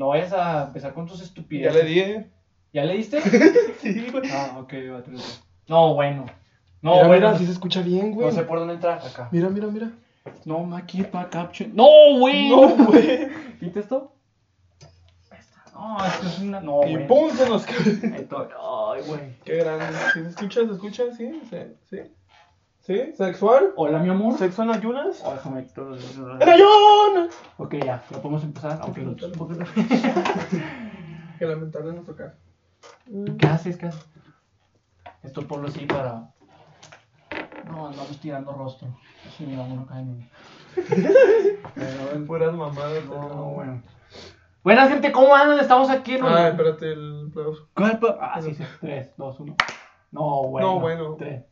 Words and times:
No 0.00 0.08
vayas 0.08 0.32
a 0.32 0.64
empezar 0.68 0.94
con 0.94 1.04
tus 1.06 1.18
Ya 1.18 1.24
estupideces. 1.26 1.74
le 1.74 1.84
di, 1.84 2.00
eh. 2.00 2.26
¿Ya 2.72 2.84
le 2.86 2.96
diste? 2.96 3.20
Sí, 3.82 4.06
güey. 4.10 4.30
ah, 4.32 4.56
ok, 4.58 4.72
va, 4.94 5.02
tres, 5.02 5.18
dos. 5.18 5.44
No, 5.68 5.92
bueno. 5.92 6.24
No, 6.80 6.92
mira, 6.92 7.06
bueno. 7.06 7.26
mira, 7.28 7.38
sí 7.38 7.44
se 7.44 7.52
escucha 7.52 7.82
bien, 7.82 8.12
güey. 8.12 8.26
No 8.28 8.32
sé 8.32 8.42
por 8.44 8.58
dónde 8.58 8.74
entrar 8.74 8.98
acá. 9.06 9.28
Mira, 9.30 9.50
mira, 9.50 9.66
mira. 9.66 9.90
No, 10.46 10.60
Maki, 10.60 11.02
pa 11.02 11.28
caption. 11.28 11.76
No, 11.76 11.86
güey. 12.18 12.48
No, 12.48 12.68
güey. 12.86 13.28
¿Viste 13.60 13.80
esto? 13.80 14.14
Ahí 15.30 15.38
está. 15.38 15.70
No, 15.74 16.02
esto 16.06 16.26
es 16.28 16.38
una. 16.38 16.60
No, 16.62 16.80
Y 16.86 16.94
güey. 16.94 17.06
pum, 17.06 17.30
se 17.36 17.46
nos 17.46 17.66
cae. 17.66 17.76
Ay, 17.76 19.02
güey. 19.06 19.20
Qué 19.44 19.56
grande. 19.56 19.84
¿Sí 20.14 20.22
¿Se 20.22 20.28
escucha? 20.30 20.60
¿Se 20.66 20.72
escucha? 20.72 21.02
Sí, 21.14 21.42
sí, 21.50 21.56
sí. 21.90 21.98
¿Sí? 22.90 23.12
¿Sexual? 23.14 23.72
Hola, 23.76 24.00
mi 24.00 24.08
amor. 24.08 24.36
¿Sexo 24.36 24.64
en 24.64 24.70
ayunas? 24.70 25.22
Oh, 25.24 25.32
déjame. 25.32 25.64
¡En 26.40 26.48
ayunas! 26.48 27.38
Ok, 27.56 27.74
ya, 27.74 28.02
ya 28.10 28.16
podemos 28.20 28.42
empezar. 28.42 28.80
Aunque 28.82 29.00
no. 29.04 29.14
Qué 31.38 31.46
lamentable 31.46 31.92
nuestro 31.92 32.16
caso. 32.16 32.34
¿Qué 33.38 33.46
haces? 33.46 33.76
¿Qué 33.76 33.86
haces? 33.86 34.04
Esto 35.22 35.46
ponlo 35.46 35.68
así 35.68 35.86
para. 35.86 36.32
No, 37.66 37.86
andamos 37.86 38.18
tirando 38.18 38.50
rostro. 38.54 38.88
Sí, 39.38 39.46
mira, 39.46 39.62
uno 39.62 39.86
cae 39.86 40.00
en. 40.00 40.28
Pero 41.76 42.10
ven 42.12 42.26
puras 42.26 42.52
mamadas. 42.52 43.04
No, 43.04 43.10
pero- 43.20 43.44
bueno. 43.54 43.82
Buenas, 44.64 44.88
gente, 44.88 45.12
¿cómo 45.12 45.32
andan? 45.36 45.60
Estamos 45.60 45.90
aquí 45.90 46.14
en 46.16 46.24
un. 46.24 46.32
Ah, 46.32 46.48
espérate 46.48 46.92
el 46.92 47.28
aplauso. 47.30 47.68
¿Cuál 47.72 48.00
Ah, 48.20 48.42
sí, 48.42 48.52
sí. 48.52 48.64
3, 48.80 49.12
2, 49.16 49.38
1. 49.38 49.56
No, 50.10 50.42
bueno. 50.48 50.66
No, 50.74 50.80
bueno. 50.80 51.14
3. 51.16 51.49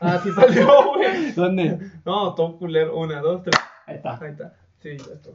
Ah, 0.00 0.18
sí 0.22 0.30
salió, 0.36 0.66
güey. 0.94 1.32
¿Dónde? 1.32 1.78
No, 2.04 2.34
todo 2.34 2.56
culero. 2.58 2.96
Una, 2.96 3.20
dos, 3.20 3.42
tres. 3.42 3.54
Ahí 3.86 3.96
está. 3.96 4.18
Ahí 4.20 4.30
está. 4.30 4.54
Sí, 4.82 4.96
ya 4.98 5.14
está. 5.14 5.30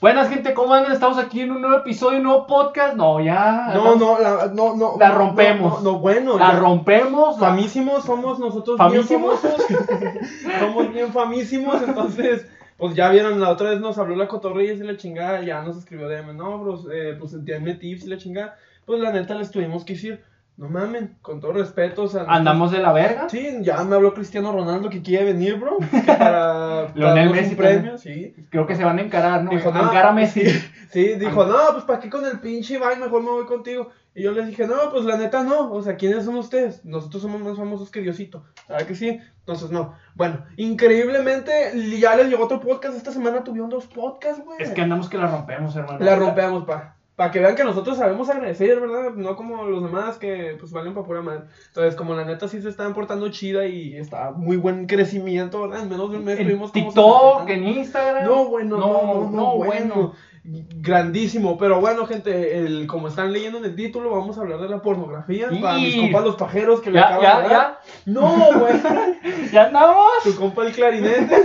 Buenas, 0.00 0.28
gente, 0.30 0.52
¿cómo 0.52 0.74
andan? 0.74 0.90
Estamos 0.92 1.16
aquí 1.16 1.42
en 1.42 1.52
un 1.52 1.60
nuevo 1.60 1.76
episodio, 1.76 2.18
un 2.18 2.24
nuevo 2.24 2.46
podcast. 2.48 2.96
No, 2.96 3.20
ya. 3.20 3.70
No, 3.72 3.94
no, 3.94 4.18
la, 4.18 4.46
no, 4.52 4.74
no. 4.74 4.96
La 4.98 5.10
no, 5.10 5.14
rompemos. 5.14 5.82
No, 5.82 5.92
no, 5.92 5.98
bueno. 6.00 6.36
La 6.38 6.52
ya. 6.52 6.58
rompemos. 6.58 7.38
la- 7.38 7.48
Famísimos 7.48 8.04
somos 8.04 8.38
nosotros 8.40 8.76
¿Famísimos? 8.78 9.40
bien 9.40 10.18
somos 10.60 10.92
bien 10.92 11.12
famísimos, 11.12 11.82
entonces, 11.82 12.48
pues 12.78 12.96
ya 12.96 13.10
vieron, 13.10 13.40
la 13.40 13.50
otra 13.50 13.70
vez 13.70 13.80
nos 13.80 13.96
habló 13.96 14.16
la 14.16 14.26
cotorrilla 14.26 14.72
y 14.72 14.78
la 14.78 14.96
chingada, 14.96 15.40
ya 15.42 15.62
nos 15.62 15.76
escribió 15.76 16.08
DM, 16.08 16.36
no, 16.36 16.58
bros, 16.58 16.88
eh, 16.92 17.16
pues 17.18 17.32
entiende 17.32 17.74
tips 17.74 18.04
y 18.04 18.08
la 18.08 18.16
chingada. 18.18 18.56
Pues 18.84 19.00
la 19.00 19.12
neta 19.12 19.34
les 19.36 19.52
tuvimos 19.52 19.84
que 19.84 19.92
decir, 19.92 20.20
no 20.56 20.68
mamen, 20.68 21.16
con 21.22 21.40
todo 21.40 21.52
respeto, 21.52 22.02
o 22.02 22.08
sea, 22.08 22.24
Andamos 22.28 22.70
de 22.70 22.78
la 22.78 22.92
verga. 22.92 23.28
Sí, 23.28 23.58
ya 23.62 23.82
me 23.84 23.96
habló 23.96 24.12
Cristiano 24.12 24.52
Ronaldo 24.52 24.90
que 24.90 25.02
quiere 25.02 25.24
venir, 25.24 25.56
bro, 25.56 25.78
que 25.78 26.00
para 26.06 26.92
darnos 26.94 27.32
Messi 27.32 27.50
un 27.50 27.56
premio, 27.56 27.98
sí. 27.98 28.34
Creo 28.50 28.66
que 28.66 28.76
se 28.76 28.84
van 28.84 28.98
a 28.98 29.02
encarar, 29.02 29.42
¿no? 29.42 29.50
Dijo, 29.50 29.72
no, 29.72 29.82
Encara 29.82 30.12
Messi. 30.12 30.42
Sí, 30.92 31.14
dijo, 31.14 31.46
no, 31.46 31.56
pues 31.72 31.84
para 31.84 32.00
qué 32.00 32.10
con 32.10 32.22
el 32.26 32.38
pinche 32.38 32.74
Ibai, 32.74 32.98
mejor 32.98 33.22
me 33.22 33.30
voy 33.30 33.46
contigo. 33.46 33.88
Y 34.14 34.24
yo 34.24 34.32
les 34.32 34.46
dije, 34.46 34.66
no, 34.66 34.74
pues 34.90 35.06
la 35.06 35.16
neta 35.16 35.42
no, 35.42 35.72
o 35.72 35.80
sea, 35.80 35.96
¿quiénes 35.96 36.26
son 36.26 36.36
ustedes? 36.36 36.84
Nosotros 36.84 37.22
somos 37.22 37.40
más 37.40 37.56
famosos 37.56 37.90
que 37.90 38.02
Diosito, 38.02 38.44
¿sabes 38.66 38.84
que 38.84 38.94
sí? 38.94 39.18
Entonces 39.38 39.70
no. 39.70 39.94
Bueno, 40.14 40.44
increíblemente 40.58 41.72
ya 41.98 42.14
les 42.14 42.28
llegó 42.28 42.44
otro 42.44 42.60
podcast, 42.60 42.94
esta 42.94 43.10
semana 43.10 43.42
tuvieron 43.42 43.70
dos 43.70 43.86
podcasts, 43.86 44.44
güey. 44.44 44.60
Es 44.60 44.72
que 44.72 44.82
andamos 44.82 45.08
que 45.08 45.16
la 45.16 45.28
rompemos, 45.28 45.74
hermano. 45.74 45.98
La 45.98 46.14
rompemos, 46.14 46.64
pa. 46.64 46.96
Para 47.16 47.30
que 47.30 47.40
vean 47.40 47.54
que 47.54 47.62
nosotros 47.64 47.98
sabemos 47.98 48.30
agradecer, 48.30 48.80
¿verdad? 48.80 49.12
No 49.14 49.36
como 49.36 49.64
los 49.66 49.82
demás 49.84 50.16
que 50.16 50.56
pues 50.58 50.72
valen 50.72 50.94
para 50.94 51.06
pura 51.06 51.20
madre. 51.20 51.42
Entonces, 51.68 51.94
como 51.94 52.14
la 52.14 52.24
neta 52.24 52.48
sí 52.48 52.62
se 52.62 52.70
están 52.70 52.94
portando 52.94 53.28
chida 53.30 53.66
y 53.66 53.96
está 53.96 54.30
muy 54.30 54.56
buen 54.56 54.86
crecimiento, 54.86 55.60
¿verdad? 55.62 55.82
En 55.82 55.90
menos 55.90 56.10
de 56.10 56.16
un 56.18 56.24
mes 56.24 56.38
tuvimos 56.38 56.72
como 56.72 56.84
TikTok, 56.86 57.46
60. 57.46 57.52
en 57.52 57.68
Instagram. 57.68 58.24
No, 58.24 58.46
bueno, 58.46 58.78
no, 58.78 58.86
no, 58.86 59.14
no, 59.24 59.30
no, 59.30 59.56
bueno. 59.56 60.14
Grandísimo, 60.44 61.56
pero 61.58 61.80
bueno, 61.80 62.06
gente, 62.06 62.58
el, 62.58 62.86
como 62.88 63.08
están 63.08 63.32
leyendo 63.32 63.58
en 63.58 63.64
el 63.66 63.76
título, 63.76 64.10
vamos 64.10 64.36
a 64.38 64.40
hablar 64.40 64.58
de 64.60 64.68
la 64.68 64.82
pornografía. 64.82 65.48
Y- 65.52 65.60
Para 65.60 65.74
mis 65.78 65.94
compas 65.96 66.24
los 66.24 66.36
pajeros 66.36 66.80
que 66.80 66.90
le 66.90 66.98
Ya, 66.98 67.06
acaban 67.14 67.22
ya, 67.22 67.40
de 67.42 67.48
dar. 67.48 67.50
ya. 67.50 67.78
No, 68.06 68.58
güey. 68.58 68.72
¿Ya 69.52 69.66
andamos? 69.66 70.06
tu 70.24 70.34
compa 70.34 70.66
el 70.66 70.72
clarinete. 70.72 71.44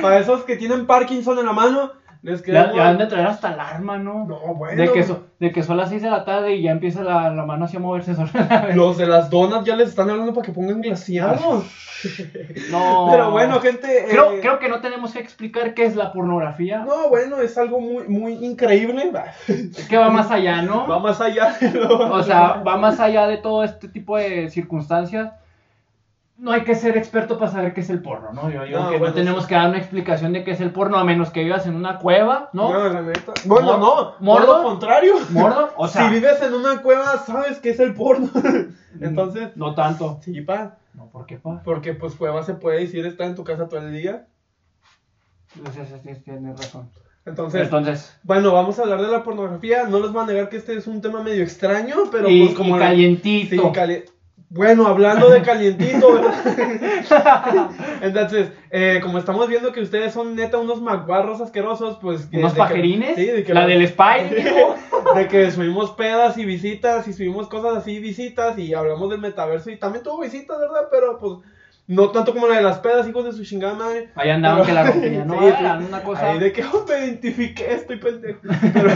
Para 0.00 0.18
esos 0.20 0.44
que 0.44 0.54
tienen 0.56 0.86
Parkinson 0.86 1.38
en 1.40 1.46
la 1.46 1.52
mano, 1.52 1.90
les 2.22 2.44
Ya, 2.44 2.70
han 2.88 2.98
de 2.98 3.06
traer 3.06 3.26
hasta 3.26 3.48
alarma, 3.48 3.96
¿no? 3.98 4.24
No, 4.26 4.38
bueno. 4.54 4.80
De 4.82 4.92
que, 4.92 5.02
so- 5.02 5.24
de 5.38 5.52
que 5.52 5.62
son 5.62 5.76
las 5.78 5.88
6 5.88 6.02
de 6.02 6.10
la 6.10 6.24
tarde 6.24 6.54
y 6.54 6.62
ya 6.62 6.70
empieza 6.70 7.02
la, 7.02 7.30
la 7.30 7.44
mano 7.46 7.64
así 7.64 7.76
a 7.76 7.80
moverse 7.80 8.14
sola. 8.14 8.68
Los 8.74 8.98
de 8.98 9.06
las 9.06 9.30
donas 9.30 9.64
ya 9.64 9.74
les 9.76 9.88
están 9.88 10.10
hablando 10.10 10.34
para 10.34 10.46
que 10.46 10.52
pongan 10.52 10.80
glaciados. 10.80 11.64
No. 12.70 13.08
Pero 13.10 13.30
bueno, 13.30 13.60
gente. 13.60 14.06
Creo, 14.08 14.32
eh, 14.32 14.38
creo 14.40 14.58
que 14.58 14.70
no 14.70 14.80
tenemos 14.80 15.12
que 15.12 15.18
explicar 15.18 15.74
qué 15.74 15.84
es 15.84 15.96
la 15.96 16.12
pornografía. 16.14 16.78
No, 16.78 17.10
bueno, 17.10 17.40
es 17.42 17.58
algo 17.58 17.78
muy, 17.78 18.08
muy 18.08 18.32
increíble. 18.42 19.12
Es 19.46 19.86
que 19.86 19.98
va 19.98 20.08
más 20.08 20.30
allá, 20.30 20.62
¿no? 20.62 20.86
va 20.88 20.98
más 20.98 21.20
allá 21.20 21.54
de 21.60 21.70
lo- 21.72 22.10
O 22.14 22.22
sea, 22.22 22.62
va 22.66 22.78
más 22.78 23.00
allá 23.00 23.26
de 23.26 23.36
todo 23.36 23.64
este 23.64 23.88
tipo 23.88 24.16
de 24.16 24.48
circunstancias. 24.48 25.32
No 26.40 26.52
hay 26.52 26.64
que 26.64 26.74
ser 26.74 26.96
experto 26.96 27.38
para 27.38 27.50
saber 27.50 27.74
qué 27.74 27.82
es 27.82 27.90
el 27.90 28.00
porno, 28.00 28.32
¿no? 28.32 28.50
Yo 28.50 28.64
digo 28.64 28.78
No, 28.80 28.84
que 28.90 28.96
bueno, 28.96 29.08
no 29.08 29.14
tenemos 29.14 29.42
sí. 29.42 29.48
que 29.50 29.54
dar 29.56 29.68
una 29.68 29.76
explicación 29.78 30.32
de 30.32 30.42
qué 30.42 30.52
es 30.52 30.60
el 30.62 30.70
porno, 30.72 30.96
a 30.96 31.04
menos 31.04 31.28
que 31.30 31.44
vivas 31.44 31.66
en 31.66 31.74
una 31.76 31.98
cueva, 31.98 32.48
¿no? 32.54 32.72
No, 32.72 32.88
la 32.88 33.02
neta. 33.02 33.34
Bueno, 33.44 33.76
no, 33.76 34.14
¿Mordo? 34.20 34.46
por 34.46 34.56
lo 34.56 34.62
contrario. 34.64 35.14
¿Mordo? 35.30 35.70
O 35.76 35.86
sea, 35.88 36.08
si 36.08 36.14
vives 36.14 36.40
en 36.40 36.54
una 36.54 36.80
cueva, 36.80 37.18
sabes 37.18 37.58
qué 37.58 37.70
es 37.70 37.80
el 37.80 37.92
porno. 37.94 38.30
Entonces, 39.00 39.50
no 39.56 39.74
tanto. 39.74 40.18
sí, 40.22 40.40
pa. 40.40 40.76
No, 40.94 41.06
¿por 41.08 41.26
qué, 41.26 41.36
pa? 41.36 41.60
Porque 41.62 41.92
pues 41.92 42.14
cueva 42.14 42.42
se 42.42 42.54
puede 42.54 42.80
decir 42.80 43.04
estar 43.04 43.26
en 43.26 43.34
tu 43.34 43.44
casa 43.44 43.68
todo 43.68 43.80
el 43.80 43.92
día. 43.92 44.26
Entonces, 45.56 45.88
sí, 46.02 46.14
sí, 46.14 46.20
tienes 46.24 46.56
razón. 46.58 46.88
Entonces, 47.26 47.62
Entonces, 47.64 48.16
bueno, 48.22 48.52
vamos 48.52 48.78
a 48.78 48.82
hablar 48.82 49.02
de 49.02 49.08
la 49.08 49.22
pornografía. 49.22 49.84
No 49.84 50.00
les 50.00 50.10
voy 50.10 50.22
a 50.22 50.26
negar 50.26 50.48
que 50.48 50.56
este 50.56 50.74
es 50.74 50.86
un 50.86 51.00
tema 51.02 51.22
medio 51.22 51.42
extraño, 51.42 51.96
pero 52.10 52.28
y, 52.30 52.44
pues 52.46 52.56
como 52.56 52.76
y 52.76 52.78
la- 52.80 52.86
calientito. 52.86 53.56
Sí, 53.66 53.72
cali- 53.74 54.04
Bueno, 54.52 54.86
hablando 54.88 55.30
de 55.30 55.42
calientito. 55.42 56.20
Entonces, 58.02 58.50
eh, 58.70 58.98
como 59.02 59.18
estamos 59.18 59.48
viendo 59.48 59.72
que 59.72 59.80
ustedes 59.80 60.12
son 60.12 60.34
neta 60.34 60.58
unos 60.58 60.82
maguarros 60.82 61.40
asquerosos, 61.40 61.98
pues... 62.00 62.26
que- 62.26 62.38
Unos 62.38 62.52
de 62.52 62.56
que- 62.56 62.60
pajerines. 62.62 63.14
sí, 63.14 63.26
de 63.26 63.44
que 63.44 63.54
la 63.54 63.66
del 63.66 63.86
Spy, 63.86 64.28
de 65.14 65.28
que 65.28 65.50
subimos 65.52 65.92
pedas 65.92 66.36
y 66.36 66.44
visitas 66.44 67.06
y 67.06 67.12
subimos 67.12 67.48
cosas 67.48 67.76
así, 67.76 68.00
visitas 68.00 68.58
y 68.58 68.74
hablamos 68.74 69.08
del 69.10 69.20
metaverso 69.20 69.70
y 69.70 69.78
también 69.78 70.02
tuvo 70.02 70.20
visitas, 70.20 70.58
¿verdad? 70.58 70.88
Pero 70.90 71.18
pues 71.18 71.34
no 71.86 72.10
tanto 72.10 72.32
como 72.32 72.46
la 72.48 72.56
de 72.56 72.62
las 72.62 72.78
pedas, 72.78 73.06
hijos 73.08 73.24
de 73.24 73.32
su 73.32 73.44
chingada 73.44 73.74
madre. 73.74 74.10
Ahí 74.16 74.30
andaban 74.30 74.64
que 74.64 74.72
la 74.72 74.84
rompían, 74.84 75.26
¿no? 75.26 75.34
Sí, 75.34 75.40
sí. 75.46 75.54
Era 75.60 75.78
una 75.78 76.02
cosa. 76.02 76.30
Ahí 76.30 76.38
de 76.40 76.52
que 76.52 76.64
oh, 76.64 76.84
me 76.88 77.04
identifiqué, 77.04 77.72
estoy 77.74 77.96
pendejo. 77.98 78.40
Pero 78.72 78.88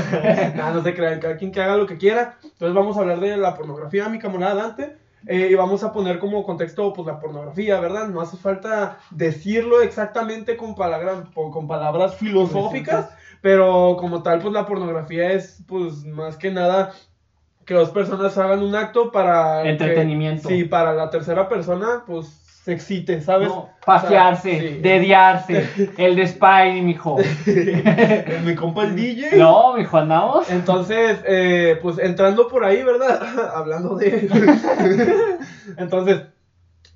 nada, 0.56 0.72
no 0.72 0.82
se 0.82 0.94
crean, 0.94 1.20
cada 1.20 1.36
quien 1.36 1.50
que 1.52 1.60
haga 1.60 1.76
lo 1.76 1.86
que 1.86 1.96
quiera. 1.96 2.38
Entonces 2.42 2.74
vamos 2.74 2.96
a 2.96 3.00
hablar 3.00 3.20
de 3.20 3.36
la 3.36 3.54
pornografía, 3.54 4.08
mi 4.08 4.18
camarada 4.18 4.54
Dante. 4.54 5.03
Eh, 5.26 5.48
y 5.50 5.54
vamos 5.54 5.82
a 5.82 5.92
poner 5.92 6.18
como 6.18 6.44
contexto 6.44 6.92
pues 6.92 7.06
la 7.06 7.18
pornografía, 7.18 7.80
¿verdad? 7.80 8.08
No 8.08 8.20
hace 8.20 8.36
falta 8.36 8.98
decirlo 9.10 9.80
exactamente 9.80 10.56
con, 10.56 10.74
palabras 10.74 11.24
con 11.34 11.66
palabras 11.66 12.16
filosóficas, 12.16 13.08
pero 13.40 13.96
como 13.98 14.22
tal 14.22 14.40
pues 14.40 14.52
la 14.52 14.66
pornografía 14.66 15.32
es 15.32 15.62
pues 15.66 16.04
más 16.04 16.36
que 16.36 16.50
nada 16.50 16.92
que 17.64 17.72
dos 17.74 17.90
personas 17.90 18.36
hagan 18.36 18.62
un 18.62 18.74
acto 18.74 19.10
para... 19.10 19.62
que- 19.62 19.70
Entretenimiento. 19.70 20.48
sí, 20.48 20.64
para 20.64 20.92
la 20.92 21.08
tercera 21.08 21.48
persona 21.48 22.04
pues 22.06 22.43
se 22.64 22.72
excite, 22.72 23.20
¿sabes? 23.20 23.48
No, 23.48 23.68
pasearse, 23.84 24.56
O 24.56 24.58
sea, 24.58 24.70
sí. 24.70 24.78
dediarse, 24.80 25.68
el 25.98 26.16
de 26.16 26.26
Spy, 26.26 26.80
mijo. 26.80 27.18
Mi 28.44 28.54
compa 28.54 28.84
el 28.84 28.96
DJ. 28.96 29.36
No, 29.36 29.74
mijo, 29.74 29.98
andamos. 29.98 30.48
Entonces, 30.50 31.18
eh, 31.26 31.78
pues 31.82 31.98
entrando 31.98 32.48
por 32.48 32.64
ahí, 32.64 32.82
¿verdad? 32.82 33.20
Hablando 33.54 33.96
de... 33.96 34.30
Entonces, 35.76 36.22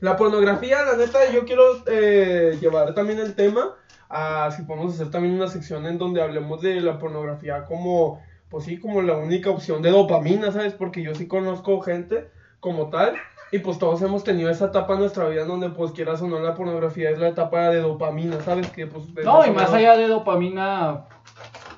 la 0.00 0.16
pornografía, 0.16 0.86
la 0.86 0.96
neta, 0.96 1.30
yo 1.34 1.44
quiero 1.44 1.64
eh, 1.86 2.56
llevar 2.58 2.94
también 2.94 3.18
el 3.18 3.34
tema 3.34 3.74
a 4.08 4.50
si 4.52 4.62
podemos 4.62 4.94
hacer 4.94 5.10
también 5.10 5.34
una 5.34 5.48
sección 5.48 5.84
en 5.84 5.98
donde 5.98 6.22
hablemos 6.22 6.62
de 6.62 6.80
la 6.80 6.98
pornografía 6.98 7.66
como, 7.66 8.22
pues 8.48 8.64
sí, 8.64 8.78
como 8.78 9.02
la 9.02 9.18
única 9.18 9.50
opción 9.50 9.82
de 9.82 9.90
dopamina, 9.90 10.50
¿sabes? 10.50 10.72
Porque 10.72 11.02
yo 11.02 11.14
sí 11.14 11.28
conozco 11.28 11.82
gente 11.82 12.31
como 12.58 12.88
tal. 12.88 13.16
Y 13.50 13.60
pues 13.60 13.78
todos 13.78 14.02
hemos 14.02 14.24
tenido 14.24 14.50
esa 14.50 14.66
etapa 14.66 14.94
en 14.94 15.00
nuestra 15.00 15.26
vida 15.28 15.44
donde 15.44 15.70
pues 15.70 15.92
quieras 15.92 16.20
o 16.20 16.28
no 16.28 16.38
la 16.38 16.54
pornografía 16.54 17.10
es 17.10 17.18
la 17.18 17.28
etapa 17.28 17.70
de 17.70 17.80
dopamina, 17.80 18.40
¿sabes? 18.40 18.70
Que 18.70 18.86
pues... 18.86 19.04
es 19.16 19.24
No, 19.24 19.46
y 19.46 19.50
más 19.50 19.72
allá 19.72 19.96
de 19.96 20.06
dopamina, 20.06 21.06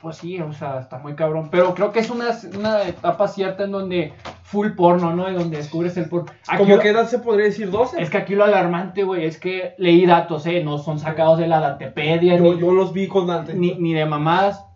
pues 0.03 0.17
sí, 0.17 0.41
o 0.41 0.53
sea, 0.53 0.81
está 0.81 0.99
muy 0.99 1.15
cabrón. 1.15 1.49
Pero 1.51 1.75
creo 1.75 1.93
que 1.93 2.01
es 2.01 2.11
una, 2.11 2.31
una 2.59 2.89
etapa 2.89 3.29
cierta 3.29 3.65
en 3.65 3.71
donde 3.71 4.13
full 4.43 4.71
porno, 4.71 5.15
¿no? 5.15 5.29
En 5.29 5.37
donde 5.37 5.59
descubres 5.59 5.97
el 5.97 6.09
porno. 6.09 6.33
¿Cómo 6.57 6.79
qué 6.81 6.89
edad 6.89 7.07
se 7.07 7.21
podría 7.21 7.47
decir? 7.47 7.71
¿12? 7.71 7.99
Es 7.99 8.11
que 8.11 8.19
aquí 8.19 8.35
lo 8.35 8.45
alarmante, 8.45 9.05
güey, 9.05 9.25
es 9.25 9.39
que 9.39 9.75
leí 9.79 10.07
datos, 10.07 10.47
¿eh? 10.47 10.65
No 10.65 10.79
son 10.79 10.99
sacados 10.99 11.39
de 11.39 11.47
la 11.47 11.61
Dantepedia 11.61 12.37
Yo, 12.37 12.43
ni, 12.43 12.59
yo 12.59 12.73
los 12.73 12.93
vi 12.93 13.07
con 13.07 13.29
Dante. 13.29 13.55
ni, 13.55 13.77
ni 13.77 13.95
de 13.95 14.07
mamadas, 14.07 14.67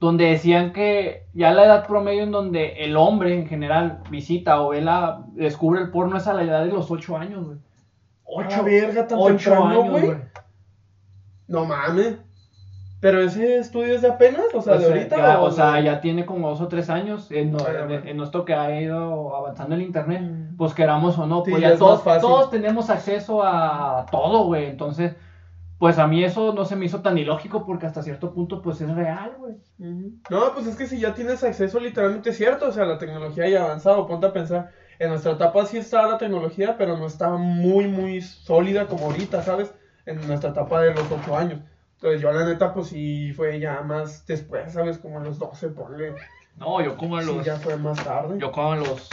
donde 0.00 0.26
decían 0.26 0.72
que 0.72 1.26
ya 1.34 1.52
la 1.52 1.64
edad 1.64 1.86
promedio 1.86 2.22
en 2.22 2.30
donde 2.30 2.84
el 2.84 2.96
hombre 2.96 3.34
en 3.34 3.46
general 3.48 4.00
visita 4.10 4.60
o 4.62 4.68
ve 4.70 4.80
la, 4.80 5.24
descubre 5.32 5.80
el 5.80 5.90
porno 5.90 6.16
es 6.18 6.26
a 6.26 6.34
la 6.34 6.42
edad 6.44 6.64
de 6.64 6.70
los 6.72 6.90
8 6.90 7.16
años, 7.16 7.46
güey. 7.46 7.58
Ocho 8.24 8.62
verga 8.62 9.06
tan 9.06 9.18
Ocho 9.18 9.34
temprano, 9.50 9.82
años, 9.82 9.90
güey. 9.90 10.16
No 11.48 11.64
mames. 11.64 12.16
Pero 13.00 13.20
ese 13.22 13.58
estudio 13.58 13.94
es 13.94 14.02
de 14.02 14.08
apenas, 14.08 14.46
o 14.54 14.60
sea, 14.60 14.74
O 14.74 14.78
de 14.78 14.84
sea, 14.84 14.94
ahorita. 14.94 15.16
ya, 15.16 15.40
o 15.40 15.44
o 15.44 15.50
sea, 15.52 15.72
de- 15.74 15.84
ya 15.84 16.00
tiene 16.00 16.26
como 16.26 16.48
dos 16.50 16.60
o 16.60 16.66
tres 16.68 16.90
años 16.90 17.30
en, 17.30 17.52
no- 17.52 17.58
Ah, 17.60 17.86
en- 18.04 18.20
esto 18.20 18.44
que 18.44 18.54
ha 18.54 18.80
ido 18.80 19.34
avanzando 19.36 19.76
el 19.76 19.82
internet. 19.82 20.20
Mm. 20.22 20.56
Pues 20.56 20.74
queramos 20.74 21.16
o 21.16 21.26
no, 21.26 21.44
Sí, 21.44 21.52
pues 21.52 21.62
ya 21.62 21.76
todos, 21.78 22.02
todos 22.20 22.50
tenemos 22.50 22.90
acceso 22.90 23.42
a 23.44 24.04
todo, 24.10 24.44
güey. 24.46 24.66
Entonces, 24.66 25.14
pues 25.78 25.98
a 25.98 26.06
mí 26.06 26.24
eso 26.24 26.52
no 26.52 26.64
se 26.64 26.76
me 26.76 26.86
hizo 26.86 27.00
tan 27.02 27.18
ilógico 27.18 27.64
porque 27.64 27.86
hasta 27.86 28.02
cierto 28.02 28.32
punto, 28.32 28.60
pues 28.62 28.80
es 28.80 28.92
real, 28.94 29.36
güey. 29.38 29.54
No, 30.30 30.52
pues 30.54 30.66
es 30.66 30.76
que 30.76 30.86
si 30.86 30.98
ya 30.98 31.14
tienes 31.14 31.44
acceso, 31.44 31.78
literalmente 31.78 32.30
es 32.30 32.36
cierto, 32.36 32.68
o 32.68 32.72
sea, 32.72 32.84
la 32.84 32.98
tecnología 32.98 33.48
ya 33.48 33.62
ha 33.62 33.64
avanzado, 33.66 34.06
ponte 34.06 34.26
a 34.26 34.32
pensar, 34.32 34.70
en 34.98 35.10
nuestra 35.10 35.32
etapa 35.32 35.64
sí 35.66 35.76
estaba 35.78 36.08
la 36.12 36.18
tecnología, 36.18 36.76
pero 36.76 36.96
no 36.96 37.06
estaba 37.06 37.36
muy, 37.36 37.86
muy 37.86 38.20
sólida 38.20 38.86
como 38.88 39.06
ahorita, 39.06 39.42
¿sabes? 39.42 39.72
En 40.06 40.26
nuestra 40.26 40.50
etapa 40.50 40.80
de 40.82 40.94
los 40.94 41.04
8 41.10 41.36
años. 41.36 41.60
Entonces 41.94 42.20
yo 42.20 42.32
la 42.32 42.44
neta, 42.44 42.72
pues 42.74 42.88
sí 42.88 43.32
fue 43.32 43.58
ya 43.60 43.80
más 43.82 44.26
después, 44.26 44.72
¿sabes? 44.72 44.98
Como 44.98 45.18
a 45.20 45.22
los 45.24 45.38
12, 45.38 45.68
ponle. 45.68 46.14
No, 46.56 46.80
yo 46.80 46.96
como 46.96 47.16
a 47.16 47.22
Sí, 47.22 47.32
los. 47.34 47.44
ya 47.44 47.56
fue 47.56 47.76
más 47.76 48.02
tarde. 48.02 48.36
Yo 48.40 48.50
como 48.50 48.72
a 48.72 48.76
los 48.76 49.08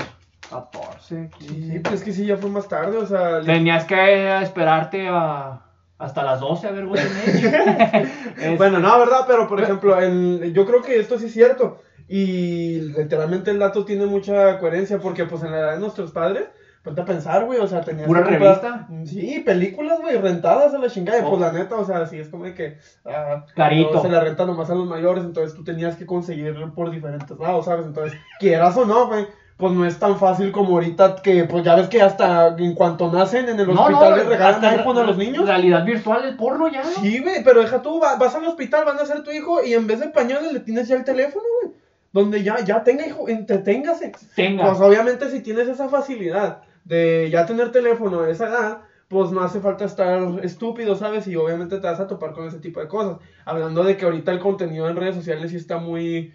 14, 0.50 1.30
15. 1.38 1.54
Sí, 1.74 1.80
pues 1.80 1.96
es 1.96 2.04
que 2.04 2.12
sí, 2.12 2.26
ya 2.26 2.38
fue 2.38 2.50
más 2.50 2.68
tarde, 2.68 2.98
o 2.98 3.06
sea... 3.06 3.42
Tenías 3.42 3.86
que 3.86 4.42
esperarte 4.42 5.08
a, 5.10 5.65
hasta 5.98 6.24
las 6.24 6.40
12 6.40 6.68
a 6.68 6.72
ver. 6.72 6.86
Es- 8.42 8.58
Bueno, 8.58 8.80
no, 8.80 9.00
¿verdad? 9.00 9.22
Pero, 9.28 9.48
por 9.48 9.62
ejemplo, 9.62 10.00
el- 10.00 10.54
yo 10.54 10.66
creo 10.66 10.82
que 10.82 11.00
esto 11.00 11.18
sí 11.18 11.26
es 11.28 11.34
cierto. 11.34 11.80
Y 12.08 12.82
literalmente 12.82 13.52
el 13.52 13.60
dato 13.60 13.84
tiene 13.86 14.06
mucha 14.06 14.60
coherencia 14.60 15.00
porque, 15.00 15.26
pues, 15.26 15.44
en 15.44 15.52
la 15.52 15.60
edad 15.60 15.74
de 15.74 15.80
nuestros 15.80 16.12
padres, 16.12 16.46
ponte 16.84 17.02
a 17.02 17.06
pensar, 17.06 17.46
güey, 17.46 17.58
o 17.60 17.68
sea, 17.68 17.82
tenías 17.82 18.06
¿Pura 18.06 18.22
revista? 18.22 18.88
Sí, 19.06 19.40
películas, 19.44 20.00
güey, 20.02 20.16
rentadas 20.18 20.72
a 20.76 20.78
la 20.78 20.88
chingada. 20.88 21.26
Oh. 21.26 21.30
pues, 21.32 21.42
la 21.42 21.52
neta, 21.52 21.76
o 21.78 21.84
sea, 21.86 22.06
sí, 22.06 22.20
es 22.20 22.30
como 22.30 22.44
de 22.46 22.54
que... 22.54 22.78
ah, 23.06 23.44
Carito. 23.56 24.00
se 24.04 24.10
la 24.10 24.20
renta 24.20 24.46
nomás 24.46 24.70
a 24.70 24.76
los 24.76 24.86
mayores, 24.86 25.24
entonces 25.24 25.56
tú 25.56 25.64
tenías 25.64 25.96
que 25.96 26.06
conseguirlo 26.06 26.76
por 26.76 26.92
diferentes 26.92 27.40
lados, 27.40 27.66
¿sabes? 27.66 27.88
Entonces, 27.88 28.16
quieras 28.40 28.78
o 28.78 28.86
no, 28.86 29.08
güey, 29.08 29.26
pues 29.58 29.72
no 29.74 29.86
es 29.86 29.98
tan 30.00 30.20
fácil 30.20 30.52
como 30.52 30.72
ahorita 30.76 31.16
que, 31.24 31.46
pues, 31.46 31.64
ya 31.64 31.76
ves 31.76 31.88
que 31.88 32.02
hasta 32.02 32.56
en 32.58 32.76
cuanto 32.76 33.10
nacen 33.12 33.48
en 33.48 33.58
el 33.60 33.70
hospital 33.70 34.16
les 34.18 34.26
regalan 34.28 34.66
iPhone 34.66 34.98
a 34.98 35.04
los 35.04 35.18
niños. 35.18 35.46
Realidad 35.48 35.86
virtual, 35.86 36.26
el 36.26 36.36
porno 36.36 36.68
ya. 36.68 36.84
¿no? 36.84 36.90
Sí, 36.90 37.20
güey, 37.20 37.44
pero 37.44 37.62
deja 37.62 37.82
tú, 37.82 38.00
va- 38.00 38.18
vas 38.18 38.36
al 38.36 38.46
hospital, 38.46 38.84
van 38.86 39.00
a 39.00 39.06
ser 39.06 39.24
tu 39.24 39.32
hijo 39.32 39.64
y 39.64 39.74
en 39.74 39.88
vez 39.88 40.02
de 40.02 40.10
pañales 40.10 40.52
le 40.52 40.60
tienes 40.60 40.88
ya 40.90 40.96
el 40.98 41.06
teléfono, 41.06 41.46
güey. 41.62 41.74
Donde 42.12 42.44
ya, 42.44 42.60
ya 42.66 42.84
tenga 42.84 43.06
hijo, 43.08 43.28
entreténgase. 43.30 44.12
Tenga. 44.36 44.66
Pues 44.66 44.80
obviamente 44.82 45.30
si 45.30 45.42
tienes 45.42 45.68
esa 45.68 45.88
facilidad 45.90 46.62
de 46.84 47.30
ya 47.32 47.46
tener 47.46 47.72
teléfono 47.72 48.22
a 48.22 48.30
esa 48.30 48.48
edad, 48.50 48.78
pues 49.08 49.32
no 49.32 49.42
hace 49.42 49.60
falta 49.60 49.86
estar 49.86 50.22
estúpido, 50.44 50.96
¿sabes? 50.96 51.28
Y 51.28 51.36
obviamente 51.36 51.78
te 51.80 51.88
vas 51.88 52.00
a 52.00 52.08
topar 52.08 52.34
con 52.34 52.48
ese 52.48 52.60
tipo 52.60 52.80
de 52.82 52.88
cosas. 52.88 53.18
Hablando 53.46 53.84
de 53.84 53.96
que 53.98 54.06
ahorita 54.06 54.32
el 54.32 54.40
contenido 54.40 54.90
en 54.90 54.96
redes 54.98 55.16
sociales 55.16 55.52
sí 55.52 55.58
está 55.58 55.78
muy... 55.78 56.34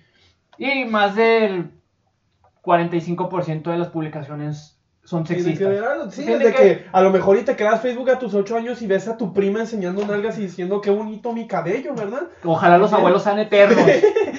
Y 0.58 0.84
más 0.84 1.16
del 1.16 1.70
45% 2.62 3.70
de 3.70 3.78
las 3.78 3.88
publicaciones 3.88 4.76
son 5.02 5.26
Sí, 5.26 5.34
de 5.34 5.42
sexistas. 5.42 5.68
que, 5.70 6.10
sí, 6.10 6.24
desde 6.24 6.44
que- 6.52 6.52
que 6.52 6.86
a 6.92 7.00
lo 7.00 7.10
mejor 7.10 7.36
y 7.38 7.42
te 7.42 7.56
creas 7.56 7.80
Facebook 7.80 8.10
a 8.10 8.18
tus 8.18 8.34
8 8.34 8.56
años 8.56 8.82
y 8.82 8.86
ves 8.86 9.08
a 9.08 9.16
tu 9.16 9.32
prima 9.32 9.60
enseñando 9.60 10.06
nalgas 10.06 10.38
y 10.38 10.42
diciendo 10.42 10.80
qué 10.80 10.90
bonito 10.90 11.32
mi 11.32 11.46
cabello, 11.46 11.94
¿verdad? 11.94 12.24
Ojalá 12.44 12.76
los 12.78 12.92
abuelos 12.92 13.22
sean 13.22 13.38
eternos. 13.38 13.78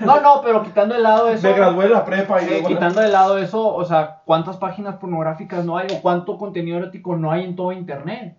No, 0.00 0.20
no, 0.20 0.40
pero 0.42 0.62
quitando 0.62 0.94
de 0.94 1.00
lado 1.02 1.28
eso. 1.28 1.46
Me 1.46 1.52
gradué 1.54 1.88
la 1.88 2.04
prepa 2.06 2.42
y 2.42 2.46
eh, 2.46 2.64
quitando 2.66 3.00
de 3.02 3.08
lado 3.08 3.36
eso, 3.38 3.74
o 3.74 3.84
sea, 3.84 4.22
¿cuántas 4.24 4.56
páginas 4.56 4.96
pornográficas 4.96 5.64
no 5.64 5.76
hay 5.76 5.88
o 5.94 6.00
cuánto 6.00 6.38
contenido 6.38 6.78
erótico 6.78 7.16
no 7.16 7.30
hay 7.30 7.44
en 7.44 7.54
todo 7.54 7.70
internet? 7.72 8.34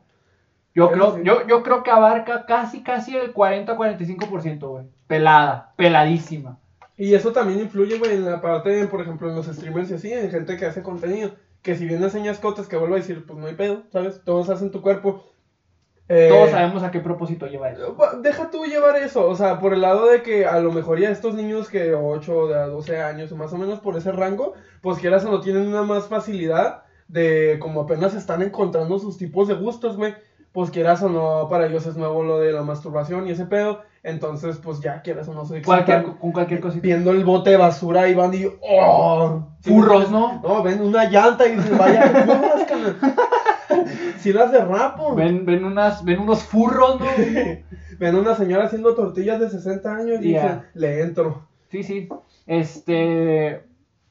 Yo 0.74 0.90
creo, 0.92 1.16
sí. 1.16 1.22
yo, 1.24 1.46
yo 1.48 1.62
creo 1.62 1.84
que 1.84 1.92
abarca 1.92 2.46
casi, 2.48 2.82
casi 2.82 3.16
el 3.16 3.32
40-45%, 3.34 4.60
güey. 4.68 4.86
Pelada, 5.06 5.72
peladísima. 5.76 6.58
Y 6.98 7.14
eso 7.16 7.32
también 7.32 7.60
influye, 7.60 7.98
güey, 7.98 8.14
en 8.14 8.26
la 8.26 8.42
parte, 8.42 8.86
por 8.88 9.02
ejemplo, 9.02 9.30
en 9.30 9.36
los 9.36 9.48
streamers 9.48 9.90
y 9.92 9.94
así, 9.96 10.14
en 10.14 10.30
gente 10.30 10.58
que 10.58 10.66
hace 10.66 10.84
contenido. 10.84 11.32
Que 11.62 11.76
si 11.76 11.86
bien 11.86 12.04
enseñas 12.04 12.40
cotas, 12.40 12.68
que 12.68 12.78
vuelvo 12.78 12.96
a 12.96 13.00
decir, 13.00 13.26
pues 13.26 13.40
no 13.40 13.48
hay 13.48 13.56
pedo, 13.56 13.84
¿sabes? 13.92 14.22
Todos 14.24 14.50
hacen 14.50 14.72
tu 14.72 14.82
cuerpo. 14.82 15.24
Eh, 16.10 16.28
Todos 16.30 16.50
sabemos 16.50 16.84
a 16.84 16.92
qué 16.92 17.00
propósito 17.00 17.48
lleva 17.48 17.70
eso. 17.72 17.96
Deja 18.22 18.52
tú 18.52 18.66
llevar 18.66 18.98
eso, 18.98 19.26
o 19.28 19.36
sea, 19.36 19.60
por 19.60 19.74
el 19.74 19.82
lado 19.82 20.08
de 20.08 20.22
que 20.22 20.46
a 20.46 20.60
lo 20.60 20.72
mejor 20.72 21.00
ya 21.00 21.10
estos 21.10 21.34
niños 21.34 21.70
que 21.70 21.94
8 21.94 22.48
de 22.48 22.56
a 22.56 22.68
12 22.68 23.02
años 23.02 23.32
o 23.32 23.38
más 23.38 23.54
o 23.54 23.58
menos 23.58 23.80
por 23.80 23.96
ese 23.96 24.12
rango, 24.12 24.54
pues 24.82 25.00
quieras 25.00 25.24
o 25.24 25.32
no 25.32 25.40
tienen 25.40 25.68
una 25.68 25.84
más 25.84 26.08
facilidad 26.08 26.84
de 27.08 27.58
como 27.62 27.82
apenas 27.82 28.14
están 28.16 28.42
encontrando 28.42 29.00
sus 29.00 29.18
tipos 29.18 29.48
de 29.48 29.54
gustos, 29.54 29.96
güey. 29.96 30.14
Pues 30.52 30.70
quieras 30.70 31.02
o 31.02 31.10
no, 31.10 31.48
para 31.50 31.66
ellos 31.68 31.86
es 31.88 31.96
nuevo 31.96 32.22
lo 32.24 32.40
de 32.40 32.52
la 32.52 32.64
masturbación 32.64 33.28
y 33.28 33.32
ese 33.32 33.46
pedo. 33.46 33.82
Entonces, 34.04 34.58
pues 34.58 34.82
ya 34.82 35.02
quieras 35.02 35.30
o 35.30 35.34
no 35.34 35.46
se 35.46 35.62
Cualquier, 35.62 36.04
con 36.04 36.34
cualquier 36.34 36.60
cosita. 36.60 36.82
viendo 36.82 37.12
el 37.12 37.24
bote 37.24 37.52
de 37.52 37.58
basura 37.58 38.10
y 38.10 38.14
van 38.14 38.34
y 38.34 38.46
¡oh! 38.62 39.48
Furros, 39.62 40.12
¿no? 40.12 40.42
No, 40.44 40.62
ven 40.62 40.82
una 40.82 41.06
llanta 41.10 41.48
y 41.48 41.56
dicen, 41.56 41.78
vaya, 41.78 42.12
carnal. 42.68 42.98
Si 44.20 44.34
las 44.34 44.52
derrapo. 44.52 45.16
Ven. 45.16 45.46
Ven, 45.46 45.46
ven, 45.46 45.66
unas, 45.66 46.04
ven 46.04 46.20
unos 46.20 46.44
furros, 46.44 47.00
¿no? 47.00 47.08
una 48.20 48.36
señora 48.36 48.66
haciendo 48.66 48.94
tortillas 48.96 49.40
de 49.40 49.50
60 49.50 49.96
años 49.96 50.20
y 50.22 50.32
Ya. 50.34 50.42
dicen, 50.44 50.62
le 50.74 51.02
entro. 51.02 51.48
Sí, 51.72 51.84
sí. 51.84 52.10
Este. 52.46 53.64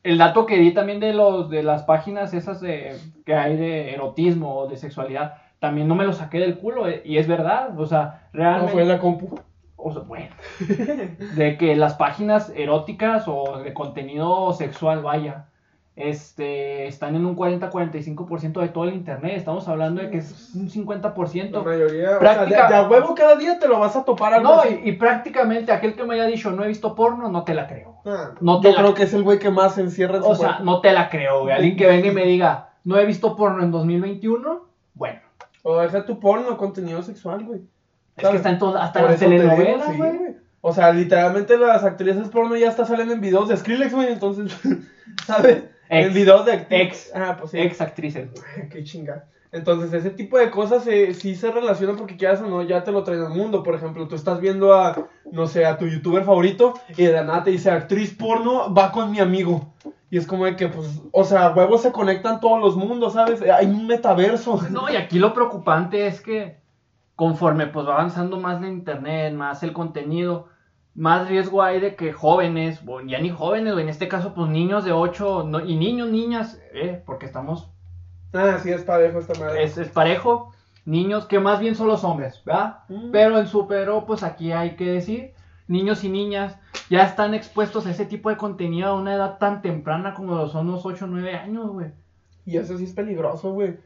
El 0.03 0.19
dato 0.19 0.47
que 0.47 0.57
di 0.57 0.73
también 0.75 0.99
de 0.99 1.13
los 1.13 1.49
de 1.51 1.63
las 1.63 1.83
páginas 1.85 2.35
esas 2.35 2.61
de, 2.61 2.97
que 3.25 3.35
hay 3.35 3.57
de 3.57 3.93
erotismo 3.95 4.57
o 4.57 4.67
de 4.69 4.77
sexualidad, 4.77 5.35
también 5.61 5.87
no 5.87 5.95
me 5.95 6.05
lo 6.05 6.13
saqué 6.13 6.39
del 6.41 6.59
culo, 6.59 6.89
eh, 6.89 7.03
y 7.05 7.19
es 7.19 7.29
verdad, 7.29 7.79
o 7.79 7.87
sea, 7.87 8.29
No 8.33 8.41
realmente. 8.41 8.73
fue 8.73 8.83
en 8.83 8.89
la 8.89 8.99
compu. 8.99 9.39
O 9.83 9.93
sea, 9.93 10.03
bueno, 10.03 10.29
de 11.37 11.57
que 11.59 11.77
las 11.77 11.95
páginas 11.95 12.53
eróticas 12.55 13.25
o 13.27 13.59
de 13.59 13.73
contenido 13.75 14.53
sexual, 14.53 15.03
vaya, 15.03 15.47
este, 15.95 16.87
están 16.87 17.17
en 17.17 17.27
un 17.27 17.37
40-45% 17.37 18.61
de 18.61 18.69
todo 18.69 18.85
el 18.85 18.95
internet. 18.95 19.35
Estamos 19.37 19.69
hablando 19.69 20.01
de 20.01 20.11
que 20.11 20.19
es 20.19 20.51
un 20.55 20.65
La 20.67 20.73
50%. 21.13 21.65
mayoría, 21.65 22.19
Práctica- 22.19 22.45
o 22.45 22.49
sea, 22.49 22.67
de, 22.69 22.73
de 22.75 22.81
a 22.81 22.89
huevo 22.89 23.15
cada 23.15 23.37
día 23.37 23.59
te 23.59 23.69
lo 23.69 23.79
vas 23.79 23.95
a 23.95 24.05
topar 24.05 24.33
algo 24.35 24.49
No, 24.49 24.61
así. 24.61 24.81
y, 24.85 24.89
y 24.91 24.93
prácticamente 24.93 25.71
aquel 25.71 25.95
que 25.95 26.05
me 26.05 26.15
haya 26.15 26.25
dicho 26.27 26.51
no 26.51 26.65
he 26.65 26.69
visto 26.69 26.95
porno, 26.95 27.29
no 27.29 27.45
te 27.45 27.53
la 27.55 27.67
creo. 27.67 27.97
Ah, 28.07 28.31
no 28.41 28.61
te 28.61 28.69
yo 28.71 28.75
la- 28.75 28.83
creo 28.83 28.95
que 28.95 29.03
es 29.03 29.13
el 29.13 29.23
güey 29.23 29.39
que 29.39 29.51
más 29.51 29.75
se 29.75 29.83
encierra 29.83 30.17
en 30.17 30.23
su 30.23 30.31
O 30.31 30.35
sea, 30.35 30.61
no 30.61 30.81
te 30.81 30.93
la 30.93 31.11
creo, 31.11 31.43
güey. 31.43 31.55
Alguien 31.55 31.77
que 31.77 31.87
venga 31.87 32.09
y 32.09 32.15
me 32.15 32.25
diga, 32.25 32.71
no 32.85 32.97
he 32.99 33.05
visto 33.05 33.37
porno 33.37 33.63
en 33.63 33.71
2021, 33.71 34.65
bueno, 34.95 35.21
O 35.63 35.79
deja 35.79 36.05
tu 36.07 36.19
porno, 36.19 36.57
contenido 36.57 37.03
sexual, 37.03 37.45
güey. 37.45 37.61
Es 38.17 38.29
que 38.29 38.37
está 38.37 38.51
en 38.51 38.59
todas, 38.59 38.85
hasta 38.85 39.03
las 39.03 39.19
telenovelas, 39.19 39.97
güey. 39.97 40.37
O 40.61 40.73
sea, 40.73 40.93
literalmente 40.93 41.59
las 41.59 41.83
actrices 41.83 42.29
porno 42.29 42.57
ya 42.57 42.69
hasta 42.69 42.85
salen 42.85 43.11
en 43.11 43.21
videos 43.21 43.49
de 43.49 43.57
Skrillex, 43.57 43.93
güey, 43.93 44.13
entonces, 44.13 44.57
¿sabes? 45.27 45.65
Ex. 45.89 46.07
en 46.07 46.15
videos 46.15 46.47
de 46.47 46.67
Ex. 46.71 47.11
Ah, 47.15 47.37
pues 47.39 47.51
sí. 47.51 47.59
Ex 47.59 47.81
actrices. 47.81 48.31
Qué 48.71 48.85
chinga. 48.85 49.27
Entonces, 49.51 49.93
ese 49.93 50.11
tipo 50.11 50.39
de 50.39 50.51
cosas 50.51 50.87
eh, 50.87 51.13
sí 51.13 51.35
se 51.35 51.51
relacionan 51.51 51.97
porque 51.97 52.17
quieras 52.17 52.41
o 52.41 52.47
no, 52.47 52.63
ya 52.63 52.85
te 52.85 52.93
lo 52.93 53.03
traen 53.05 53.23
al 53.23 53.35
mundo. 53.35 53.63
Por 53.63 53.75
ejemplo, 53.75 54.09
tú 54.09 54.15
estás 54.15 54.41
viendo 54.41 54.73
a, 54.73 55.09
no 55.31 55.47
sé, 55.47 55.67
a 55.67 55.77
tu 55.77 55.87
youtuber 55.87 56.25
favorito 56.25 56.75
y 56.97 57.05
de 57.05 57.13
la 57.13 57.25
nada 57.25 57.45
te 57.45 57.51
dice, 57.51 57.71
actriz 57.71 58.15
porno, 58.15 58.73
va 58.73 58.93
con 58.93 59.11
mi 59.11 59.19
amigo. 59.19 59.75
Y 60.11 60.17
es 60.17 60.27
como 60.27 60.47
de 60.47 60.57
que, 60.57 60.69
pues, 60.69 61.03
o 61.11 61.25
sea, 61.25 61.51
huevos 61.51 61.83
se 61.83 61.93
conectan 61.93 62.41
todos 62.41 62.61
los 62.61 62.77
mundos, 62.77 63.15
¿sabes? 63.15 63.43
Hay 63.43 63.67
un 63.67 63.87
metaverso. 63.87 64.59
No, 64.71 64.91
y 64.91 64.97
aquí 64.97 65.19
lo 65.19 65.35
preocupante 65.35 66.07
es 66.07 66.23
que 66.23 66.62
conforme 67.23 67.69
pues 67.69 67.87
va 67.87 67.95
avanzando 67.95 68.41
más 68.41 68.61
la 68.61 68.67
internet, 68.69 69.33
más 69.33 69.63
el 69.63 69.73
contenido, 69.73 70.49
más 70.97 71.29
riesgo 71.29 71.63
hay 71.63 71.79
de 71.79 71.95
que 71.95 72.13
jóvenes, 72.13 72.81
ya 73.07 73.21
ni 73.21 73.31
jóvenes, 73.31 73.79
en 73.79 73.89
este 73.89 74.09
caso 74.09 74.35
pues 74.35 74.51
niños 74.51 74.85
de 74.85 74.91
8 74.91 75.45
no- 75.47 75.61
y 75.65 75.77
niños, 75.77 76.11
niñas, 76.11 76.61
eh, 76.75 77.01
porque 77.07 77.27
estamos, 77.27 77.71
Ah, 78.33 78.59
sí, 78.61 78.73
es 78.73 78.83
parejo 78.83 79.21
esta 79.21 79.39
madre. 79.39 79.63
es, 79.63 79.79
es 79.79 79.89
parejo, 79.89 80.53
niños 80.85 81.27
que 81.27 81.39
más 81.39 81.61
bien 81.61 81.77
son 81.77 81.87
los 81.87 82.03
hombres, 82.03 82.43
¿verdad? 82.45 82.79
Mm. 82.89 83.13
Pero 83.13 83.39
en 83.39 83.47
su 83.47 83.69
pero 83.69 84.05
pues 84.05 84.25
aquí 84.25 84.51
hay 84.51 84.75
que 84.75 84.87
decir, 84.91 85.33
niños 85.69 86.03
y 86.03 86.09
niñas 86.09 86.59
ya 86.91 87.05
están 87.05 87.35
expuestos 87.35 87.87
a 87.87 87.93
ese 87.93 88.05
tipo 88.05 88.31
de 88.31 88.37
contenido 88.37 88.89
a 88.89 88.95
una 88.95 89.15
edad 89.15 89.39
tan 89.39 89.63
temprana 89.63 90.13
como 90.15 90.35
lo 90.35 90.49
son 90.49 90.67
los 90.73 90.85
8 90.85 91.05
o 91.05 91.09
9 91.09 91.37
años, 91.37 91.71
güey. 91.71 91.93
Y 92.45 92.57
eso 92.57 92.77
sí 92.77 92.83
es 92.83 92.93
peligroso, 92.95 93.53
güey. 93.53 93.77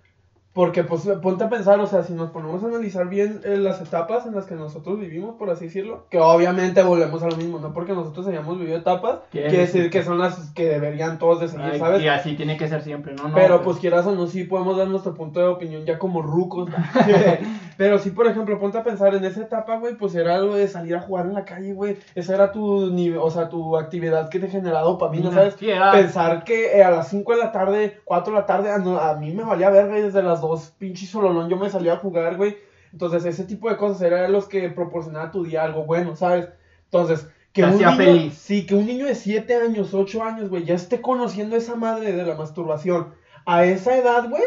Porque, 0.57 0.85
pues, 0.85 1.07
ponte 1.21 1.45
a 1.45 1.51
pensar, 1.51 1.79
o 1.81 1.87
sea, 1.87 2.03
si 2.03 2.15
nos 2.15 2.31
ponemos 2.31 2.65
a 2.65 2.69
analizar 2.69 3.09
bien 3.11 3.43
eh, 3.45 3.59
las 3.59 3.83
etapas 3.83 4.25
en 4.25 4.35
las 4.35 4.47
que 4.47 4.55
nosotros 4.55 4.99
vivimos, 4.99 5.35
por 5.39 5.51
así 5.51 5.67
decirlo, 5.67 6.07
que 6.09 6.19
obviamente 6.19 6.83
volvemos 6.83 7.23
a 7.23 7.29
lo 7.29 7.37
mismo, 7.37 7.59
no 7.59 7.75
porque 7.75 7.93
nosotros 7.93 8.27
hayamos 8.27 8.59
vivido 8.59 8.79
etapas, 8.79 9.19
Quiere 9.31 9.55
decir 9.55 9.91
que 9.91 10.03
son 10.03 10.19
las 10.19 10.51
que 10.55 10.65
deberían 10.65 11.19
todos 11.19 11.41
de 11.41 11.49
seguir, 11.49 11.73
Ay, 11.73 11.79
¿sabes? 11.79 12.03
Y 12.03 12.09
así 12.09 12.37
tiene 12.37 12.57
que 12.57 12.69
ser 12.69 12.81
siempre, 12.83 13.15
¿no? 13.15 13.29
no 13.29 13.35
Pero 13.35 13.63
pues 13.63 13.77
quieras 13.77 14.07
o 14.07 14.15
no, 14.15 14.27
sí 14.27 14.45
podemos 14.45 14.79
dar 14.79 14.89
nuestro 14.89 15.13
punto 15.13 15.41
de 15.41 15.47
opinión 15.47 15.85
ya 15.85 15.99
como 15.99 16.23
rucos. 16.23 16.71
Pero 17.77 17.99
sí, 17.99 18.11
por 18.11 18.27
ejemplo, 18.27 18.59
ponte 18.59 18.79
a 18.79 18.83
pensar 18.83 19.15
en 19.15 19.25
esa 19.25 19.43
etapa, 19.43 19.77
güey, 19.77 19.97
pues 19.97 20.15
era 20.15 20.37
algo 20.37 20.55
de 20.55 20.67
salir 20.69 20.95
a 20.95 21.01
jugar 21.03 21.27
en 21.27 21.35
la 21.35 21.45
calle, 21.45 21.75
güey. 21.75 21.99
Esa 22.15 22.35
era 22.35 22.51
tu 22.51 22.91
nivel, 22.91 23.19
o 23.19 23.31
sea, 23.31 23.51
tu 23.51 23.77
actividad 23.77 24.31
que 24.31 24.39
te 24.39 24.49
generaba 24.49 24.87
dopamina, 24.87 25.31
¿sabes? 25.31 25.57
Sí, 25.59 25.69
Pensar 25.93 26.45
que 26.45 26.79
eh, 26.79 26.83
a 26.85 26.91
las 26.91 27.09
5 27.09 27.33
de 27.33 27.39
la 27.39 27.53
tarde, 27.53 28.01
4 28.05 28.33
de 28.33 28.41
la 28.41 28.47
tarde, 28.47 28.71
a, 28.71 28.79
no- 28.79 28.99
a 28.99 29.15
mí 29.17 29.31
me 29.33 29.45
valía 29.45 29.69
verga 29.69 29.95
desde 29.97 30.23
las 30.23 30.41
2, 30.41 30.46
pinche 30.79 31.07
sololón, 31.07 31.49
yo 31.49 31.57
me 31.57 31.71
salía 31.71 31.95
a 31.95 31.99
jugar, 31.99 32.37
güey. 32.37 32.57
Entonces, 32.93 33.25
ese 33.25 33.45
tipo 33.45 33.69
de 33.69 33.77
cosas 33.77 34.01
eran 34.03 34.33
los 34.33 34.49
que 34.49 34.69
proporcionaba 34.71 35.31
tu 35.31 35.45
día 35.45 35.65
algo 35.65 35.85
bueno, 35.85 36.17
¿sabes? 36.17 36.49
Entonces, 36.85 37.29
que 37.53 37.63
Te 37.63 37.69
un 37.69 37.77
niño, 37.79 37.93
feliz. 37.97 38.35
sí, 38.35 38.67
que 38.67 38.75
un 38.75 38.87
niño 38.87 39.07
de 39.07 39.15
7 39.15 39.55
años, 39.57 39.93
8 39.95 40.23
años, 40.23 40.49
güey, 40.51 40.65
ya 40.65 40.75
esté 40.75 41.01
conociendo 41.01 41.57
esa 41.57 41.75
madre 41.75 42.13
de 42.13 42.25
la 42.25 42.35
masturbación 42.35 43.15
a 43.45 43.65
esa 43.65 43.97
edad, 43.97 44.29
güey. 44.29 44.43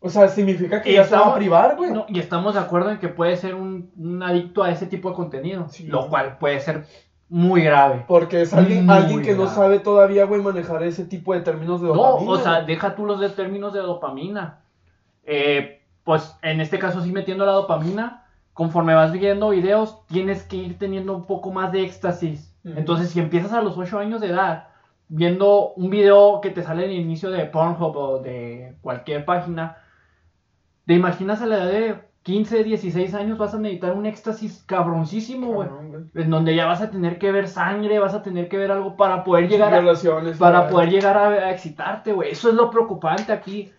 O 0.00 0.08
sea, 0.08 0.28
significa 0.28 0.80
que 0.80 0.90
Y 0.90 0.94
ya 0.94 1.04
se 1.04 1.10
va 1.10 1.16
a 1.16 1.20
estamos- 1.20 1.38
privar, 1.38 1.76
güey. 1.76 1.90
No, 1.92 2.06
y 2.08 2.18
estamos 2.18 2.54
de 2.54 2.60
acuerdo 2.60 2.90
en 2.90 2.98
que 2.98 3.08
puede 3.08 3.36
ser 3.36 3.54
un, 3.54 3.90
un 3.98 4.22
adicto 4.22 4.62
a 4.62 4.70
ese 4.70 4.86
tipo 4.86 5.10
de 5.10 5.14
contenido, 5.16 5.68
Sí. 5.68 5.86
lo 5.86 6.08
cual 6.08 6.38
puede 6.38 6.58
ser 6.60 6.86
muy 7.28 7.62
grave. 7.62 8.04
Porque 8.08 8.42
es 8.42 8.54
alguien, 8.54 8.86
Muy 8.86 8.96
alguien 8.96 9.22
que 9.22 9.34
no 9.34 9.46
sabe 9.46 9.78
todavía, 9.78 10.24
güey, 10.24 10.40
manejar 10.40 10.82
ese 10.84 11.04
tipo 11.04 11.34
de 11.34 11.40
términos 11.42 11.80
de 11.82 11.88
No, 11.88 11.94
dopamina. 11.94 12.32
o 12.32 12.38
sea, 12.38 12.62
deja 12.62 12.94
tú 12.96 13.04
los 13.04 13.20
de 13.20 13.28
términos 13.28 13.72
de 13.74 13.80
dopamina. 13.80 14.60
Eh, 15.32 15.80
pues 16.02 16.36
en 16.42 16.60
este 16.60 16.80
caso 16.80 17.02
sí 17.02 17.12
metiendo 17.12 17.46
la 17.46 17.52
dopamina, 17.52 18.26
conforme 18.52 18.96
vas 18.96 19.12
viendo 19.12 19.50
videos, 19.50 20.04
tienes 20.08 20.42
que 20.42 20.56
ir 20.56 20.76
teniendo 20.76 21.14
un 21.14 21.24
poco 21.24 21.52
más 21.52 21.70
de 21.70 21.84
éxtasis. 21.84 22.52
Entonces, 22.64 23.10
si 23.10 23.20
empiezas 23.20 23.52
a 23.52 23.62
los 23.62 23.78
8 23.78 24.00
años 24.00 24.20
de 24.20 24.26
edad, 24.26 24.66
viendo 25.06 25.72
un 25.74 25.88
video 25.88 26.40
que 26.40 26.50
te 26.50 26.64
sale 26.64 26.84
en 26.84 26.90
el 26.90 26.96
inicio 26.98 27.30
de 27.30 27.44
Pornhub 27.44 27.96
o 27.96 28.18
de 28.18 28.74
cualquier 28.82 29.24
página, 29.24 29.76
te 30.84 30.94
imaginas 30.94 31.40
a 31.42 31.46
la 31.46 31.58
edad 31.58 31.70
de 31.70 32.00
15, 32.22 32.64
16 32.64 33.14
años 33.14 33.38
vas 33.38 33.54
a 33.54 33.58
necesitar 33.58 33.92
un 33.92 34.06
éxtasis 34.06 34.64
cabroncísimo, 34.66 35.52
güey. 35.52 35.68
En 36.16 36.30
donde 36.30 36.56
ya 36.56 36.66
vas 36.66 36.82
a 36.82 36.90
tener 36.90 37.20
que 37.20 37.30
ver 37.30 37.46
sangre, 37.46 38.00
vas 38.00 38.14
a 38.14 38.22
tener 38.22 38.48
que 38.48 38.58
ver 38.58 38.72
algo 38.72 38.96
para 38.96 39.22
poder 39.22 39.48
llegar 39.48 39.72
a, 39.72 39.82
para 40.38 40.68
poder 40.68 40.90
llegar 40.90 41.16
a, 41.16 41.28
a 41.28 41.50
excitarte, 41.52 42.12
güey. 42.12 42.32
Eso 42.32 42.48
es 42.48 42.56
lo 42.56 42.68
preocupante 42.68 43.32
aquí. 43.32 43.72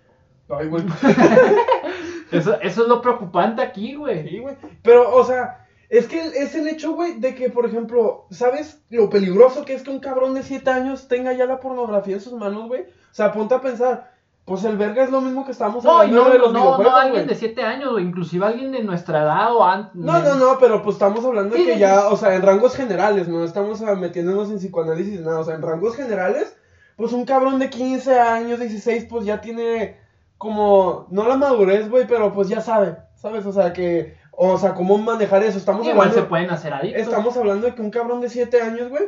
Ay, 0.57 0.67
güey. 0.67 0.83
Eso, 2.31 2.57
eso 2.61 2.83
es 2.83 2.87
lo 2.87 3.01
preocupante 3.01 3.61
aquí, 3.61 3.95
güey. 3.95 4.27
Sí, 4.27 4.39
güey. 4.39 4.55
Pero, 4.83 5.13
o 5.13 5.23
sea, 5.25 5.65
es 5.89 6.07
que 6.07 6.21
es 6.21 6.55
el 6.55 6.69
hecho, 6.69 6.93
güey, 6.93 7.19
de 7.19 7.35
que, 7.35 7.49
por 7.49 7.65
ejemplo, 7.65 8.25
¿sabes 8.31 8.81
lo 8.89 9.09
peligroso 9.09 9.65
que 9.65 9.73
es 9.73 9.83
que 9.83 9.89
un 9.89 9.99
cabrón 9.99 10.33
de 10.33 10.43
7 10.43 10.69
años 10.69 11.09
tenga 11.09 11.33
ya 11.33 11.45
la 11.45 11.59
pornografía 11.59 12.15
en 12.15 12.21
sus 12.21 12.31
manos, 12.31 12.69
güey? 12.69 12.83
O 12.83 13.13
sea, 13.13 13.33
ponte 13.33 13.55
a 13.55 13.59
pensar, 13.59 14.13
pues 14.45 14.63
el 14.63 14.77
verga 14.77 15.03
es 15.03 15.11
lo 15.11 15.19
mismo 15.19 15.45
que 15.45 15.51
estamos 15.51 15.83
No, 15.83 15.99
hablando 15.99 16.23
no, 16.23 16.29
de 16.29 16.39
los 16.39 16.53
no, 16.53 16.59
videojuegos, 16.61 16.93
no 16.93 16.97
alguien 16.97 17.27
de 17.27 17.35
7 17.35 17.61
años, 17.63 17.91
güey. 17.91 18.05
Inclusive 18.05 18.45
alguien 18.45 18.71
de 18.71 18.81
nuestra 18.81 19.23
edad 19.23 19.53
o 19.53 19.65
antes. 19.65 19.93
No, 19.95 20.19
no, 20.21 20.35
no, 20.35 20.57
pero 20.57 20.81
pues 20.81 20.95
estamos 20.95 21.25
hablando 21.25 21.53
Sí, 21.53 21.63
de 21.63 21.67
que 21.67 21.73
sí, 21.73 21.79
ya, 21.79 22.07
o 22.07 22.15
sea, 22.15 22.33
en 22.33 22.43
rangos 22.43 22.77
generales, 22.77 23.27
no 23.27 23.43
estamos 23.43 23.81
metiéndonos 23.81 24.49
en 24.49 24.59
psicoanálisis, 24.59 25.19
nada, 25.19 25.41
o 25.41 25.43
sea, 25.43 25.55
en 25.55 25.61
rangos 25.63 25.97
generales, 25.97 26.55
pues 26.95 27.11
un 27.11 27.25
cabrón 27.25 27.59
de 27.59 27.69
15 27.69 28.17
años, 28.17 28.59
16, 28.59 29.07
pues 29.09 29.25
ya 29.25 29.41
tiene 29.41 29.99
como, 30.41 31.05
no 31.11 31.27
la 31.27 31.37
madurez, 31.37 31.87
güey, 31.87 32.07
pero 32.07 32.33
pues 32.33 32.49
ya 32.49 32.61
sabe, 32.61 32.97
¿sabes? 33.13 33.45
O 33.45 33.53
sea, 33.53 33.73
que, 33.73 34.15
o 34.31 34.57
sea, 34.57 34.73
cómo 34.73 34.97
manejar 34.97 35.43
eso, 35.43 35.59
estamos 35.59 35.85
Igual 35.85 35.99
hablando... 35.99 36.19
se 36.19 36.27
pueden 36.27 36.49
hacer 36.49 36.73
adictos. 36.73 36.99
Estamos 36.99 37.37
hablando 37.37 37.67
de 37.67 37.75
que 37.75 37.81
un 37.83 37.91
cabrón 37.91 38.21
de 38.21 38.29
7 38.29 38.59
años, 38.59 38.89
güey. 38.89 39.03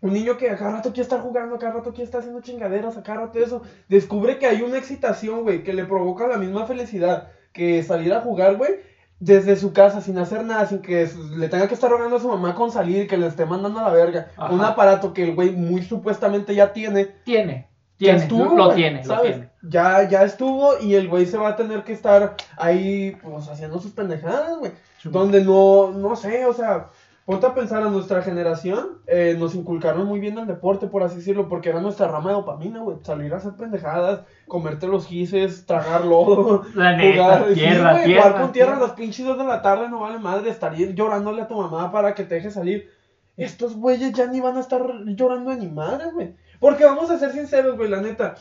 Un 0.00 0.14
niño 0.14 0.38
que 0.38 0.48
a 0.48 0.56
cada 0.56 0.76
rato 0.76 0.88
quiere 0.88 1.02
estar 1.02 1.20
jugando, 1.20 1.56
a 1.56 1.58
cada 1.58 1.74
rato 1.74 1.90
quiere 1.90 2.04
estar 2.04 2.20
haciendo 2.20 2.40
chingaderas, 2.40 2.96
a 2.96 3.02
cada 3.02 3.26
rato 3.26 3.38
eso. 3.40 3.60
Descubre 3.90 4.38
que 4.38 4.46
hay 4.46 4.62
una 4.62 4.78
excitación, 4.78 5.42
güey, 5.42 5.62
que 5.64 5.74
le 5.74 5.84
provoca 5.84 6.26
la 6.26 6.38
misma 6.38 6.64
felicidad 6.64 7.28
que 7.52 7.82
salir 7.82 8.14
a 8.14 8.22
jugar, 8.22 8.56
güey. 8.56 8.72
Desde 9.20 9.56
su 9.56 9.74
casa, 9.74 10.00
sin 10.00 10.16
hacer 10.16 10.44
nada, 10.44 10.64
sin 10.64 10.80
que 10.80 11.06
le 11.36 11.48
tenga 11.50 11.68
que 11.68 11.74
estar 11.74 11.90
rogando 11.90 12.16
a 12.16 12.20
su 12.20 12.28
mamá 12.28 12.54
con 12.54 12.70
salir, 12.70 13.06
que 13.06 13.18
le 13.18 13.26
esté 13.26 13.44
mandando 13.44 13.80
a 13.80 13.82
la 13.82 13.90
verga. 13.90 14.28
Ajá. 14.38 14.50
Un 14.50 14.62
aparato 14.62 15.12
que 15.12 15.24
el 15.24 15.34
güey 15.34 15.50
muy 15.50 15.82
supuestamente 15.82 16.54
ya 16.54 16.72
tiene. 16.72 17.04
Tiene. 17.24 17.68
Estuvo, 17.98 18.56
lo 18.56 18.66
güey, 18.66 18.76
tiene, 18.76 19.04
lo 19.04 19.20
tiene. 19.20 19.50
Ya, 19.62 20.08
ya 20.08 20.24
estuvo 20.24 20.78
y 20.80 20.94
el 20.94 21.08
güey 21.08 21.26
se 21.26 21.38
va 21.38 21.50
a 21.50 21.56
tener 21.56 21.84
que 21.84 21.92
estar 21.92 22.36
ahí, 22.56 23.16
pues, 23.22 23.48
haciendo 23.48 23.80
sus 23.80 23.92
pendejadas, 23.92 24.58
güey 24.58 24.72
donde 25.10 25.44
no, 25.44 25.90
no 25.92 26.16
sé, 26.16 26.46
o 26.46 26.52
sea, 26.52 26.88
ponte 27.24 27.46
a 27.46 27.54
pensar 27.54 27.82
a 27.82 27.90
nuestra 27.90 28.22
generación, 28.22 28.98
eh, 29.06 29.36
nos 29.38 29.54
inculcaron 29.54 30.06
muy 30.06 30.20
bien 30.20 30.38
el 30.38 30.46
deporte, 30.46 30.86
por 30.86 31.02
así 31.02 31.16
decirlo, 31.16 31.48
porque 31.48 31.70
era 31.70 31.80
nuestra 31.80 32.08
rama 32.08 32.30
de 32.30 32.36
dopamina, 32.36 32.80
güey, 32.80 32.98
salir 33.02 33.32
a 33.32 33.38
hacer 33.38 33.52
pendejadas, 33.54 34.20
comerte 34.48 34.86
los 34.86 35.06
gises, 35.06 35.66
tragar 35.66 36.04
lodo, 36.04 36.64
La 36.74 36.96
neta, 36.96 37.22
jugar, 37.22 37.48
sí, 37.48 37.54
tierra, 37.54 37.98
jugar 38.04 38.40
con 38.40 38.52
tierra 38.52 38.76
a 38.76 38.80
las 38.80 38.92
pinches 38.92 39.26
dos 39.26 39.38
de 39.38 39.44
la 39.44 39.62
tarde, 39.62 39.88
no 39.88 40.00
vale 40.00 40.18
madre, 40.18 40.50
estar 40.50 40.74
llorándole 40.74 41.42
a 41.42 41.48
tu 41.48 41.56
mamá 41.56 41.92
para 41.92 42.14
que 42.14 42.24
te 42.24 42.36
deje 42.36 42.50
salir. 42.50 42.90
Estos 43.36 43.74
güeyes 43.74 44.12
ya 44.12 44.26
ni 44.26 44.40
van 44.40 44.56
a 44.56 44.60
estar 44.60 44.80
llorando 45.06 45.50
de 45.50 45.56
ni 45.56 45.66
madre, 45.66 46.12
güey. 46.12 46.36
Porque 46.60 46.84
vamos 46.84 47.10
a 47.10 47.18
ser 47.18 47.32
sinceros, 47.32 47.76
güey, 47.76 47.88
la 47.88 48.00
neta. 48.00 48.34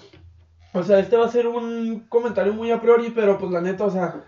O 0.74 0.84
sea, 0.84 1.00
este 1.00 1.18
va 1.18 1.26
a 1.26 1.32
ser 1.32 1.48
un 1.48 2.06
comentario 2.10 2.54
muy 2.54 2.72
a 2.72 2.82
priori, 2.82 3.12
pero 3.12 3.38
pues 3.38 3.52
la 3.52 3.62
neta, 3.62 3.86
o 3.86 3.92
sea, 3.92 4.24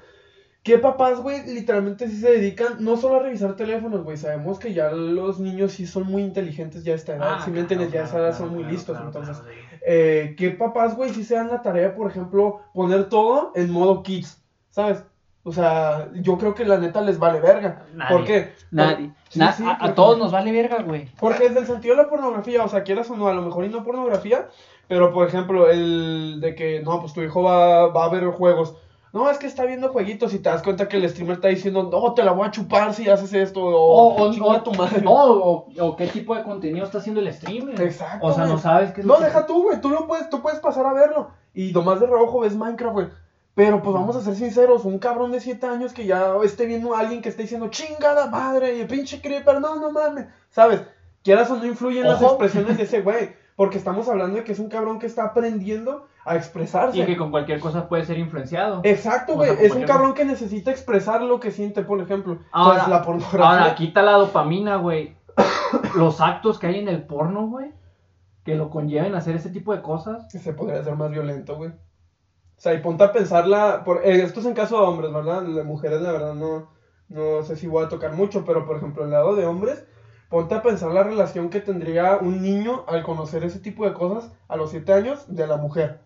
¿qué 0.61 0.77
papás, 0.77 1.19
güey, 1.21 1.45
literalmente 1.47 2.07
sí 2.07 2.17
se 2.17 2.31
dedican 2.31 2.77
no 2.79 2.97
solo 2.97 3.15
a 3.15 3.23
revisar 3.23 3.55
teléfonos, 3.55 4.03
güey? 4.03 4.17
Sabemos 4.17 4.59
que 4.59 4.73
ya 4.73 4.91
los 4.91 5.39
niños 5.39 5.71
sí 5.73 5.87
son 5.87 6.05
muy 6.05 6.21
inteligentes 6.21 6.83
ya 6.83 6.93
a 6.93 6.95
esta 6.97 7.15
edad, 7.15 7.35
Ah, 7.39 7.41
si 7.43 7.49
me 7.51 7.61
entiendes, 7.61 7.91
ya 7.91 8.01
a 8.01 8.03
esa 8.03 8.11
claro, 8.13 8.25
edad 8.27 8.37
claro, 8.37 8.51
son 8.51 8.55
muy 8.61 8.71
listos, 8.71 8.97
entonces. 9.03 9.41
Eh, 9.87 10.35
¿Qué 10.37 10.51
papás, 10.51 10.95
güey, 10.95 11.13
sí 11.13 11.23
se 11.23 11.35
dan 11.35 11.49
la 11.49 11.61
tarea, 11.61 11.95
por 11.95 12.09
ejemplo, 12.09 12.61
poner 12.73 13.09
todo 13.09 13.51
en 13.55 13.71
modo 13.71 14.03
kids, 14.03 14.43
¿sabes? 14.69 15.03
O 15.47 15.51
sea, 15.51 16.09
yo 16.15 16.39
creo 16.39 16.55
que 16.55 16.65
la 16.65 16.77
neta 16.79 17.01
les 17.01 17.19
vale 17.19 17.39
verga. 17.39 17.83
Nadie. 17.93 18.17
¿Por 18.17 18.25
qué? 18.25 18.53
Nadie. 18.71 19.11
Sí, 19.29 19.37
Na- 19.39 19.51
sí, 19.53 19.63
a, 19.63 19.73
a 19.73 19.77
porque- 19.79 19.93
todos 19.93 20.17
nos 20.17 20.31
vale 20.31 20.51
verga, 20.51 20.81
güey. 20.81 21.07
Porque 21.19 21.45
desde 21.49 21.59
el 21.59 21.67
sentido 21.67 21.95
de 21.95 22.01
la 22.01 22.09
pornografía, 22.09 22.63
o 22.63 22.67
sea, 22.67 22.81
quieras 22.83 23.09
o 23.11 23.15
no, 23.15 23.27
a 23.27 23.33
lo 23.33 23.43
mejor 23.43 23.63
y 23.63 23.69
no 23.69 23.83
pornografía, 23.83 24.47
pero 24.87 25.13
por 25.13 25.27
ejemplo, 25.27 25.69
el 25.69 26.39
de 26.41 26.55
que, 26.55 26.81
no, 26.81 26.99
pues 26.99 27.13
tu 27.13 27.21
hijo 27.21 27.43
va, 27.43 27.87
va 27.89 28.05
a 28.05 28.09
ver 28.09 28.25
juegos. 28.31 28.75
No, 29.13 29.29
es 29.29 29.37
que 29.37 29.45
está 29.47 29.63
viendo 29.65 29.89
jueguitos 29.89 30.33
y 30.33 30.39
te 30.39 30.49
das 30.49 30.61
cuenta 30.63 30.89
que 30.89 30.97
el 30.97 31.07
streamer 31.07 31.35
está 31.35 31.47
diciendo, 31.47 31.87
no, 31.91 32.13
te 32.15 32.23
la 32.23 32.31
voy 32.33 32.47
a 32.47 32.51
chupar 32.51 32.93
si 32.93 33.07
haces 33.07 33.31
esto, 33.33 33.61
o, 33.63 34.15
O, 34.15 34.29
o- 34.29 34.61
tu 34.63 34.73
madre. 34.73 35.01
no, 35.03 35.11
o, 35.13 35.67
o 35.79 35.95
qué 35.95 36.07
tipo 36.07 36.35
de 36.35 36.41
contenido 36.43 36.83
está 36.85 36.97
haciendo 36.97 37.21
el 37.21 37.31
streamer. 37.31 37.79
Exacto, 37.81 38.25
O 38.25 38.33
sea, 38.33 38.43
güey. 38.45 38.55
no 38.55 38.59
sabes 38.59 38.91
qué 38.93 39.01
es 39.01 39.07
No, 39.07 39.13
lo 39.13 39.19
que- 39.19 39.25
deja 39.27 39.45
tú, 39.45 39.61
güey, 39.63 39.79
tú 39.79 39.89
lo 39.89 40.05
puedes, 40.07 40.27
tú 40.29 40.41
puedes 40.41 40.59
pasar 40.59 40.85
a 40.87 40.93
verlo. 40.93 41.29
Y 41.53 41.71
nomás 41.71 41.99
de 42.01 42.07
reojo 42.07 42.41
ves 42.41 42.55
Minecraft, 42.57 42.93
güey. 42.93 43.07
Pero 43.55 43.81
pues 43.81 43.93
vamos 43.93 44.15
a 44.17 44.21
ser 44.21 44.35
sinceros, 44.35 44.83
un 44.85 44.99
cabrón 44.99 45.31
de 45.31 45.39
7 45.39 45.65
años 45.65 45.93
que 45.93 46.05
ya 46.05 46.35
esté 46.43 46.65
viendo 46.65 46.93
a 46.93 46.99
alguien 46.99 47.21
que 47.21 47.29
esté 47.29 47.43
diciendo, 47.43 47.69
chingada 47.69 48.27
madre, 48.29 48.77
y 48.77 48.85
pinche 48.85 49.21
creeper, 49.21 49.61
no, 49.61 49.77
no 49.77 49.91
mames. 49.91 50.27
¿Sabes? 50.49 50.83
Quieras 51.23 51.49
o 51.49 51.55
no 51.57 51.65
influyen 51.65 52.03
las 52.07 52.21
Ojo. 52.21 52.33
expresiones 52.33 52.77
de 52.77 52.83
ese 52.83 53.01
güey. 53.01 53.33
Porque 53.55 53.77
estamos 53.77 54.09
hablando 54.09 54.35
de 54.35 54.43
que 54.43 54.51
es 54.51 54.59
un 54.59 54.67
cabrón 54.67 54.99
que 54.99 55.05
está 55.07 55.23
aprendiendo 55.23 56.05
a 56.25 56.35
expresarse. 56.35 56.97
Y 56.99 57.05
que 57.05 57.15
con 57.15 57.31
cualquier 57.31 57.61
cosa 57.61 57.87
puede 57.87 58.03
ser 58.03 58.17
influenciado. 58.19 58.81
Exacto, 58.83 59.31
O 59.33 59.35
güey. 59.37 59.55
sea, 59.55 59.65
es 59.65 59.73
un 59.73 59.83
cabrón 59.83 60.13
que 60.13 60.25
necesita 60.25 60.71
expresar 60.71 61.21
lo 61.21 61.39
que 61.39 61.51
siente, 61.51 61.81
por 61.83 62.01
ejemplo. 62.01 62.39
Ahora- 62.51 62.79
Entonces, 62.79 62.89
la 62.89 63.01
pornografía. 63.03 63.47
Ahora, 63.61 63.75
quita 63.75 64.01
la 64.01 64.11
dopamina, 64.13 64.75
güey. 64.75 65.15
Los 65.95 66.19
actos 66.19 66.59
que 66.59 66.67
hay 66.67 66.79
en 66.79 66.89
el 66.89 67.03
porno, 67.03 67.47
güey. 67.47 67.71
Que 68.43 68.55
lo 68.55 68.69
conlleven 68.69 69.15
a 69.15 69.19
hacer 69.19 69.37
ese 69.37 69.49
tipo 69.49 69.73
de 69.73 69.81
cosas. 69.81 70.27
que 70.29 70.39
se 70.39 70.51
podría 70.53 70.81
hacer 70.81 70.95
más 70.97 71.09
violento, 71.09 71.55
güey. 71.55 71.71
O 72.57 72.61
sea, 72.61 72.73
y 72.73 72.79
ponte 72.79 73.03
a 73.03 73.11
pensarla, 73.11 73.83
por, 73.83 74.05
eh, 74.05 74.23
esto 74.23 74.39
es 74.39 74.45
en 74.45 74.53
caso 74.53 74.79
de 74.79 74.87
hombres, 74.87 75.11
¿verdad? 75.11 75.43
De 75.43 75.63
mujeres, 75.63 76.01
la 76.01 76.11
verdad, 76.11 76.33
no, 76.33 76.69
no 77.09 77.43
sé 77.43 77.55
si 77.57 77.67
voy 77.67 77.83
a 77.85 77.89
tocar 77.89 78.13
mucho, 78.13 78.45
pero 78.45 78.65
por 78.65 78.77
ejemplo, 78.77 79.03
el 79.03 79.11
lado 79.11 79.35
de 79.35 79.45
hombres, 79.45 79.83
ponte 80.29 80.55
a 80.55 80.61
pensar 80.63 80.91
la 80.91 81.03
relación 81.03 81.49
que 81.49 81.59
tendría 81.59 82.17
un 82.17 82.41
niño 82.41 82.83
al 82.87 83.03
conocer 83.03 83.43
ese 83.43 83.59
tipo 83.59 83.85
de 83.85 83.93
cosas 83.93 84.31
a 84.47 84.55
los 84.55 84.71
7 84.71 84.93
años 84.93 85.25
de 85.27 85.47
la 85.47 85.57
mujer. 85.57 85.99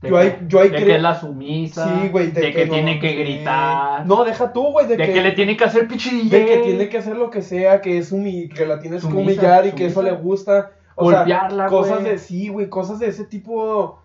De 0.00 0.08
Yo 0.08 0.16
ahí- 0.16 0.38
yo 0.48 0.60
ahí 0.60 0.70
de 0.70 0.78
que 0.78 0.96
es 0.96 1.02
la 1.02 1.20
sumisa. 1.20 2.00
Sí, 2.00 2.08
güey, 2.08 2.30
De, 2.30 2.52
que, 2.52 2.64
no, 2.64 2.72
tiene 2.72 2.98
que 2.98 3.12
gritar. 3.16 4.06
No, 4.06 4.24
deja 4.24 4.50
tú, 4.54 4.72
güey, 4.72 4.86
de, 4.86 4.96
de 4.96 5.04
que, 5.04 5.12
que, 5.12 5.20
le 5.20 5.32
tiene 5.32 5.58
que 5.58 5.64
hacer 5.64 5.86
pinche 5.86 6.10
de 6.24 6.46
que 6.46 6.56
tiene 6.64 6.88
que 6.88 6.96
hacer 6.96 7.16
lo 7.16 7.28
que 7.28 7.42
sea, 7.42 7.82
que 7.82 7.98
es 7.98 8.10
humi 8.10 8.48
que 8.48 8.64
la 8.64 8.80
tienes 8.80 9.04
que 9.04 9.12
humillar 9.12 9.66
y 9.66 9.72
que 9.72 9.86
eso 9.86 10.02
le 10.02 10.12
gusta. 10.12 10.72
O 10.96 11.10
sea, 11.10 11.20
Golpearla, 11.20 11.66
cosas 11.66 12.00
güey. 12.00 12.12
de 12.12 12.18
sí, 12.18 12.48
güey, 12.48 12.68
cosas 12.70 12.98
de 12.98 13.08
ese 13.08 13.24
tipo 13.24 13.99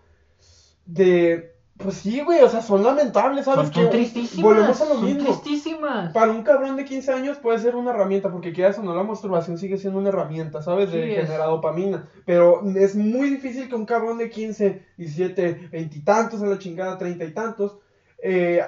de 0.85 1.55
pues 1.77 1.95
sí, 1.95 2.21
güey, 2.21 2.41
o 2.41 2.47
sea, 2.47 2.61
son 2.61 2.83
lamentables, 2.83 3.43
¿sabes? 3.43 3.65
Son, 3.67 3.73
son 3.73 3.83
Que 3.83 3.89
tristísimas. 3.89 4.43
Volvemos 4.43 4.81
a 4.81 4.85
lo 4.85 4.95
son 4.95 5.05
mismo. 5.05 5.23
tristísimas. 5.23 6.13
Para 6.13 6.31
un 6.31 6.41
cabrón 6.41 6.77
de 6.77 6.85
15 6.85 7.11
años 7.11 7.37
puede 7.37 7.59
ser 7.59 7.75
una 7.75 7.91
herramienta, 7.91 8.31
porque 8.31 8.53
quieras 8.53 8.79
o 8.79 8.83
no, 8.83 8.95
la 8.95 9.03
masturbación 9.03 9.57
sigue 9.57 9.77
siendo 9.77 9.99
una 9.99 10.07
herramienta, 10.09 10.61
¿sabes? 10.61 10.89
De 10.91 11.19
es. 11.19 11.25
generar 11.25 11.47
dopamina. 11.47 12.07
Pero 12.25 12.61
es 12.77 12.95
muy 12.95 13.29
difícil 13.29 13.67
que 13.67 13.75
un 13.75 13.85
cabrón 13.85 14.17
de 14.17 14.29
15, 14.29 14.83
17, 14.97 15.67
20 15.69 15.97
y 15.97 16.01
tantos, 16.01 16.41
a 16.41 16.45
la 16.45 16.57
chingada, 16.57 16.97
30 16.97 17.25
y 17.25 17.31
tantos, 17.31 17.77
eh, 18.23 18.61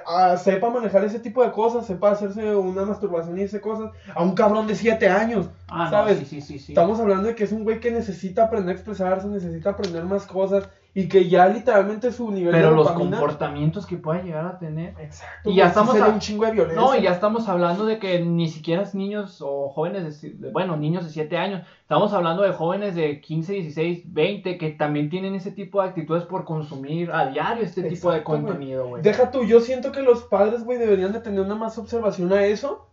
sepa 0.44 0.70
manejar 0.70 1.06
ese 1.06 1.20
tipo 1.20 1.42
de 1.44 1.52
cosas, 1.54 1.86
sepa 1.88 2.12
hacerse 2.12 2.58
una 2.58 2.84
masturbación 2.84 3.40
y 3.40 3.44
ese 3.44 3.62
cosas, 3.62 3.92
a 4.14 4.22
un 4.22 4.36
cabrón 4.36 4.68
de 4.68 4.76
7 4.76 5.08
años. 5.08 5.50
Ah, 5.70 5.86
no, 5.86 5.92
¿sabes? 5.92 6.20
sí, 6.28 6.42
sí, 6.42 6.60
sí. 6.60 6.74
Estamos 6.74 7.00
hablando 7.00 7.30
de 7.30 7.36
que 7.36 7.46
es 7.46 7.54
un 7.54 7.64
güey 7.64 7.80
que 7.80 7.90
necesita 7.90 8.44
aprender 8.44 8.76
a 8.76 8.78
expresarse, 8.78 9.28
necesita 9.28 9.70
aprender 9.70 10.04
más 10.04 10.28
cosas 10.28 10.68
y 10.94 11.08
que 11.08 11.30
ya 11.30 11.48
literalmente 11.48 12.12
su 12.12 12.32
nivel 12.32 12.52
Pero 12.54 12.72
de 12.72 12.76
los 12.76 12.88
dopamina- 12.88 13.18
comportamientos 13.18 13.86
que 13.86 13.98
pueda 13.98 14.22
llegar 14.24 14.46
a 14.48 14.58
tener. 14.58 14.96
Exacto. 15.00 15.50
Y 15.52 15.56
ya 15.56 15.68
estamos 15.68 15.92
sería 15.94 16.08
a- 16.10 16.14
un 16.14 16.20
chingo 16.20 16.46
de 16.46 16.52
violencia. 16.54 16.82
No, 16.82 16.96
y 16.96 17.04
ya 17.04 17.12
estamos 17.12 17.48
hablando 17.48 17.86
de 17.86 18.00
que 18.00 18.20
ni 18.26 18.50
siquiera 18.50 18.82
es 18.82 18.96
niños 18.96 19.40
o 19.46 19.70
jóvenes, 19.70 20.22
de 20.22 20.50
bueno, 20.52 20.76
niños 20.76 21.04
de 21.06 21.12
7 21.12 21.38
años. 21.38 21.62
Estamos 21.82 22.14
hablando 22.14 22.42
de 22.42 22.52
jóvenes 22.52 22.96
de 22.96 23.22
15, 23.22 23.54
16, 23.54 24.12
20 24.12 24.58
que 24.58 24.72
también 24.72 25.10
tienen 25.12 25.36
ese 25.36 25.52
tipo 25.52 25.82
de 25.82 25.90
actitudes 25.90 26.24
por 26.24 26.46
consumir 26.46 27.12
a 27.12 27.28
diario 27.28 27.64
este 27.64 27.84
tipo 27.84 28.12
de 28.12 28.24
contenido, 28.24 28.88
güey. 28.88 29.04
Deja 29.04 29.30
tú, 29.30 29.44
yo 29.44 29.60
siento 29.60 29.92
que 29.92 30.02
los 30.02 30.24
padres, 30.24 30.64
güey, 30.64 30.80
deberían 30.80 31.14
de 31.14 31.20
tener 31.22 31.42
una 31.42 31.56
más 31.56 31.78
observación 31.78 32.34
a 32.34 32.44
eso 32.46 32.88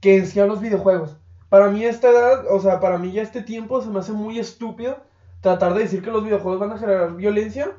que 0.00 0.16
en 0.16 0.26
sí 0.26 0.40
a 0.40 0.46
los 0.46 0.60
videojuegos. 0.60 1.16
Para 1.48 1.68
mí 1.68 1.84
esta 1.84 2.10
edad, 2.10 2.44
o 2.50 2.58
sea, 2.58 2.80
para 2.80 2.98
mí 2.98 3.12
ya 3.12 3.22
este 3.22 3.40
tiempo 3.40 3.80
se 3.80 3.88
me 3.88 4.00
hace 4.00 4.10
muy 4.12 4.40
estúpido 4.40 4.96
tratar 5.40 5.74
de 5.74 5.80
decir 5.82 6.02
que 6.02 6.10
los 6.10 6.24
videojuegos 6.24 6.60
van 6.60 6.72
a 6.72 6.78
generar 6.78 7.16
violencia, 7.16 7.76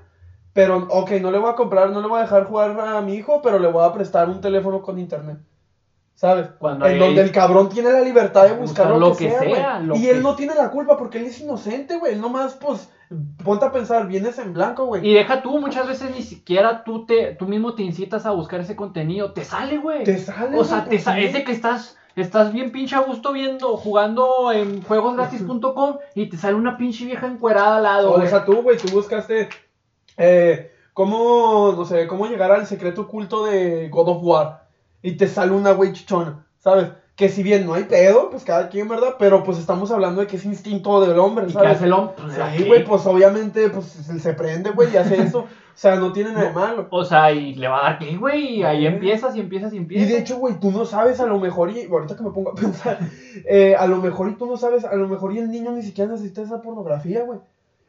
pero, 0.53 0.87
ok, 0.89 1.11
no 1.21 1.31
le 1.31 1.39
voy 1.39 1.51
a 1.51 1.55
comprar, 1.55 1.91
no 1.91 2.01
le 2.01 2.07
voy 2.07 2.19
a 2.19 2.23
dejar 2.23 2.45
jugar 2.45 2.79
a 2.79 3.01
mi 3.01 3.15
hijo, 3.15 3.41
pero 3.41 3.59
le 3.59 3.67
voy 3.71 3.85
a 3.85 3.93
prestar 3.93 4.29
un 4.29 4.41
teléfono 4.41 4.81
con 4.81 4.99
internet. 4.99 5.39
¿Sabes? 6.17 6.47
Cuando 6.57 6.87
en 6.87 6.97
donde 6.97 7.21
el 7.21 7.31
cabrón 7.31 7.69
tiene 7.69 7.91
la 7.91 8.01
libertad 8.01 8.45
de 8.45 8.53
buscar, 8.53 8.87
Buscar 8.87 8.89
lo, 8.89 8.97
lo 8.99 9.15
que, 9.15 9.25
que 9.25 9.29
sea, 9.31 9.39
güey. 9.39 9.53
sea, 9.53 9.79
lo 9.79 9.95
Y 9.95 10.01
que- 10.01 10.09
él 10.09 10.23
no 10.23 10.35
tiene 10.35 10.55
la 10.55 10.71
culpa 10.71 10.97
porque 10.97 11.19
él 11.19 11.25
es 11.25 11.39
inocente, 11.41 11.95
güey. 11.97 12.13
Él 12.13 12.21
nomás, 12.21 12.55
pues, 12.55 12.89
ponte 13.43 13.65
a 13.65 13.71
pensar, 13.71 14.07
vienes 14.07 14.39
en 14.39 14.51
blanco, 14.53 14.87
güey. 14.87 15.07
Y 15.07 15.13
deja 15.13 15.43
tú, 15.43 15.59
muchas 15.59 15.87
veces 15.87 16.09
ni 16.15 16.23
siquiera 16.23 16.83
tú 16.83 17.05
te 17.05 17.35
tú 17.35 17.45
mismo 17.45 17.75
te 17.75 17.83
incitas 17.83 18.25
a 18.25 18.31
buscar 18.31 18.59
ese 18.61 18.75
contenido, 18.75 19.31
te 19.33 19.45
sale, 19.45 19.77
güey. 19.77 20.03
Te 20.05 20.17
sale, 20.17 20.57
O 20.57 20.63
sea, 20.63 20.85
te 20.85 20.95
¿por 20.95 20.99
sa- 21.01 21.13
qué? 21.13 21.25
es 21.25 21.33
de 21.33 21.43
que 21.43 21.51
estás 21.51 21.97
estás 22.15 22.51
bien 22.51 22.71
pinche 22.71 22.95
a 22.95 23.01
gusto 23.01 23.31
viendo 23.31 23.77
jugando 23.77 24.51
en 24.51 24.81
juegosgratis.com 24.81 25.97
y 26.15 26.25
te 26.29 26.37
sale 26.37 26.55
una 26.55 26.75
pinche 26.75 27.05
vieja 27.05 27.27
encuerada 27.27 27.77
al 27.77 27.83
lado, 27.83 28.11
O 28.13 28.17
deja 28.17 28.43
tú, 28.43 28.63
güey, 28.63 28.75
tú 28.77 28.87
buscaste 28.91 29.49
eh, 30.17 30.71
cómo, 30.93 31.73
no 31.77 31.85
sé, 31.85 32.07
cómo 32.07 32.25
llegar 32.25 32.51
al 32.51 32.65
secreto 32.65 33.01
oculto 33.01 33.45
de 33.45 33.89
God 33.89 34.09
of 34.09 34.17
War 34.23 34.66
y 35.07 35.17
te 35.17 35.27
sale 35.27 35.51
una 35.53 35.71
güey 35.71 35.93
chichona, 35.93 36.45
¿sabes? 36.59 36.89
Que 37.15 37.29
si 37.29 37.41
bien 37.41 37.65
no 37.65 37.73
hay 37.73 37.85
pedo, 37.85 38.29
pues 38.29 38.43
cada 38.43 38.69
quien, 38.69 38.87
¿verdad? 38.87 39.15
Pero 39.17 39.43
pues 39.43 39.57
estamos 39.57 39.89
hablando 39.91 40.21
de 40.21 40.27
que 40.27 40.35
es 40.35 40.45
instinto 40.45 41.01
del 41.01 41.17
hombre, 41.17 41.45
¿Y 41.45 41.47
qué 41.47 41.53
¿sabes? 41.53 41.71
hace 41.77 41.85
el 41.85 41.93
hombre? 41.93 42.13
Pues, 42.21 42.33
Sí, 42.57 42.63
güey, 42.67 42.83
pues 42.83 43.05
obviamente 43.07 43.69
pues 43.69 43.85
se 43.87 44.33
prende, 44.33 44.69
güey, 44.71 44.93
y 44.93 44.97
hace 44.97 45.15
eso. 45.23 45.39
O 45.39 45.79
sea, 45.79 45.95
no 45.95 46.11
tiene 46.11 46.31
nada 46.31 46.47
de 46.47 46.53
malo. 46.53 46.87
O 46.89 47.03
sea, 47.05 47.31
y 47.31 47.53
le 47.55 47.67
va 47.67 47.79
a 47.79 47.83
dar 47.83 47.97
clic, 47.99 48.19
güey, 48.19 48.57
y 48.57 48.63
ahí 48.63 48.79
Sí. 48.81 48.85
empiezas 48.87 49.35
y 49.35 49.39
empiezas 49.39 49.73
y 49.73 49.75
Y 49.75 49.79
empiezas. 49.79 50.09
de 50.09 50.17
hecho, 50.19 50.37
güey, 50.37 50.59
tú 50.59 50.71
no 50.71 50.85
sabes 50.85 51.19
a 51.19 51.25
lo 51.27 51.39
mejor, 51.39 51.69
y 51.71 51.85
ahorita 51.85 52.15
que 52.15 52.23
me 52.23 52.31
pongo 52.31 52.51
a 52.51 52.55
pensar, 52.55 52.97
eh, 53.47 53.75
a 53.75 53.85
lo 53.87 53.97
mejor 53.97 54.29
y 54.29 54.33
tú 54.35 54.45
no 54.47 54.57
sabes, 54.57 54.85
a 54.85 54.95
lo 54.95 55.07
mejor 55.07 55.33
y 55.33 55.39
el 55.39 55.49
niño 55.51 55.71
ni 55.71 55.83
siquiera 55.83 56.11
necesita 56.11 56.41
esa 56.41 56.61
pornografía, 56.61 57.23
güey. 57.23 57.39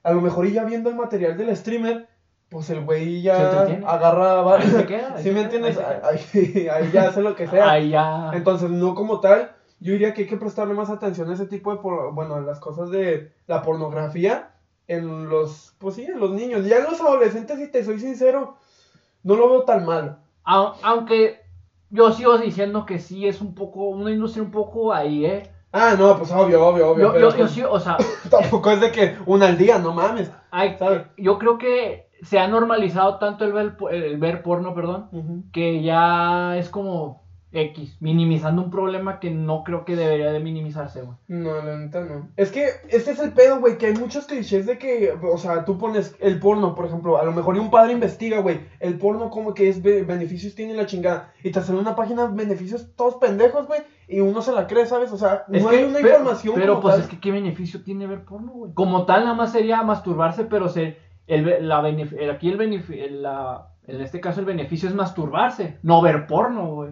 A 0.02 0.12
lo 0.12 0.20
mejor 0.20 0.46
y 0.46 0.52
ya 0.52 0.64
viendo 0.64 0.88
el 0.90 0.96
material 0.96 1.36
del 1.36 1.54
streamer, 1.56 2.06
pues 2.48 2.70
el 2.70 2.84
güey 2.84 3.22
ya 3.22 3.62
agarra... 3.86 4.42
va- 4.42 4.56
Ahí 4.58 4.68
se 4.68 4.86
queda, 4.86 5.14
ahí 5.16 5.16
¿Sí 5.22 5.22
se 5.24 5.32
me 5.32 5.34
queda, 5.48 5.68
entiendes? 5.68 5.78
ahí 6.02 6.18
se 6.18 6.38
Ahí, 6.40 6.68
ahí 6.84 6.90
ya 6.92 7.08
hace 7.08 7.20
lo 7.22 7.34
que 7.34 7.46
sea. 7.46 7.70
Ahí 7.70 7.90
ya. 7.90 8.30
Entonces, 8.32 8.70
no 8.70 8.94
como 8.94 9.20
tal, 9.20 9.52
yo 9.80 9.92
diría 9.92 10.14
que 10.14 10.22
hay 10.22 10.28
que 10.28 10.36
prestarle 10.36 10.74
más 10.74 10.90
atención 10.90 11.30
a 11.30 11.34
ese 11.34 11.46
tipo 11.46 11.70
de, 11.72 11.78
por- 11.80 12.12
bueno, 12.14 12.34
a 12.36 12.40
las 12.40 12.58
cosas 12.60 12.90
de 12.90 13.32
la 13.46 13.62
pornografía 13.62 14.50
en 14.86 15.28
los, 15.28 15.74
pues 15.78 15.96
sí, 15.96 16.04
en 16.04 16.18
los 16.20 16.30
niños. 16.30 16.64
Ya 16.66 16.78
en 16.78 16.84
los 16.84 17.00
adolescentes, 17.00 17.58
si 17.58 17.68
te 17.70 17.84
soy 17.84 18.00
sincero, 18.00 18.56
no 19.22 19.36
lo 19.36 19.48
veo 19.50 19.62
tan 19.64 19.84
malo. 19.84 20.16
Au- 20.44 20.74
Aunque 20.82 21.40
yo 21.90 22.10
sigo 22.12 22.38
diciendo 22.38 22.86
que 22.86 22.98
sí 22.98 23.26
es 23.26 23.40
un 23.42 23.54
poco, 23.54 23.88
una 23.88 24.10
industria 24.10 24.42
un 24.42 24.50
poco 24.50 24.92
ahí, 24.92 25.26
¿eh? 25.26 25.42
Ah, 25.70 25.94
no, 25.98 26.16
pues 26.16 26.30
obvio, 26.32 26.66
obvio, 26.66 26.90
obvio. 26.92 27.04
Yo, 27.08 27.12
pero 27.12 27.28
yo, 27.30 27.36
yo 27.36 27.42
pues, 27.42 27.52
sí, 27.52 27.62
o 27.62 27.78
sea, 27.78 27.98
Tampoco 28.30 28.70
es 28.70 28.80
de 28.80 28.90
que 28.90 29.16
una 29.26 29.46
al 29.48 29.58
día, 29.58 29.78
no 29.78 29.92
mames. 29.92 30.30
hay- 30.50 30.76
¿Sabes? 30.78 31.02
yo 31.18 31.38
creo 31.38 31.58
que 31.58 32.07
se 32.22 32.38
ha 32.38 32.48
normalizado 32.48 33.18
tanto 33.18 33.44
el 33.44 33.52
ver, 33.52 33.76
el 33.90 34.18
ver 34.18 34.42
porno, 34.42 34.74
perdón, 34.74 35.44
que 35.52 35.82
ya 35.82 36.56
es 36.56 36.68
como 36.68 37.26
X, 37.50 37.96
minimizando 38.00 38.60
un 38.60 38.70
problema 38.70 39.20
que 39.20 39.30
no 39.30 39.64
creo 39.64 39.86
que 39.86 39.96
debería 39.96 40.30
de 40.32 40.38
minimizarse, 40.38 41.00
güey. 41.00 41.16
No, 41.28 41.62
la 41.62 41.78
neta 41.78 42.00
no. 42.04 42.28
Es 42.36 42.50
que 42.52 42.66
este 42.90 43.12
es 43.12 43.18
el 43.20 43.32
pedo, 43.32 43.58
güey, 43.60 43.78
que 43.78 43.86
hay 43.86 43.94
muchos 43.94 44.26
clichés 44.26 44.66
de 44.66 44.76
que, 44.76 45.14
o 45.22 45.38
sea, 45.38 45.64
tú 45.64 45.78
pones 45.78 46.14
el 46.20 46.40
porno, 46.40 46.74
por 46.74 46.84
ejemplo, 46.84 47.16
a 47.16 47.24
lo 47.24 47.32
mejor 47.32 47.56
y 47.56 47.60
un 47.60 47.70
padre 47.70 47.94
investiga, 47.94 48.40
güey, 48.40 48.60
el 48.80 48.98
porno 48.98 49.30
como 49.30 49.54
que 49.54 49.70
es 49.70 49.80
be- 49.82 50.02
beneficios 50.02 50.54
tiene 50.54 50.74
la 50.74 50.84
chingada, 50.84 51.32
y 51.42 51.50
te 51.50 51.62
sale 51.62 51.78
una 51.78 51.96
página 51.96 52.26
de 52.26 52.34
beneficios 52.36 52.94
todos 52.96 53.14
pendejos, 53.14 53.66
güey, 53.66 53.80
y 54.08 54.20
uno 54.20 54.42
se 54.42 54.52
la 54.52 54.66
cree, 54.66 54.84
¿sabes? 54.84 55.10
O 55.12 55.16
sea, 55.16 55.44
Es 55.50 55.62
no 55.64 55.70
que- 55.70 55.76
hay 55.78 55.84
una 55.84 55.94
pero- 56.00 56.08
información 56.08 56.54
Pero 56.54 56.72
como 56.74 56.82
pues 56.82 56.94
tal. 56.96 57.04
es 57.04 57.08
que 57.08 57.18
qué 57.18 57.30
beneficio 57.32 57.82
tiene 57.82 58.06
ver 58.06 58.26
porno, 58.26 58.52
güey. 58.52 58.74
Como 58.74 59.06
tal, 59.06 59.22
nada 59.24 59.34
más 59.34 59.52
sería 59.52 59.82
masturbarse, 59.82 60.44
pero 60.44 60.68
se, 60.68 60.98
el, 61.28 61.68
la 61.68 61.78
aquí 62.32 62.48
el 62.48 62.56
beneficio, 62.56 63.04
en 63.86 64.00
este 64.00 64.20
caso 64.20 64.40
el 64.40 64.46
beneficio 64.46 64.88
es 64.88 64.94
masturbarse, 64.94 65.78
no 65.82 66.02
ver 66.02 66.26
porno, 66.26 66.74
güey. 66.74 66.90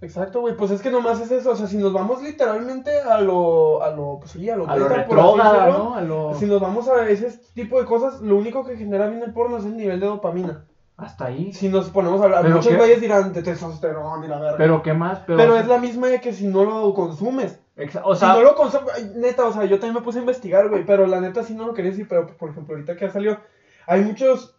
Exacto, 0.00 0.40
güey, 0.40 0.56
pues 0.56 0.70
es 0.70 0.82
que 0.82 0.90
nomás 0.90 1.20
es 1.20 1.30
eso, 1.30 1.52
o 1.52 1.56
sea, 1.56 1.66
si 1.66 1.78
nos 1.78 1.92
vamos 1.92 2.22
literalmente 2.22 2.90
a 3.00 3.20
lo, 3.20 3.82
a 3.82 3.90
lo, 3.90 4.18
pues 4.18 4.32
sí, 4.32 4.50
a 4.50 4.56
lo, 4.56 4.68
A 4.68 4.76
lo 4.76 4.88
retrógrada, 4.88 5.68
¿no? 5.68 5.94
A 5.94 6.02
lo... 6.02 6.34
Si 6.34 6.44
nos 6.44 6.60
vamos 6.60 6.88
a 6.88 7.08
ese 7.08 7.30
tipo 7.54 7.80
de 7.80 7.86
cosas, 7.86 8.20
lo 8.20 8.36
único 8.36 8.66
que 8.66 8.76
genera 8.76 9.08
bien 9.08 9.22
el 9.22 9.32
porno 9.32 9.56
es 9.56 9.64
el 9.64 9.76
nivel 9.76 10.00
de 10.00 10.06
dopamina. 10.06 10.64
Hasta 10.96 11.26
ahí. 11.26 11.52
Si 11.52 11.68
nos 11.68 11.88
ponemos 11.90 12.20
a 12.20 12.24
hablar, 12.24 12.42
¿Pero 12.42 12.56
muchos 12.56 12.76
güeyes 12.76 13.00
dirán 13.00 13.32
de 13.32 13.42
testosterona 13.42 14.28
la 14.28 14.38
verga. 14.38 14.56
Pero 14.58 14.82
qué 14.82 14.92
más, 14.92 15.20
pero... 15.26 15.38
Pero 15.38 15.56
es 15.56 15.66
la 15.66 15.78
misma 15.78 16.08
de 16.08 16.20
que 16.20 16.32
si 16.32 16.46
no 16.46 16.64
lo 16.64 16.92
consumes. 16.92 17.58
Exa- 17.76 18.02
O 18.04 18.14
si 18.14 18.20
sea, 18.20 18.34
no 18.34 18.42
lo 18.42 18.54
consumes, 18.54 19.16
neta, 19.16 19.46
o 19.46 19.52
sea, 19.52 19.64
yo 19.64 19.78
también 19.78 19.94
me 19.94 20.02
puse 20.02 20.18
a 20.18 20.22
investigar, 20.22 20.68
güey, 20.68 20.84
pero 20.84 21.06
la 21.06 21.20
neta 21.20 21.42
sí 21.42 21.54
no 21.54 21.66
lo 21.66 21.74
quería 21.74 21.90
decir, 21.92 22.06
pero 22.08 22.26
por 22.26 22.50
ejemplo, 22.50 22.74
ahorita 22.74 22.94
que 22.96 23.06
ha 23.06 23.10
salido, 23.10 23.38
hay 23.86 24.02
muchas 24.02 24.54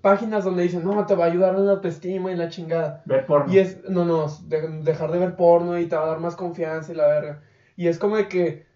páginas 0.00 0.44
donde 0.44 0.62
dicen, 0.64 0.84
no, 0.84 1.06
te 1.06 1.14
va 1.14 1.24
a 1.26 1.28
ayudar 1.28 1.54
en 1.54 1.66
la 1.66 1.72
autoestima 1.72 2.32
y 2.32 2.36
la 2.36 2.48
chingada. 2.48 3.02
ver 3.04 3.26
porno. 3.26 3.52
Y 3.52 3.58
es, 3.58 3.78
no, 3.88 4.04
no, 4.04 4.26
de- 4.48 4.82
dejar 4.82 5.12
de 5.12 5.18
ver 5.18 5.36
porno 5.36 5.78
y 5.78 5.86
te 5.86 5.96
va 5.96 6.04
a 6.04 6.08
dar 6.08 6.18
más 6.20 6.34
confianza 6.36 6.92
y 6.92 6.96
la 6.96 7.06
verga. 7.06 7.42
Y 7.76 7.86
es 7.88 7.98
como 7.98 8.16
de 8.16 8.28
que, 8.28 8.66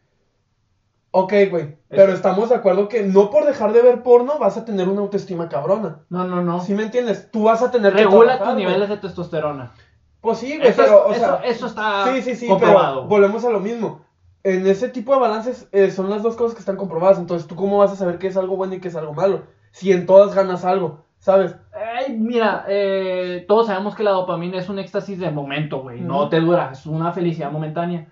ok, 1.11 1.33
güey, 1.51 1.77
pero 1.89 2.13
estamos 2.13 2.49
de 2.51 2.57
acuerdo 2.57 2.89
que 2.89 3.03
no 3.05 3.31
por 3.31 3.45
dejar 3.47 3.73
de 3.73 3.83
ver 3.83 4.03
porno 4.03 4.39
vas 4.39 4.57
a 4.57 4.65
tener 4.65 4.89
una 4.89 5.01
autoestima 5.01 5.49
cabrona. 5.49 6.01
No, 6.11 6.25
no, 6.27 6.43
no. 6.43 6.61
¿Sí 6.61 6.75
me 6.75 6.83
entiendes? 6.83 7.31
Tú 7.31 7.45
vas 7.45 7.63
a 7.63 7.71
tener 7.71 7.93
que 7.95 8.05
Regula 8.05 8.37
trabajar, 8.37 8.47
tus 8.47 8.55
güey. 8.55 8.67
niveles 8.67 8.89
de 8.89 8.97
testosterona. 8.99 9.73
Pues 10.21 10.39
sí, 10.39 10.57
güey, 10.57 10.69
Eso, 10.69 10.83
pero, 10.83 11.07
o 11.07 11.13
es- 11.13 11.19
sea, 11.19 11.35
eso, 11.37 11.45
eso 11.45 11.67
está 11.67 12.05
sí, 12.13 12.23
sí, 12.23 12.35
sí, 12.37 12.49
comprobado. 12.49 12.95
pero 13.03 13.09
volvemos 13.09 13.45
a 13.45 13.51
lo 13.51 13.61
mismo. 13.61 14.05
En 14.43 14.67
ese 14.67 14.89
tipo 14.89 15.13
de 15.13 15.21
balances 15.21 15.69
eh, 15.73 15.91
son 15.91 16.09
las 16.11 16.23
dos 16.23 16.37
cosas 16.37 16.55
que 16.55 16.61
están 16.61 16.77
comprobadas. 16.77 17.19
Entonces, 17.19 17.49
¿tú 17.49 17.57
cómo 17.57 17.79
vas 17.79 17.93
a 17.93 17.97
saber 17.97 18.19
qué 18.19 18.29
es 18.29 18.37
algo 18.37 18.57
bueno 18.57 18.75
y 18.75 18.81
qué 18.81 18.89
es 18.89 18.97
algo 18.97 19.13
malo? 19.13 19.43
Si 19.73 19.93
en 19.93 20.07
todas 20.07 20.35
ganas 20.35 20.65
algo, 20.65 21.05
¿sabes? 21.19 21.57
Ay, 21.75 22.17
mira, 22.17 22.65
eh, 22.69 23.45
todos 23.49 23.67
sabemos 23.67 23.95
que 23.95 24.03
la 24.05 24.13
dopamina 24.13 24.59
es 24.59 24.69
un 24.69 24.79
éxtasis 24.79 25.19
de 25.19 25.31
momento, 25.31 25.83
güey. 25.83 26.01
No 26.01 26.29
te 26.29 26.41
dura, 26.41 26.71
es 26.73 26.87
una 26.87 27.13
felicidad 27.13 27.51
momentánea. 27.51 28.07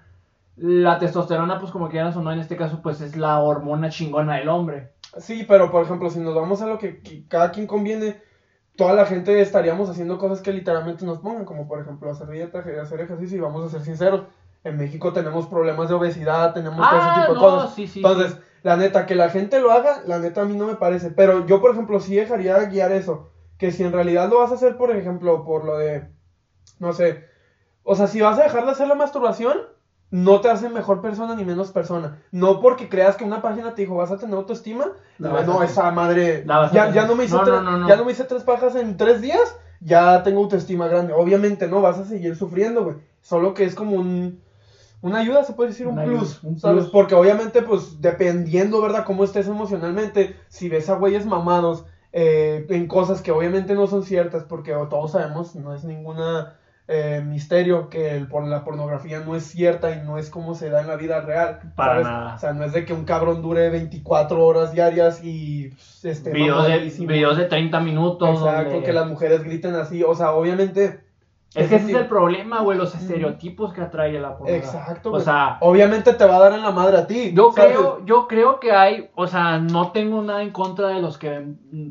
La 0.56 0.98
testosterona, 0.98 1.58
pues 1.58 1.72
como 1.72 1.88
quieras 1.88 2.16
o 2.16 2.22
no, 2.22 2.30
en 2.32 2.38
este 2.38 2.56
caso, 2.56 2.80
pues 2.82 3.00
es 3.00 3.16
la 3.16 3.40
hormona 3.40 3.88
chingona 3.88 4.36
del 4.36 4.48
hombre. 4.48 4.92
Sí, 5.18 5.44
pero 5.48 5.70
por 5.70 5.82
ejemplo, 5.84 6.10
si 6.10 6.20
nos 6.20 6.34
vamos 6.34 6.60
a 6.62 6.66
lo 6.66 6.78
que, 6.78 7.00
que 7.00 7.24
cada 7.28 7.50
quien 7.50 7.66
conviene, 7.66 8.20
toda 8.76 8.92
la 8.94 9.06
gente 9.06 9.40
estaríamos 9.40 9.88
haciendo 9.88 10.18
cosas 10.18 10.42
que 10.42 10.52
literalmente 10.52 11.04
nos 11.04 11.18
pongan, 11.18 11.44
como 11.44 11.66
por 11.66 11.80
ejemplo 11.80 12.10
hacer 12.10 12.28
dieta, 12.28 12.60
hacer 12.82 13.00
ejercicio, 13.00 13.38
y 13.38 13.40
vamos 13.40 13.64
a 13.64 13.68
ser 13.70 13.80
sinceros. 13.82 14.22
En 14.64 14.76
México 14.76 15.12
tenemos 15.12 15.46
problemas 15.46 15.88
de 15.88 15.94
obesidad, 15.94 16.54
tenemos 16.54 16.78
todo 16.88 16.98
ese 16.98 17.08
Ah, 17.10 17.20
tipo 17.20 17.34
de 17.34 17.40
no, 17.40 17.40
cosas. 17.40 17.74
sí, 17.74 17.86
sí. 17.86 17.98
Entonces, 17.98 18.32
sí. 18.32 18.40
La 18.64 18.78
neta, 18.78 19.04
que 19.04 19.14
la 19.14 19.28
gente 19.28 19.60
lo 19.60 19.70
haga, 19.70 20.02
la 20.06 20.18
neta 20.18 20.40
a 20.40 20.44
mí 20.46 20.56
no 20.56 20.66
me 20.66 20.74
parece. 20.74 21.10
Pero 21.10 21.46
yo, 21.46 21.60
por 21.60 21.70
ejemplo, 21.70 22.00
sí 22.00 22.16
dejaría 22.16 22.58
guiar 22.64 22.92
eso. 22.92 23.30
Que 23.58 23.70
si 23.70 23.84
en 23.84 23.92
realidad 23.92 24.30
lo 24.30 24.38
vas 24.38 24.50
a 24.50 24.54
hacer, 24.54 24.78
por 24.78 24.90
ejemplo, 24.90 25.44
por 25.44 25.66
lo 25.66 25.76
de, 25.76 26.08
no 26.78 26.94
sé, 26.94 27.24
o 27.82 27.94
sea, 27.94 28.06
si 28.06 28.22
vas 28.22 28.38
a 28.38 28.44
dejar 28.44 28.64
de 28.64 28.72
hacer 28.72 28.88
la 28.88 28.94
masturbación, 28.94 29.58
no 30.10 30.40
te 30.40 30.48
hace 30.48 30.70
mejor 30.70 31.02
persona 31.02 31.36
ni 31.36 31.44
menos 31.44 31.72
persona. 31.72 32.22
No 32.32 32.60
porque 32.62 32.88
creas 32.88 33.16
que 33.16 33.24
una 33.24 33.42
página 33.42 33.74
te 33.74 33.82
dijo, 33.82 33.96
vas 33.96 34.10
a 34.10 34.16
tener 34.16 34.34
autoestima. 34.34 34.86
La 35.18 35.42
no, 35.42 35.60
a 35.60 35.66
esa 35.66 35.90
madre, 35.90 36.42
La 36.46 36.70
ya, 36.72 36.90
ya 36.90 37.06
no 37.06 37.16
me 37.16 37.24
hice 37.24 37.34
No, 37.36 37.42
tres, 37.44 37.56
no, 37.56 37.62
no, 37.62 37.78
no. 37.78 37.88
ya 37.88 37.96
no 37.96 38.06
me 38.06 38.12
hice 38.12 38.24
tres 38.24 38.44
pajas 38.44 38.76
en 38.76 38.96
tres 38.96 39.20
días, 39.20 39.58
ya 39.80 40.22
tengo 40.22 40.40
autoestima 40.40 40.88
grande. 40.88 41.12
Obviamente 41.12 41.68
no, 41.68 41.82
vas 41.82 41.98
a 41.98 42.06
seguir 42.06 42.34
sufriendo, 42.34 42.82
güey. 42.82 42.96
Solo 43.20 43.52
que 43.52 43.64
es 43.64 43.74
como 43.74 43.96
un... 43.96 44.42
Una 45.04 45.18
ayuda, 45.18 45.44
se 45.44 45.52
puede 45.52 45.68
decir, 45.68 45.86
un 45.86 45.96
plus, 45.96 46.38
ayuda, 46.38 46.48
un 46.48 46.58
¿sabes? 46.58 46.84
plus. 46.84 46.90
Porque 46.90 47.14
obviamente, 47.14 47.60
pues, 47.60 48.00
dependiendo, 48.00 48.80
¿verdad?, 48.80 49.04
cómo 49.04 49.22
estés 49.22 49.46
emocionalmente, 49.46 50.34
si 50.48 50.70
ves 50.70 50.88
a 50.88 50.94
güeyes 50.94 51.26
mamados 51.26 51.84
eh, 52.14 52.64
en 52.70 52.86
cosas 52.86 53.20
que 53.20 53.30
obviamente 53.30 53.74
no 53.74 53.86
son 53.86 54.02
ciertas, 54.02 54.44
porque 54.44 54.72
todos 54.88 55.12
sabemos, 55.12 55.54
no 55.56 55.74
es 55.74 55.84
ninguna 55.84 56.54
eh, 56.88 57.22
misterio 57.22 57.90
que 57.90 58.16
el, 58.16 58.28
por 58.28 58.46
la 58.46 58.64
pornografía 58.64 59.20
no 59.20 59.36
es 59.36 59.44
cierta 59.44 59.90
y 59.94 60.00
no 60.06 60.16
es 60.16 60.30
como 60.30 60.54
se 60.54 60.70
da 60.70 60.80
en 60.80 60.86
la 60.86 60.96
vida 60.96 61.20
real. 61.20 61.60
Para 61.76 61.92
¿sabes? 61.92 62.06
nada. 62.06 62.34
O 62.36 62.38
sea, 62.38 62.52
no 62.54 62.64
es 62.64 62.72
de 62.72 62.86
que 62.86 62.94
un 62.94 63.04
cabrón 63.04 63.42
dure 63.42 63.68
24 63.68 64.42
horas 64.42 64.72
diarias 64.72 65.20
y 65.22 65.68
pues, 65.68 66.04
este, 66.06 66.30
videos, 66.30 66.66
de, 66.66 67.06
videos 67.06 67.36
de 67.36 67.44
30 67.44 67.78
minutos. 67.80 68.38
Exacto, 68.38 68.70
donde- 68.70 68.86
que 68.86 68.92
las 68.94 69.06
mujeres 69.06 69.44
griten 69.44 69.74
así. 69.74 70.02
O 70.02 70.14
sea, 70.14 70.32
obviamente 70.32 71.03
Es 71.54 71.68
que 71.68 71.76
ese 71.76 71.90
es 71.90 71.94
el 71.96 72.06
problema, 72.08 72.60
güey, 72.62 72.76
los 72.76 72.94
estereotipos 72.94 73.72
que 73.72 73.80
atrae 73.80 74.18
la 74.18 74.36
pornografía. 74.36 74.80
Exacto, 74.80 75.10
O 75.10 75.12
güey. 75.12 75.24
sea, 75.24 75.58
Obviamente 75.60 76.12
te 76.14 76.24
va 76.24 76.36
a 76.36 76.40
dar 76.40 76.52
en 76.52 76.62
la 76.62 76.70
madre 76.72 76.96
a 76.96 77.06
ti. 77.06 77.32
yo 77.32 77.52
¿sabes? 77.52 77.72
creo, 77.76 78.04
yo 78.04 78.26
creo 78.26 78.58
que 78.60 78.72
hay, 78.72 79.10
o 79.14 79.26
sea, 79.26 79.58
no 79.58 79.92
tengo 79.92 80.20
nada 80.22 80.42
en 80.42 80.50
contra 80.50 80.88
de 80.88 81.00
los 81.00 81.16
que 81.16 81.30
ven 81.30 81.60
mm, 81.70 81.88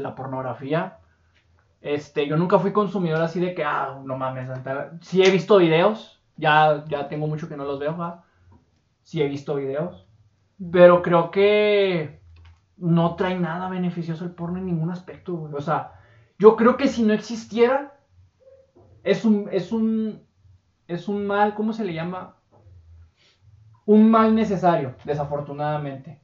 la 0.00 0.14
pornografía. 0.14 0.98
Este, 1.82 2.26
yo 2.26 2.36
nunca 2.38 2.58
fui 2.58 2.72
consumidor 2.72 3.20
así 3.20 3.40
de 3.40 3.54
que, 3.54 3.62
ah, 3.62 4.00
no 4.04 4.16
mames, 4.16 4.48
sí 5.02 5.22
he 5.22 5.30
visto 5.30 5.58
videos, 5.58 6.22
ya, 6.36 6.84
ya 6.88 7.08
tengo 7.08 7.26
mucho 7.26 7.48
que 7.48 7.56
no 7.58 7.64
los 7.64 7.78
veo, 7.78 7.96
¿va? 7.96 8.24
Sí 9.02 9.20
he 9.20 9.28
visto 9.28 9.56
videos, 9.56 10.06
pero 10.72 11.02
creo 11.02 11.30
que 11.30 12.20
no 12.78 13.16
trae 13.16 13.38
nada 13.38 13.68
beneficioso 13.68 14.24
el 14.24 14.30
porno 14.30 14.58
en 14.58 14.66
ningún 14.66 14.90
aspecto, 14.90 15.34
güey. 15.34 15.52
O 15.54 15.60
sea, 15.60 15.92
yo 16.38 16.56
creo 16.56 16.76
que 16.76 16.88
si 16.88 17.02
no 17.02 17.12
existiera, 17.12 17.93
es 19.04 19.24
un, 19.24 19.48
es 19.52 19.70
un, 19.72 20.20
es 20.88 21.08
un 21.08 21.26
mal, 21.26 21.54
¿cómo 21.54 21.72
se 21.72 21.84
le 21.84 21.94
llama? 21.94 22.36
Un 23.86 24.10
mal 24.10 24.34
necesario, 24.34 24.94
desafortunadamente. 25.04 26.20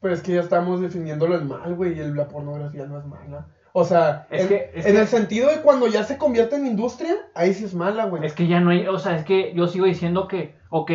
Pues 0.00 0.14
es 0.14 0.22
que 0.22 0.34
ya 0.34 0.40
estamos 0.40 0.80
definiéndolo 0.80 1.36
en 1.38 1.48
mal, 1.48 1.74
güey, 1.74 1.96
y 1.96 2.00
el- 2.00 2.14
la 2.14 2.28
pornografía 2.28 2.84
no 2.86 2.98
es 2.98 3.04
mala. 3.06 3.46
O 3.72 3.84
sea, 3.84 4.26
Es 4.30 4.42
en, 4.42 4.48
que- 4.48 4.70
es 4.74 4.86
en 4.86 4.92
que- 4.94 5.00
el 5.00 5.06
sentido 5.08 5.48
de 5.50 5.60
cuando 5.62 5.86
ya 5.88 6.04
se 6.04 6.18
convierte 6.18 6.56
en 6.56 6.66
industria, 6.66 7.14
ahí 7.34 7.54
sí 7.54 7.64
es 7.64 7.74
mala, 7.74 8.04
güey. 8.06 8.24
Es 8.24 8.32
que 8.34 8.46
ya 8.46 8.60
no 8.60 8.70
hay, 8.70 8.86
o 8.86 8.98
sea, 8.98 9.16
es 9.16 9.24
que 9.24 9.52
yo 9.54 9.66
sigo 9.66 9.86
diciendo 9.86 10.28
que, 10.28 10.54
ok, 10.70 10.90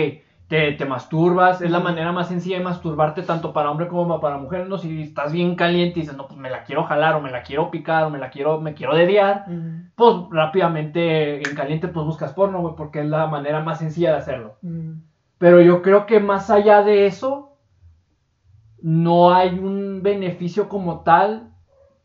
te, 0.49 0.71
te 0.71 0.85
masturbas, 0.85 1.61
es 1.61 1.69
la 1.69 1.79
manera 1.79 2.11
más 2.11 2.27
sencilla 2.27 2.57
de 2.57 2.63
masturbarte 2.63 3.21
tanto 3.21 3.53
para 3.53 3.69
hombre 3.69 3.87
como 3.87 4.19
para 4.19 4.39
mujer, 4.39 4.67
¿no? 4.67 4.79
Si 4.79 5.03
estás 5.03 5.31
bien 5.31 5.55
caliente 5.55 5.99
y 5.99 6.01
dices, 6.01 6.17
no, 6.17 6.27
pues 6.27 6.39
me 6.39 6.49
la 6.49 6.63
quiero 6.63 6.85
jalar, 6.85 7.15
o 7.15 7.21
me 7.21 7.29
la 7.29 7.43
quiero 7.43 7.69
picar, 7.69 8.05
o 8.05 8.09
me 8.09 8.17
la 8.17 8.31
quiero, 8.31 8.59
me 8.59 8.73
quiero 8.73 8.95
dediar, 8.95 9.45
pues 9.95 10.15
rápidamente 10.31 11.47
en 11.47 11.55
caliente 11.55 11.87
pues 11.87 12.03
buscas 12.03 12.33
porno, 12.33 12.61
güey, 12.61 12.73
porque 12.75 13.01
es 13.01 13.05
la 13.05 13.27
manera 13.27 13.61
más 13.61 13.77
sencilla 13.77 14.11
de 14.11 14.17
hacerlo. 14.17 14.57
Pero 15.37 15.61
yo 15.61 15.83
creo 15.83 16.07
que 16.07 16.19
más 16.19 16.49
allá 16.49 16.81
de 16.81 17.05
eso, 17.05 17.55
no 18.81 19.31
hay 19.31 19.49
un 19.59 20.01
beneficio 20.01 20.67
como 20.67 21.01
tal 21.01 21.51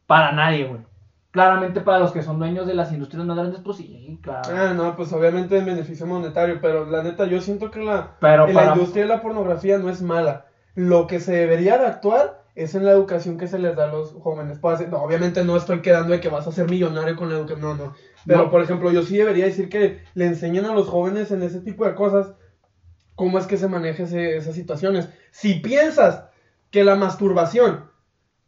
para 0.07 0.33
nadie, 0.33 0.67
güey. 0.67 0.83
Claramente 1.35 1.81
para 1.81 1.99
los 1.99 2.13
que 2.13 2.23
son 2.23 2.39
dueños 2.39 2.65
de 2.65 2.75
las 2.75 2.93
industrias 2.93 3.27
más 3.27 3.37
grandes, 3.37 3.61
pues 3.61 3.79
sí, 3.79 4.21
claro. 4.23 4.53
Ah, 4.55 4.73
no, 4.73 4.95
pues 4.95 5.13
obviamente 5.13 5.59
en 5.59 5.67
beneficio 5.67 6.07
monetario, 6.07 6.61
pero 6.61 6.87
la 6.89 7.03
neta, 7.03 7.27
yo 7.27 7.41
siento 7.41 7.73
que 7.73 7.81
la, 7.81 8.13
Pero 8.21 8.47
en 8.47 8.55
para... 8.55 8.67
la 8.69 8.73
industria 8.75 9.03
de 9.03 9.09
la 9.09 9.21
pornografía 9.21 9.77
no 9.77 9.89
es 9.91 10.01
mala. 10.01 10.47
Lo 10.77 11.09
que 11.09 11.19
se 11.19 11.33
debería 11.33 11.77
de 11.77 11.87
actuar 11.87 12.45
es 12.55 12.77
en 12.77 12.85
la 12.85 12.93
educación 12.93 13.37
que 13.37 13.49
se 13.49 13.59
les 13.59 13.75
da 13.75 13.83
a 13.83 13.89
los 13.89 14.13
jóvenes. 14.13 14.61
Pues, 14.61 14.89
no, 14.89 14.99
obviamente 15.03 15.43
no 15.43 15.57
estoy 15.57 15.81
quedando 15.81 16.13
de 16.13 16.21
que 16.21 16.29
vas 16.29 16.47
a 16.47 16.53
ser 16.53 16.71
millonario 16.71 17.17
con 17.17 17.29
la 17.29 17.35
educación, 17.35 17.61
no, 17.63 17.75
no. 17.75 17.93
Pero, 18.25 18.45
No. 18.45 18.49
por 18.49 18.61
ejemplo, 18.63 18.93
yo 18.93 19.03
sí 19.03 19.17
debería 19.17 19.45
decir 19.45 19.69
que 19.69 19.99
le 20.15 20.27
enseñen 20.27 20.67
a 20.67 20.73
los 20.73 20.87
jóvenes 20.87 21.33
en 21.33 21.43
ese 21.43 21.59
tipo 21.59 21.85
de 21.85 21.95
cosas 21.97 22.33
cómo 23.17 23.39
es 23.39 23.47
que 23.49 23.57
se 23.57 23.67
maneja 23.67 24.05
ese- 24.05 24.37
esas 24.37 24.55
situaciones. 24.55 25.09
Si 25.33 25.55
piensas 25.55 26.23
que 26.71 26.85
la 26.85 26.95
masturbación 26.95 27.81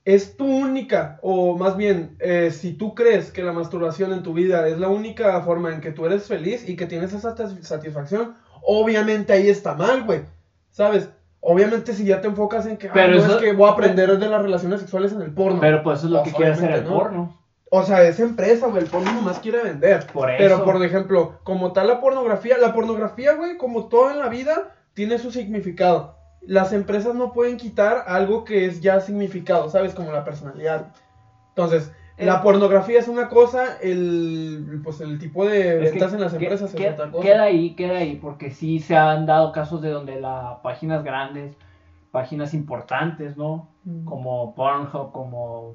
es 0.06 0.36
tu 0.38 0.46
única, 0.46 1.18
o 1.20 1.58
más 1.58 1.76
bien, 1.76 2.16
eh, 2.20 2.50
si 2.52 2.72
tú 2.72 2.94
crees 2.94 3.30
que 3.32 3.42
la 3.42 3.52
masturbación 3.52 4.12
en 4.14 4.22
tu 4.22 4.32
vida 4.32 4.66
es 4.68 4.78
la 4.78 4.88
única 4.88 5.38
forma 5.42 5.74
en 5.74 5.80
que 5.82 5.90
tú 5.90 6.06
eres 6.06 6.26
feliz 6.28 6.66
y 6.66 6.76
que 6.76 6.86
tienes 6.86 7.12
esa 7.12 7.34
satis- 7.36 7.60
satisfacción, 7.62 8.34
obviamente 8.62 9.32
ahí 9.34 9.48
está 9.50 9.74
mal, 9.74 10.04
güey. 10.04 10.20
¿Sabes? 10.70 11.08
Obviamente 11.40 11.92
si 11.92 12.04
ya 12.04 12.20
te 12.20 12.28
enfocas 12.28 12.66
en 12.66 12.76
que, 12.76 12.88
"Ah, 12.88 12.92
Pero 12.94 13.14
no, 13.14 13.18
eso- 13.18 13.36
es 13.36 13.42
que 13.44 13.52
voy 13.52 13.68
a 13.68 13.72
aprender 13.72 14.18
de 14.18 14.28
las 14.28 14.40
relaciones 14.42 14.80
sexuales 14.80 15.12
en 15.12 15.22
el 15.22 15.32
porno. 15.34 15.60
Pero 15.60 15.82
pues 15.82 15.98
eso 15.98 16.06
es 16.06 16.12
lo 16.12 16.22
que 16.22 16.32
quiere 16.32 16.52
hacer 16.52 16.70
el 16.70 16.84
no. 16.84 16.90
porno. 16.90 17.38
O 17.70 17.82
sea, 17.82 18.02
es 18.04 18.20
empresa, 18.20 18.68
güey. 18.68 18.84
El 18.84 18.88
porno 18.88 19.12
nomás 19.12 19.40
quiere 19.40 19.62
vender. 19.62 20.06
Por 20.12 20.30
eso. 20.30 20.38
Pero, 20.38 20.64
por 20.64 20.84
ejemplo, 20.84 21.40
como 21.42 21.72
tal 21.72 21.88
la 21.88 22.00
pornografía, 22.00 22.56
la 22.58 22.72
pornografía, 22.72 23.34
güey, 23.34 23.56
como 23.56 23.86
todo 23.88 24.10
en 24.12 24.18
la 24.20 24.28
vida, 24.28 24.74
tiene 24.94 25.18
su 25.18 25.30
significado. 25.32 26.15
Las 26.42 26.72
empresas 26.72 27.14
no 27.14 27.32
pueden 27.32 27.56
quitar 27.56 28.04
algo 28.06 28.44
que 28.44 28.66
es 28.66 28.80
ya 28.80 29.00
significado, 29.00 29.68
¿sabes? 29.68 29.94
Como 29.94 30.12
la 30.12 30.24
personalidad. 30.24 30.88
Entonces, 31.50 31.92
Eh. 32.18 32.24
la 32.26 32.42
pornografía 32.42 32.98
es 32.98 33.08
una 33.08 33.28
cosa, 33.28 33.78
el, 33.82 34.80
pues 34.84 35.00
el 35.00 35.18
tipo 35.18 35.44
de 35.44 35.78
ventas 35.78 36.12
en 36.14 36.20
las 36.20 36.32
empresas 36.34 36.74
que- 36.74 36.86
es 36.86 36.94
otra 36.94 37.10
cosa. 37.10 37.22
Queda 37.22 37.42
ahí, 37.42 37.74
queda 37.74 37.98
ahí, 37.98 38.16
porque 38.16 38.50
sí 38.50 38.78
se 38.80 38.96
han 38.96 39.26
dado 39.26 39.52
casos 39.52 39.82
de 39.82 39.90
donde 39.90 40.20
las 40.20 40.58
páginas 40.60 41.02
grandes, 41.04 41.56
páginas 42.12 42.54
importantes, 42.54 43.36
¿no? 43.36 43.68
Mm. 43.84 44.04
Como 44.04 44.54
Pornhub, 44.54 45.12
como 45.12 45.74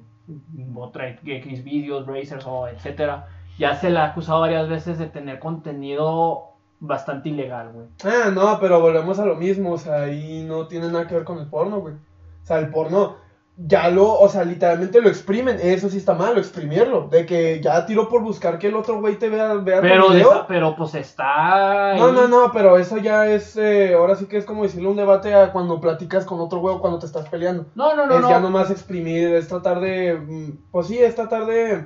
otra 0.77 1.09
X 1.09 1.63
videos, 1.63 2.05
Brazers 2.05 2.45
o 2.47 2.67
etcétera, 2.67 3.27
ya 3.59 3.75
se 3.75 3.89
le 3.89 3.99
ha 3.99 4.05
acusado 4.05 4.39
varias 4.41 4.67
veces 4.69 4.97
de 4.97 5.07
tener 5.07 5.39
contenido 5.39 6.50
bastante 6.81 7.29
ilegal, 7.29 7.71
güey. 7.71 7.85
Ah, 8.03 8.29
no, 8.33 8.59
pero 8.59 8.81
volvemos 8.81 9.17
a 9.19 9.25
lo 9.25 9.35
mismo, 9.35 9.71
o 9.71 9.77
sea, 9.77 10.01
ahí 10.03 10.43
no 10.45 10.67
tiene 10.67 10.87
nada 10.87 11.07
que 11.07 11.15
ver 11.15 11.23
con 11.23 11.37
el 11.39 11.47
porno, 11.47 11.79
güey. 11.79 11.93
O 11.93 12.45
sea, 12.45 12.57
el 12.59 12.69
porno 12.69 13.15
ya 13.63 13.89
lo, 13.89 14.11
o 14.13 14.27
sea, 14.27 14.43
literalmente 14.43 14.99
lo 15.01 15.07
exprimen, 15.09 15.59
eso 15.61 15.87
sí 15.89 15.97
está 15.97 16.15
mal, 16.15 16.35
exprimirlo, 16.39 17.07
de 17.09 17.27
que 17.27 17.61
ya 17.61 17.85
tiro 17.85 18.09
por 18.09 18.23
buscar 18.23 18.57
que 18.57 18.67
el 18.67 18.75
otro 18.75 18.99
güey 18.99 19.17
te 19.19 19.29
vea, 19.29 19.53
vea 19.55 19.79
Pero, 19.81 20.09
video. 20.09 20.31
esa- 20.31 20.47
pero 20.47 20.75
pues 20.75 20.95
está. 20.95 21.93
No, 21.95 22.05
ahí. 22.07 22.11
no, 22.13 22.27
no, 22.27 22.51
pero 22.51 22.77
eso 22.77 22.97
ya 22.97 23.27
es, 23.27 23.55
eh, 23.57 23.93
ahora 23.93 24.15
sí 24.15 24.25
que 24.25 24.37
es 24.37 24.45
como 24.45 24.63
decirle 24.63 24.87
un 24.87 24.95
debate 24.97 25.35
a 25.35 25.51
cuando 25.51 25.79
platicas 25.79 26.25
con 26.25 26.39
otro 26.39 26.59
güey 26.59 26.73
o 26.75 26.79
cuando 26.81 26.97
te 26.97 27.05
estás 27.05 27.29
peleando. 27.29 27.67
No, 27.75 27.95
no, 27.95 28.07
no. 28.07 28.15
es 28.15 28.21
no. 28.21 28.29
ya 28.29 28.39
nomás 28.39 28.71
exprimir, 28.71 29.31
es 29.35 29.47
tratar 29.47 29.79
de, 29.81 30.15
mm, 30.15 30.57
pues 30.71 30.87
sí, 30.87 30.97
es 30.97 31.13
tratar 31.13 31.45
de 31.45 31.85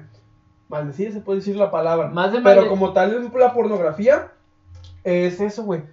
maldecir, 0.69 1.11
se 1.11 1.19
puede 1.19 1.39
decir 1.39 1.57
la 1.57 1.71
palabra. 1.71 2.07
Más 2.07 2.31
de 2.31 2.39
Pero 2.41 2.61
malde- 2.61 2.69
como 2.69 2.93
tal, 2.93 3.29
la 3.37 3.53
pornografía 3.53 4.31
es 5.05 5.39
eso, 5.39 5.63
güey. 5.63 5.83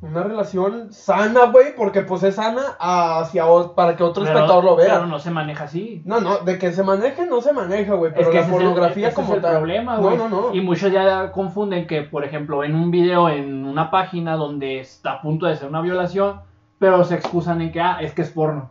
Una 0.00 0.24
relación 0.24 0.92
sana, 0.92 1.44
güey, 1.52 1.76
porque 1.76 2.02
pues 2.02 2.24
es 2.24 2.34
sana 2.34 2.76
hacia 2.80 3.44
para 3.76 3.94
que 3.94 4.02
otro 4.02 4.24
pero- 4.24 4.34
espectador 4.34 4.64
lo 4.64 4.74
vea. 4.74 4.94
Pero 4.94 5.06
no 5.06 5.20
se 5.20 5.30
maneja 5.30 5.62
así. 5.64 6.02
No, 6.04 6.20
no, 6.20 6.38
de 6.38 6.58
que 6.58 6.72
se 6.72 6.82
maneje, 6.82 7.24
no 7.26 7.40
se 7.40 7.52
maneja, 7.52 7.94
güey. 7.94 8.10
Pero 8.10 8.22
es 8.22 8.28
que 8.30 8.34
la 8.34 8.40
ese 8.40 8.50
es 8.50 8.56
el- 8.56 8.62
pornografía 8.64 9.14
como 9.14 9.28
es 9.28 9.36
el 9.36 9.42
tal. 9.42 9.56
problema, 9.58 9.96
no, 9.96 10.02
güey. 10.02 10.16
no, 10.16 10.28
no. 10.28 10.52
Y 10.54 10.60
muchos 10.60 10.90
ya 10.90 11.30
confunden 11.30 11.86
que, 11.86 12.02
por 12.02 12.24
ejemplo, 12.24 12.64
en 12.64 12.74
un 12.74 12.90
video 12.90 13.28
en 13.28 13.64
una 13.64 13.92
página 13.92 14.34
donde 14.36 14.80
está 14.80 15.12
a 15.12 15.22
punto 15.22 15.46
de 15.46 15.54
ser 15.56 15.68
una 15.68 15.80
violación, 15.82 16.40
pero 16.80 17.04
se 17.04 17.14
excusan 17.14 17.60
en 17.60 17.70
que, 17.70 17.80
ah, 17.80 17.98
es 18.00 18.12
que 18.12 18.22
es 18.22 18.30
porno. 18.30 18.70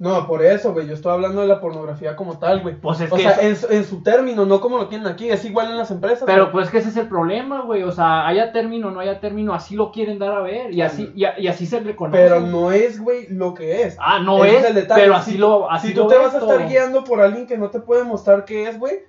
No, 0.00 0.28
por 0.28 0.44
eso, 0.44 0.72
güey. 0.72 0.86
Yo 0.86 0.94
estoy 0.94 1.12
hablando 1.12 1.40
de 1.40 1.48
la 1.48 1.60
pornografía 1.60 2.14
como 2.14 2.38
tal, 2.38 2.60
güey. 2.62 2.76
Pues 2.80 3.00
es 3.00 3.10
o 3.10 3.16
que 3.16 3.22
sea, 3.22 3.32
eso- 3.32 3.40
en, 3.42 3.56
su- 3.56 3.66
en 3.72 3.84
su 3.84 4.02
término, 4.04 4.46
no 4.46 4.60
como 4.60 4.78
lo 4.78 4.86
tienen 4.86 5.08
aquí. 5.08 5.28
Es 5.28 5.44
igual 5.44 5.70
en 5.72 5.76
las 5.76 5.90
empresas. 5.90 6.22
Pero 6.24 6.52
pues 6.52 6.70
que 6.70 6.78
ese 6.78 6.90
es 6.90 6.96
el 6.96 7.08
problema, 7.08 7.62
güey. 7.62 7.82
O 7.82 7.90
sea, 7.90 8.26
haya 8.28 8.52
término 8.52 8.88
o 8.88 8.90
no 8.92 9.00
haya 9.00 9.18
término, 9.18 9.54
así 9.54 9.74
lo 9.74 9.90
quieren 9.90 10.20
dar 10.20 10.32
a 10.32 10.40
ver. 10.40 10.72
Y 10.72 10.82
así, 10.82 11.12
y, 11.16 11.24
y 11.42 11.48
así 11.48 11.66
se 11.66 11.80
reconoce. 11.80 12.16
Pero 12.16 12.40
no 12.40 12.70
es, 12.70 13.00
güey, 13.00 13.26
lo 13.30 13.54
que 13.54 13.82
es. 13.82 13.96
Ah, 13.98 14.20
no 14.20 14.44
Ese 14.44 14.58
es, 14.58 14.64
el 14.66 14.74
detalle. 14.76 15.02
pero 15.02 15.14
Si- 15.14 15.20
así 15.20 15.38
lo 15.38 15.68
así 15.70 15.88
si 15.88 15.94
tú 15.94 16.02
lo 16.02 16.06
te 16.06 16.18
vas 16.18 16.32
a 16.34 16.38
estar 16.38 16.68
guiando 16.68 17.02
por 17.02 17.20
alguien 17.20 17.48
que 17.48 17.58
no 17.58 17.70
te 17.70 17.80
puede 17.80 18.04
mostrar 18.04 18.44
qué 18.44 18.68
es, 18.68 18.78
güey, 18.78 19.00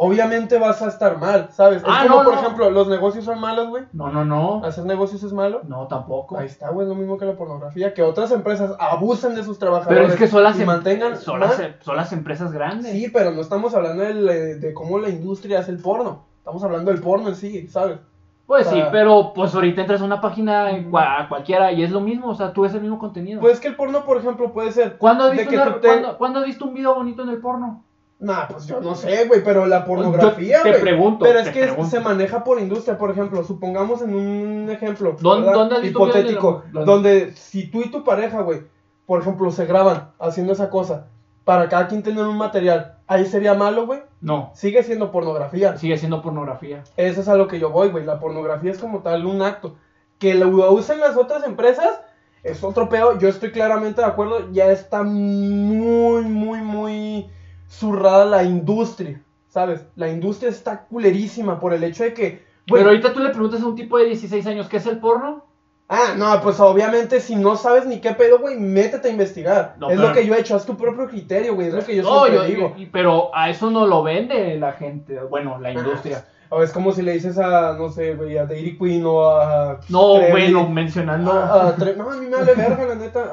obviamente 0.00 0.58
vas 0.58 0.80
a 0.80 0.86
estar 0.88 1.18
mal, 1.18 1.48
¿sabes? 1.50 1.82
Ah, 1.84 2.02
es 2.04 2.08
como, 2.10 2.22
no, 2.22 2.24
por 2.30 2.34
no. 2.34 2.40
ejemplo, 2.40 2.70
los 2.70 2.86
negocios 2.88 3.24
son 3.24 3.40
malos, 3.40 3.68
güey. 3.68 3.84
No, 3.92 4.10
no, 4.10 4.24
no. 4.24 4.64
Hacer 4.64 4.84
negocios 4.84 5.22
es 5.24 5.32
malo. 5.32 5.62
No, 5.66 5.88
tampoco. 5.88 6.38
Ahí 6.38 6.46
está, 6.46 6.70
güey, 6.70 6.84
es 6.86 6.88
lo 6.88 6.94
mismo 6.94 7.18
que 7.18 7.24
la 7.24 7.34
pornografía. 7.36 7.92
Que 7.94 8.02
otras 8.02 8.30
empresas 8.30 8.74
abusen 8.78 9.34
de 9.34 9.42
sus 9.42 9.58
trabajadores. 9.58 9.98
Pero 9.98 10.12
es 10.12 10.18
que 10.18 10.28
son 10.28 10.44
las, 10.44 10.56
y 10.58 10.62
em- 10.62 10.66
mantengan 10.68 11.16
son, 11.16 11.40
las, 11.40 11.58
em- 11.58 11.74
son 11.80 11.96
las 11.96 12.12
empresas 12.12 12.52
grandes. 12.52 12.92
Sí, 12.92 13.10
pero 13.12 13.32
no 13.32 13.40
estamos 13.40 13.74
hablando 13.74 14.04
del- 14.04 14.60
de, 14.60 14.72
cómo 14.72 14.98
la 14.98 15.08
industria 15.08 15.58
hace 15.58 15.72
el 15.72 15.78
porno. 15.80 16.26
Estamos 16.38 16.62
hablando 16.62 16.90
del 16.92 17.00
porno 17.00 17.28
en 17.28 17.34
sí, 17.34 17.66
¿sabes? 17.68 17.98
Pues 18.46 18.66
O 18.66 18.70
sí, 18.70 18.82
pero 18.90 19.32
pues 19.34 19.54
ahorita 19.54 19.82
entras 19.82 20.00
a 20.00 20.04
una 20.04 20.22
página 20.22 20.68
a 20.68 21.28
cualquiera 21.28 21.70
y 21.72 21.82
es 21.82 21.90
lo 21.90 22.00
mismo, 22.00 22.28
o 22.28 22.34
sea, 22.34 22.54
tú 22.54 22.62
ves 22.62 22.72
el 22.72 22.80
mismo 22.80 22.98
contenido. 22.98 23.40
Pues 23.40 23.60
que 23.60 23.68
el 23.68 23.76
porno, 23.76 24.04
por 24.06 24.16
ejemplo, 24.16 24.52
puede 24.54 24.72
ser. 24.72 24.96
¿Cuándo 24.96 25.24
has 25.24 25.32
de 25.32 25.36
visto, 25.38 25.50
que 25.50 25.56
una- 25.56 25.74
tú 25.74 25.80
te- 25.80 25.88
¿cuándo- 25.88 26.16
cuándo 26.16 26.38
has 26.38 26.46
visto 26.46 26.64
un 26.64 26.72
video 26.72 26.94
bonito 26.94 27.22
en 27.24 27.28
el 27.28 27.40
porno? 27.42 27.84
Nah, 28.20 28.48
pues 28.48 28.66
yo 28.66 28.80
no 28.80 28.96
sé, 28.96 29.26
güey, 29.28 29.44
pero 29.44 29.66
la 29.66 29.84
pornografía, 29.84 30.56
Yo 30.58 30.62
te 30.64 30.70
güey. 30.70 30.80
pregunto, 30.82 31.24
Pero 31.24 31.38
es 31.38 31.50
que 31.50 31.60
pregunto. 31.62 31.88
se 31.88 32.00
maneja 32.00 32.42
por 32.42 32.60
industria, 32.60 32.98
por 32.98 33.10
ejemplo, 33.12 33.44
supongamos 33.44 34.02
en 34.02 34.12
un 34.14 34.68
ejemplo 34.70 35.16
¿Dónde- 35.20 35.46
¿verdad? 35.46 35.58
dónde 35.60 35.74
has 35.76 35.82
visto 35.82 35.98
videos 36.00 36.14
de 36.16 36.22
la- 36.24 36.30
hipotético, 36.32 36.84
donde 36.84 37.32
si 37.36 37.68
tú 37.70 37.80
y 37.82 37.90
tu 37.92 38.02
pareja, 38.02 38.40
güey, 38.42 38.62
por 39.06 39.20
ejemplo, 39.20 39.50
se 39.52 39.66
graban 39.66 40.10
haciendo 40.18 40.52
esa 40.52 40.68
cosa 40.68 41.06
para 41.44 41.68
cada 41.68 41.86
quien 41.86 42.02
tener 42.02 42.24
un 42.24 42.36
material, 42.36 42.96
ahí 43.06 43.24
sería 43.24 43.54
malo, 43.54 43.86
güey. 43.86 44.00
No, 44.20 44.50
Sigue 44.54 44.82
siendo 44.82 45.12
pornografía. 45.12 45.76
sigue 45.78 45.96
siendo 45.96 46.20
pornografía. 46.20 46.82
Eso 46.96 47.20
es 47.20 47.28
a 47.28 47.36
lo 47.36 47.46
que 47.46 47.60
yo 47.60 47.70
voy, 47.70 47.88
güey. 47.88 48.04
La 48.04 48.18
pornografía 48.18 48.72
es 48.72 48.78
como 48.78 48.98
tal 49.00 49.24
un 49.26 49.42
acto. 49.42 49.76
Que 50.18 50.34
lo 50.34 50.48
usen 50.72 50.98
las 50.98 51.16
otras 51.16 51.44
empresas 51.44 52.00
es 52.42 52.64
otro 52.64 52.88
pedo. 52.88 53.16
Yo 53.18 53.28
estoy 53.28 53.52
claramente 53.52 54.00
de 54.00 54.08
acuerdo. 54.08 54.50
Ya 54.50 54.72
está 54.72 55.04
muy, 55.04 56.24
muy, 56.24 56.60
muy 56.60 57.30
zurrada 57.68 58.24
la 58.24 58.44
industria. 58.44 59.20
¿Sabes? 59.48 59.80
La 59.96 60.08
industria 60.08 60.50
está 60.50 60.84
culerísima 60.84 61.58
por 61.58 61.72
el 61.72 61.82
hecho 61.84 62.04
de 62.04 62.12
que. 62.14 62.46
Pero 62.66 62.88
ahorita 62.90 63.12
tú 63.14 63.20
le 63.20 63.30
preguntas 63.30 63.62
a 63.62 63.66
un 63.66 63.74
tipo 63.76 63.96
de 63.98 64.04
16 64.06 64.46
años 64.46 64.68
qué 64.68 64.76
es 64.76 64.86
el 64.86 64.98
porno. 64.98 65.44
Ah, 65.88 66.12
no, 66.18 66.42
pues 66.42 66.60
obviamente 66.60 67.18
si 67.18 67.34
no 67.34 67.56
sabes 67.56 67.86
ni 67.86 67.98
qué 67.98 68.12
pedo, 68.12 68.40
güey, 68.40 68.58
métete 68.58 69.08
a 69.08 69.10
investigar. 69.10 69.76
No, 69.78 69.88
es 69.88 69.96
pero- 69.96 70.08
lo 70.08 70.14
que 70.14 70.26
yo 70.26 70.34
he 70.34 70.40
hecho, 70.40 70.54
haz 70.54 70.66
tu 70.66 70.76
propio 70.76 71.08
criterio, 71.08 71.54
güey. 71.54 71.68
Es 71.68 71.74
lo 71.74 71.82
que 71.82 71.96
yo 71.96 72.02
no, 72.02 72.26
siempre 72.26 72.50
yo- 72.50 72.68
digo. 72.74 72.74
pero 72.92 73.34
a 73.34 73.48
eso 73.48 73.70
no 73.70 73.86
lo 73.86 74.02
vende 74.02 74.58
la 74.58 74.72
gente, 74.72 75.18
bueno, 75.30 75.58
la 75.58 75.72
industria. 75.72 76.26
O 76.50 76.62
es 76.62 76.72
como 76.72 76.92
si 76.92 77.00
le 77.00 77.12
dices 77.12 77.38
a, 77.38 77.72
no 77.78 77.88
sé, 77.90 78.14
güey, 78.16 78.36
a 78.36 78.44
Dairy 78.44 78.76
Queen 78.78 79.02
o 79.06 79.30
a... 79.30 79.80
No, 79.88 80.14
Trevi, 80.16 80.30
bueno, 80.30 80.68
mencionando. 80.68 81.32
a- 81.32 81.68
a 81.68 81.76
Tre- 81.76 81.96
no, 81.96 82.10
a 82.10 82.16
mí 82.16 82.26
me 82.26 82.36
vale 82.36 82.54
verga, 82.54 82.84
la 82.84 82.94
neta. 82.94 83.30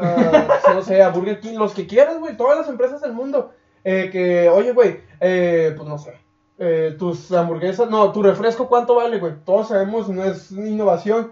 A, 0.70 0.74
no 0.74 0.82
sé, 0.82 1.02
a 1.04 1.10
Burger 1.10 1.42
King, 1.42 1.58
los 1.58 1.74
que 1.74 1.88
quieras, 1.88 2.20
güey, 2.20 2.38
todas 2.38 2.58
las 2.58 2.70
empresas 2.70 3.02
del 3.02 3.12
mundo. 3.14 3.52
Eh, 3.86 4.10
que, 4.12 4.50
oye, 4.50 4.74
güey, 4.74 5.00
eh, 5.22 5.74
pues 5.78 5.88
no 5.88 5.98
sé. 5.98 6.14
eh, 6.58 6.96
tus 7.00 7.32
hamburguesas, 7.32 7.90
no, 7.90 8.12
tu 8.12 8.22
refresco, 8.24 8.68
¿cuánto 8.68 8.96
vale, 8.96 9.20
güey? 9.20 9.36
Todos 9.46 9.68
sabemos, 9.70 10.10
no 10.10 10.24
es 10.24 10.52
innovación. 10.52 11.32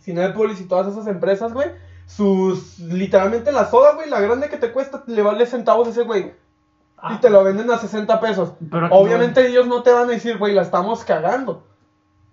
Cinépolis 0.00 0.60
y 0.60 0.66
todas 0.68 0.86
esas 0.92 1.06
empresas, 1.08 1.52
güey, 1.52 1.70
sus, 2.06 2.78
literalmente 2.78 3.50
la 3.50 3.68
soda, 3.68 3.94
güey, 3.94 4.08
la 4.08 4.20
grande 4.20 4.48
que 4.48 4.56
te 4.58 4.70
cuesta, 4.72 5.02
le 5.06 5.22
vale 5.22 5.46
centavos 5.46 5.88
a 5.88 5.90
ese, 5.90 6.02
güey. 6.02 6.32
Ah, 6.98 7.14
Y 7.14 7.20
te 7.20 7.30
lo 7.30 7.42
venden 7.42 7.70
a 7.70 7.78
60 7.78 8.20
pesos. 8.20 8.52
pero 8.70 8.88
Obviamente 8.90 9.46
ellos 9.46 9.66
no 9.66 9.82
te 9.82 9.90
van 9.90 10.04
a 10.04 10.12
decir, 10.12 10.38
güey, 10.38 10.54
la 10.54 10.62
estamos 10.62 11.04
cagando. 11.04 11.64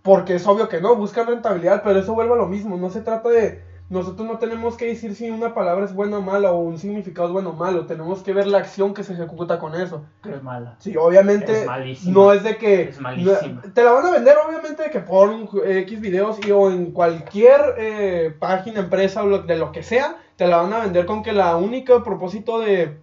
Porque 0.03 0.35
es 0.35 0.45
obvio 0.45 0.67
que 0.69 0.81
no, 0.81 0.95
buscan 0.95 1.27
rentabilidad, 1.27 1.81
pero 1.83 1.99
eso 1.99 2.13
vuelve 2.13 2.33
a 2.33 2.37
lo 2.37 2.47
mismo. 2.47 2.75
No 2.77 2.89
se 2.89 3.01
trata 3.01 3.29
de. 3.29 3.63
Nosotros 3.93 4.27
no 4.27 4.39
tenemos 4.39 4.75
que 4.75 4.85
decir 4.87 5.13
si 5.15 5.29
una 5.29 5.53
palabra 5.53 5.85
es 5.85 5.93
buena 5.93 6.17
o 6.17 6.21
mala 6.21 6.51
o 6.51 6.57
un 6.59 6.77
significado 6.79 7.27
es 7.27 7.33
bueno 7.33 7.51
o 7.51 7.53
malo. 7.53 7.85
Tenemos 7.85 8.23
que 8.23 8.33
ver 8.33 8.47
la 8.47 8.57
acción 8.57 8.93
que 8.93 9.03
se 9.03 9.13
ejecuta 9.13 9.59
con 9.59 9.75
eso. 9.75 10.03
que 10.23 10.31
es 10.33 10.41
mala. 10.43 10.75
Sí, 10.79 10.97
obviamente 10.97 11.61
Es 11.61 11.65
malísima. 11.67 12.13
no 12.13 12.33
es 12.33 12.43
de 12.43 12.57
que. 12.57 12.81
Es 12.89 12.99
malísima. 12.99 13.61
te 13.73 13.83
la 13.83 13.91
van 13.91 14.05
a 14.07 14.11
vender, 14.11 14.35
obviamente, 14.45 14.83
de 14.83 14.89
que 14.89 14.99
por 14.99 15.29
un 15.29 15.47
X 15.65 16.01
videos 16.01 16.39
y, 16.45 16.51
o 16.51 16.69
en 16.71 16.91
cualquier 16.91 17.61
eh, 17.77 18.35
página, 18.39 18.79
empresa 18.79 19.23
o 19.23 19.27
lo- 19.27 19.43
de 19.43 19.55
lo 19.57 19.71
que 19.71 19.83
sea, 19.83 20.17
te 20.35 20.47
la 20.47 20.57
van 20.57 20.73
a 20.73 20.79
vender 20.79 21.05
con 21.05 21.21
que 21.21 21.31
la 21.31 21.55
única 21.55 22.03
propósito 22.03 22.59
de, 22.59 22.97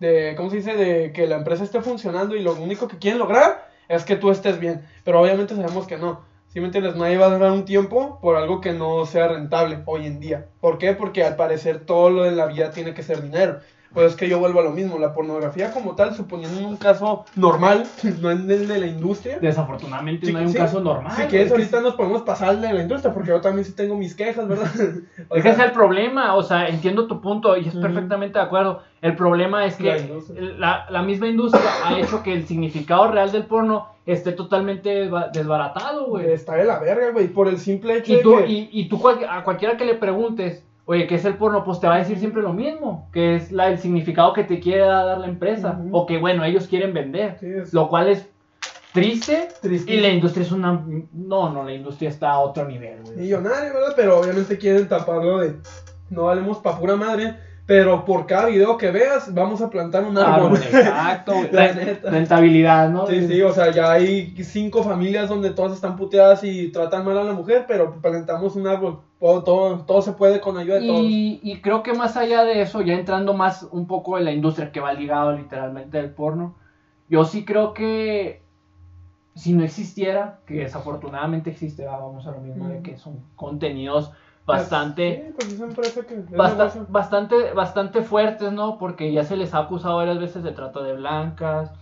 de. 0.00 0.34
¿Cómo 0.36 0.50
se 0.50 0.56
dice? 0.56 0.74
De 0.76 1.12
que 1.12 1.26
la 1.26 1.36
empresa 1.36 1.64
esté 1.64 1.80
funcionando 1.80 2.36
y 2.36 2.42
lo 2.42 2.54
único 2.54 2.86
que 2.88 2.98
quieren 2.98 3.18
lograr 3.18 3.68
es 3.88 4.04
que 4.04 4.16
tú 4.16 4.30
estés 4.30 4.58
bien. 4.60 4.86
Pero 5.04 5.20
obviamente 5.20 5.56
sabemos 5.56 5.86
que 5.86 5.98
no. 5.98 6.30
¿Sí 6.52 6.60
me 6.60 6.66
entiendes? 6.66 6.96
Nadie 6.96 7.16
va 7.16 7.26
a 7.26 7.30
durar 7.30 7.50
un 7.52 7.64
tiempo 7.64 8.18
por 8.20 8.36
algo 8.36 8.60
que 8.60 8.74
no 8.74 9.06
sea 9.06 9.26
rentable 9.26 9.82
hoy 9.86 10.04
en 10.06 10.20
día. 10.20 10.50
¿Por 10.60 10.76
qué? 10.76 10.92
Porque 10.92 11.24
al 11.24 11.34
parecer 11.34 11.86
todo 11.86 12.10
lo 12.10 12.24
de 12.24 12.32
la 12.32 12.44
vida 12.44 12.70
tiene 12.72 12.92
que 12.92 13.02
ser 13.02 13.22
dinero. 13.22 13.60
Pues 13.94 14.12
es 14.12 14.16
que 14.16 14.28
yo 14.28 14.38
vuelvo 14.38 14.60
a 14.60 14.62
lo 14.62 14.70
mismo. 14.70 14.98
La 14.98 15.12
pornografía 15.12 15.70
como 15.70 15.94
tal, 15.94 16.14
suponiendo 16.14 16.58
en 16.58 16.66
un 16.66 16.76
caso 16.76 17.24
normal, 17.36 17.84
no 18.20 18.30
en 18.30 18.50
el 18.50 18.66
de 18.68 18.78
la 18.78 18.86
industria. 18.86 19.38
Desafortunadamente 19.40 20.26
Sí, 20.26 20.32
no 20.32 20.38
hay 20.38 20.46
un 20.46 20.52
sí. 20.52 20.58
caso 20.58 20.80
normal. 20.80 21.12
Si 21.16 21.22
quieres, 21.24 21.50
ahorita 21.52 21.80
nos 21.80 21.94
podemos 21.94 22.22
pasar 22.22 22.58
de 22.58 22.72
la 22.72 22.82
industria, 22.82 23.12
porque 23.12 23.30
yo 23.30 23.40
también 23.40 23.64
sí 23.64 23.72
tengo 23.72 23.94
mis 23.96 24.14
quejas, 24.14 24.48
¿verdad? 24.48 24.70
O 25.28 25.36
Es 25.36 25.42
que 25.42 25.50
ese 25.50 25.60
es 25.62 25.66
el 25.66 25.72
problema, 25.72 26.34
o 26.34 26.42
sea, 26.42 26.68
entiendo 26.68 27.06
tu 27.06 27.20
punto 27.20 27.56
y 27.56 27.68
es 27.68 27.74
perfectamente 27.74 28.38
de 28.38 28.44
acuerdo. 28.44 28.82
El 29.00 29.16
problema 29.16 29.66
es 29.66 29.76
que 29.76 30.22
la, 30.58 30.86
la 30.88 31.02
misma 31.02 31.26
industria 31.28 31.62
ha 31.84 31.98
hecho 31.98 32.22
que 32.22 32.32
el 32.32 32.46
significado 32.46 33.08
real 33.10 33.32
del 33.32 33.44
porno 33.46 33.88
esté 34.06 34.32
totalmente 34.32 35.08
desba- 35.10 35.30
desbaratado, 35.32 36.06
güey. 36.06 36.30
Está 36.32 36.54
de 36.54 36.64
la 36.64 36.78
verga, 36.78 37.10
güey, 37.10 37.28
por 37.28 37.48
el 37.48 37.58
simple 37.58 37.98
hecho 37.98 38.12
Y 38.12 38.16
de 38.16 38.22
tú, 38.22 38.36
que... 38.38 38.46
y, 38.46 38.68
y 38.72 38.88
tú 38.88 39.00
a 39.28 39.42
cualquiera 39.44 39.76
que 39.76 39.84
le 39.84 39.94
preguntes, 39.94 40.64
oye, 40.84 41.06
¿qué 41.06 41.14
es 41.14 41.24
el 41.24 41.36
porno? 41.36 41.64
Pues 41.64 41.80
te 41.80 41.86
va 41.86 41.94
a 41.94 41.98
decir 41.98 42.18
siempre 42.18 42.42
lo 42.42 42.52
mismo, 42.52 43.08
que 43.12 43.36
es 43.36 43.52
la, 43.52 43.68
el 43.68 43.78
significado 43.78 44.32
que 44.32 44.44
te 44.44 44.60
quiere 44.60 44.82
dar 44.82 45.18
la 45.18 45.26
empresa, 45.26 45.80
o 45.90 46.06
que, 46.06 46.18
bueno, 46.18 46.44
ellos 46.44 46.66
quieren 46.66 46.92
vender, 46.92 47.36
Sí, 47.40 47.46
es 47.46 47.72
lo 47.72 47.88
cual 47.88 48.08
es 48.08 48.28
triste. 48.92 49.48
Y 49.86 50.00
la 50.00 50.08
industria 50.08 50.44
es 50.44 50.52
una... 50.52 50.84
No, 51.12 51.50
no, 51.50 51.64
la 51.64 51.72
industria 51.72 52.10
está 52.10 52.32
a 52.32 52.40
otro 52.40 52.66
nivel, 52.66 53.02
güey. 53.02 53.16
millonario, 53.16 53.72
¿verdad? 53.72 53.94
Pero 53.96 54.20
obviamente 54.20 54.58
quieren 54.58 54.88
taparlo 54.88 55.38
de 55.38 55.56
no 56.10 56.24
valemos 56.24 56.58
pa' 56.58 56.78
pura 56.78 56.94
madre, 56.94 57.36
pero 57.64 58.04
por 58.04 58.26
cada 58.26 58.46
video 58.46 58.76
que 58.76 58.90
veas 58.90 59.32
vamos 59.32 59.62
a 59.62 59.70
plantar 59.70 60.04
un 60.04 60.18
Ah, 60.18 60.34
árbol. 60.34 60.56
exacto. 60.62 61.32
La 61.52 61.72
neta. 61.72 62.10
Rentabilidad, 62.10 62.90
¿no? 62.90 63.06
Sí, 63.06 63.26
sí, 63.26 63.40
o 63.42 63.52
sea, 63.52 63.70
ya 63.70 63.92
hay 63.92 64.34
cinco 64.42 64.82
familias 64.82 65.28
donde 65.28 65.50
todas 65.50 65.72
están 65.72 65.96
puteadas 65.96 66.42
y 66.44 66.72
tratan 66.72 67.04
mal 67.04 67.16
a 67.18 67.24
la 67.24 67.32
mujer, 67.32 67.64
pero 67.68 68.00
plantamos 68.00 68.56
un 68.56 68.66
árbol. 68.66 69.00
Todo, 69.20 69.44
todo, 69.44 69.78
todo 69.84 70.02
se 70.02 70.12
puede 70.12 70.40
con 70.40 70.58
ayuda 70.58 70.80
de 70.80 70.86
todos. 70.86 71.00
Y, 71.02 71.40
y 71.42 71.60
creo 71.60 71.84
que 71.84 71.94
más 71.94 72.16
allá 72.16 72.42
de 72.42 72.62
eso, 72.62 72.82
ya 72.82 72.94
entrando 72.94 73.32
más 73.34 73.68
un 73.70 73.86
poco 73.86 74.18
en 74.18 74.24
la 74.24 74.32
industria 74.32 74.72
que 74.72 74.80
va 74.80 74.92
ligado 74.92 75.32
literalmente 75.36 75.98
al 76.00 76.10
porno, 76.10 76.56
yo 77.08 77.24
sí 77.24 77.44
creo 77.44 77.74
que 77.74 78.42
si 79.34 79.52
no 79.52 79.62
existiera, 79.64 80.40
que 80.46 80.54
desafortunadamente 80.54 81.50
existe, 81.50 81.86
va, 81.86 81.98
vamos 81.98 82.26
a 82.26 82.32
lo 82.32 82.40
mismo, 82.40 82.68
de 82.68 82.82
que 82.82 82.98
son 82.98 83.20
contenidos 83.36 84.12
bastante, 84.46 85.34
Sí, 85.38 85.56
pues 85.56 86.06
que 86.06 86.14
es 86.14 86.88
bastante, 86.88 87.52
bastante 87.52 88.02
fuertes, 88.02 88.52
¿no? 88.52 88.78
Porque 88.78 89.12
ya 89.12 89.24
se 89.24 89.36
les 89.36 89.54
ha 89.54 89.58
acusado 89.58 89.96
varias 89.96 90.18
veces 90.18 90.42
de 90.42 90.52
trata 90.52 90.82
de 90.82 90.94
blancas, 90.94 91.72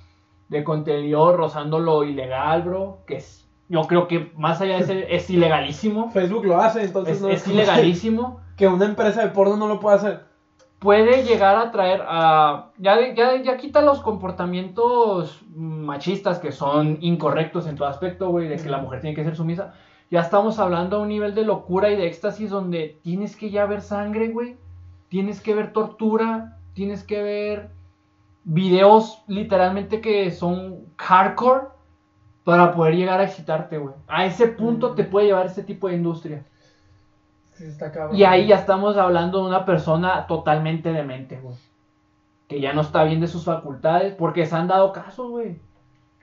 de 0.48 0.64
contenido 0.64 1.36
rozando 1.36 1.78
lo 1.78 2.04
ilegal, 2.04 2.62
bro, 2.62 2.98
que 3.06 3.16
es, 3.16 3.48
yo 3.68 3.82
creo 3.82 4.08
que 4.08 4.32
más 4.36 4.60
allá 4.60 4.76
de 4.76 4.84
ser, 4.84 5.06
es 5.10 5.30
ilegalísimo, 5.30 6.10
Facebook 6.10 6.44
lo 6.44 6.60
hace, 6.60 6.84
entonces 6.84 7.16
es, 7.16 7.22
no 7.22 7.28
es 7.28 7.46
ilegalísimo. 7.46 8.40
que 8.56 8.68
una 8.68 8.84
empresa 8.84 9.22
de 9.22 9.28
porno 9.28 9.56
no 9.56 9.68
lo 9.68 9.80
puede 9.80 9.96
hacer. 9.96 10.24
puede 10.80 11.22
llegar 11.22 11.56
a 11.56 11.70
traer 11.70 12.02
a... 12.06 12.72
Ya, 12.76 13.14
ya, 13.14 13.40
ya 13.42 13.56
quita 13.56 13.80
los 13.80 14.00
comportamientos 14.00 15.40
machistas 15.56 16.38
que 16.38 16.52
son 16.52 16.98
incorrectos 17.00 17.66
en 17.66 17.76
todo 17.76 17.88
aspecto, 17.88 18.28
güey, 18.28 18.48
de 18.48 18.56
que 18.56 18.68
la 18.68 18.76
mujer 18.76 19.00
tiene 19.00 19.16
que 19.16 19.24
ser 19.24 19.34
sumisa. 19.34 19.72
Ya 20.10 20.20
estamos 20.20 20.58
hablando 20.58 20.96
a 20.96 21.00
un 21.00 21.08
nivel 21.08 21.34
de 21.36 21.44
locura 21.44 21.90
y 21.90 21.96
de 21.96 22.06
éxtasis 22.06 22.50
donde 22.50 22.98
tienes 23.02 23.36
que 23.36 23.50
ya 23.50 23.64
ver 23.66 23.80
sangre, 23.80 24.28
güey. 24.28 24.56
Tienes 25.08 25.40
que 25.40 25.54
ver 25.54 25.72
tortura, 25.72 26.58
tienes 26.74 27.04
que 27.04 27.22
ver 27.22 27.70
videos 28.42 29.22
literalmente 29.28 30.00
que 30.00 30.30
son 30.32 30.86
hardcore 30.96 31.68
para 32.42 32.74
poder 32.74 32.96
llegar 32.96 33.20
a 33.20 33.24
excitarte, 33.24 33.78
güey. 33.78 33.94
A 34.08 34.26
ese 34.26 34.48
punto 34.48 34.94
te 34.94 35.04
puede 35.04 35.26
llevar 35.26 35.46
este 35.46 35.62
tipo 35.62 35.86
de 35.86 35.94
industria. 35.94 36.44
Sí, 37.52 37.64
está 37.64 37.92
cabrón. 37.92 38.16
Y 38.16 38.24
ahí 38.24 38.48
ya 38.48 38.56
estamos 38.56 38.96
hablando 38.96 39.42
de 39.42 39.48
una 39.48 39.64
persona 39.64 40.26
totalmente 40.26 40.92
demente, 40.92 41.38
güey. 41.40 41.54
Que 42.48 42.60
ya 42.60 42.72
no 42.72 42.80
está 42.80 43.04
bien 43.04 43.20
de 43.20 43.28
sus 43.28 43.44
facultades, 43.44 44.14
porque 44.14 44.44
se 44.46 44.56
han 44.56 44.66
dado 44.66 44.92
casos, 44.92 45.30
güey. 45.30 45.60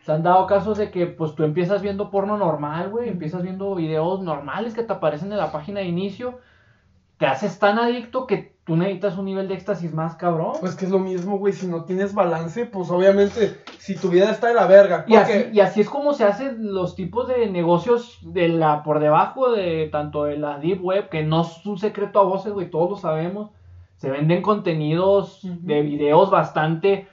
Se 0.08 0.13
han 0.13 0.24
dado 0.24 0.48
casos 0.48 0.78
de 0.78 0.89
que, 0.89 1.06
pues, 1.06 1.36
tú 1.36 1.43
empiezas 1.43 1.82
viendo 1.82 2.10
porno 2.10 2.38
normal, 2.38 2.91
güey. 2.91 3.10
Empiezas 3.10 3.43
viendo 3.43 3.76
videos 3.76 4.22
normales 4.22 4.74
que 4.74 4.84
te 4.84 4.93
aparecen 4.93 5.34
en 5.34 5.38
la 5.38 5.52
página 5.52 5.82
de 5.82 5.88
inicio. 5.88 6.39
Te 7.17 7.26
haces 7.26 7.60
tan 7.60 7.78
adicto 7.78 8.26
que 8.26 8.56
tú 8.63 8.78
necesitas 8.78 9.17
un 9.17 9.26
nivel 9.26 9.50
de 9.50 9.56
éxtasis 9.56 9.93
más 9.93 10.15
cabrón. 10.15 10.54
Pues 10.62 10.78
que 10.78 10.86
es 10.86 10.91
lo 10.91 11.00
mismo, 11.00 11.38
güey, 11.38 11.52
si 11.52 11.67
no 11.67 11.84
tienes 11.84 12.13
balance, 12.13 12.65
pues 12.67 12.89
obviamente, 12.89 13.58
si 13.80 13.98
tu 13.98 14.08
vida 14.08 14.32
está 14.32 14.48
de 14.48 14.54
la 14.54 14.65
verga. 14.65 15.04
Y 15.10 15.15
así, 15.17 15.50
y 15.52 15.60
así 15.60 15.82
es 15.82 15.89
como 15.89 16.13
se 16.13 16.24
hacen 16.24 16.74
los 16.74 16.96
tipos 16.96 17.28
de 17.28 17.50
negocios 17.50 18.20
de 18.22 18.48
la 18.48 18.84
por 18.84 19.02
debajo 19.02 19.52
de 19.52 19.89
tanto 19.91 20.24
de 20.24 20.38
la 20.38 20.58
deep 20.58 20.82
web, 20.86 21.10
que 21.10 21.24
no 21.24 21.41
es 21.41 21.65
un 21.65 21.78
secreto 21.78 22.22
a 22.22 22.24
voces, 22.24 22.54
güey, 22.54 22.70
todos 22.70 22.89
lo 22.89 22.96
sabemos. 22.96 23.52
Se 23.98 24.10
venden 24.10 24.41
contenidos 24.41 25.41
de 25.43 25.82
videos 25.82 26.32
bastante 26.32 27.10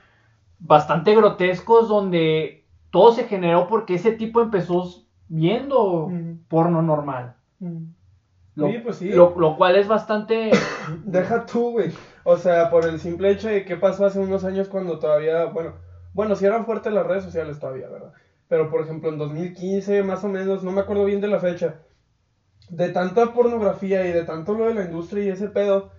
bastante 0.60 1.12
grotescos 1.16 1.88
donde 1.88 2.63
todo 2.94 3.12
se 3.12 3.24
generó 3.24 3.66
porque 3.66 3.94
ese 3.96 4.12
tipo 4.12 4.40
empezó 4.40 4.88
viendo 5.26 6.12
porno 6.46 6.80
normal. 6.80 7.34
Mm. 7.58 7.86
Lo, 8.54 8.68
Sí, 8.68 8.78
pues 8.84 8.96
sí. 8.98 9.08
lo, 9.08 9.34
lo 9.36 9.56
cual 9.56 9.74
es 9.74 9.88
bastante 9.88 10.52
Deja 11.04 11.44
tú, 11.44 11.72
güey. 11.72 11.90
O 12.22 12.36
sea, 12.36 12.70
por 12.70 12.86
el 12.86 13.00
simple 13.00 13.32
hecho 13.32 13.48
de 13.48 13.64
qué 13.64 13.74
pasó 13.74 14.06
hace 14.06 14.20
unos 14.20 14.44
años 14.44 14.68
cuando 14.68 15.00
todavía, 15.00 15.46
bueno, 15.46 15.72
bueno, 16.12 16.36
si 16.36 16.46
eran 16.46 16.66
fuertes 16.66 16.92
las 16.92 17.04
redes 17.04 17.24
sociales 17.24 17.58
todavía, 17.58 17.88
¿verdad? 17.88 18.12
Pero 18.46 18.70
por 18.70 18.82
ejemplo, 18.82 19.08
en 19.08 19.18
2015, 19.18 20.04
más 20.04 20.22
o 20.22 20.28
menos, 20.28 20.62
no 20.62 20.70
me 20.70 20.82
acuerdo 20.82 21.04
bien 21.04 21.20
de 21.20 21.26
la 21.26 21.40
fecha, 21.40 21.80
de 22.70 22.90
tanta 22.90 23.32
pornografía 23.32 24.06
y 24.06 24.12
de 24.12 24.22
tanto 24.22 24.54
lo 24.54 24.66
de 24.66 24.74
la 24.74 24.84
industria 24.84 25.24
y 25.24 25.28
ese 25.30 25.48
pedo, 25.48 25.90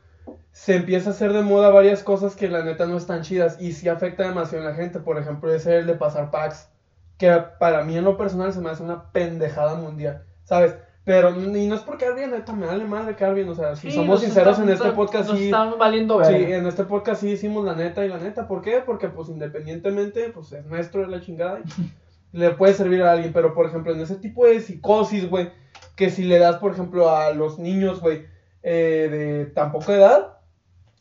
se 0.53 0.77
empieza 0.77 1.09
a 1.09 1.13
hacer 1.13 1.33
de 1.33 1.41
moda 1.41 1.71
varias 1.71 2.03
cosas 2.03 2.37
que 2.37 2.47
la 2.47 2.63
neta 2.63 2.85
no 2.85 2.95
están 2.95 3.23
chidas 3.23 3.59
y 3.59 3.73
sí 3.73 3.89
afecta 3.89 4.23
demasiado 4.23 4.63
en 4.63 4.69
la 4.69 4.77
gente. 4.77 4.99
Por 5.01 5.17
ejemplo, 5.17 5.53
ese 5.53 5.79
el 5.79 5.87
de 5.87 5.95
pasar 5.95 6.31
packs, 6.31 6.69
que 7.17 7.31
para 7.59 7.83
mí 7.83 7.97
en 7.97 8.03
lo 8.03 8.17
personal 8.17 8.51
se 8.53 8.59
me 8.61 8.69
hace 8.69 8.83
una 8.83 9.11
pendejada 9.11 9.75
mundial, 9.75 10.23
¿sabes? 10.43 10.75
Pero, 11.05 11.29
y 11.39 11.67
no 11.67 11.75
es 11.75 11.81
por 11.81 11.97
quedar 11.99 12.15
bien, 12.15 12.31
neta, 12.31 12.51
me 12.53 12.65
vale 12.65 12.83
madre 12.83 13.15
quedar 13.15 13.35
bien, 13.35 13.47
o 13.47 13.53
sea, 13.53 13.75
si 13.75 13.91
Sí, 13.91 13.95
somos 13.95 14.21
sinceros 14.21 14.53
está- 14.57 14.63
en 14.63 14.69
este 14.75 14.91
podcast, 14.91 15.29
nos 15.29 15.37
sí, 15.37 15.45
están 15.45 15.77
valiendo 15.77 16.23
Sí, 16.23 16.33
verga. 16.33 16.57
en 16.57 16.65
este 16.65 16.83
podcast 16.83 17.21
sí 17.21 17.29
hicimos 17.29 17.63
la 17.63 17.75
neta 17.75 18.03
y 18.03 18.09
la 18.09 18.17
neta. 18.17 18.47
¿Por 18.47 18.63
qué? 18.63 18.81
Porque 18.83 19.09
pues 19.09 19.29
independientemente, 19.29 20.29
pues 20.33 20.51
es 20.53 20.65
nuestro 20.65 21.01
de 21.01 21.07
la 21.07 21.21
chingada 21.21 21.59
y 21.59 21.63
le 22.37 22.49
puede 22.51 22.73
servir 22.73 23.03
a 23.03 23.11
alguien. 23.11 23.33
Pero 23.33 23.53
por 23.53 23.67
ejemplo, 23.67 23.93
en 23.93 24.01
ese 24.01 24.15
tipo 24.15 24.47
de 24.47 24.59
psicosis, 24.59 25.29
güey, 25.29 25.51
que 25.95 26.09
si 26.09 26.23
le 26.23 26.39
das, 26.39 26.55
por 26.57 26.71
ejemplo, 26.71 27.09
a 27.15 27.29
los 27.33 27.59
niños, 27.59 28.01
güey, 28.01 28.25
eh, 28.63 29.07
de 29.11 29.45
tan 29.45 29.71
poca 29.71 29.93
edad, 29.93 30.37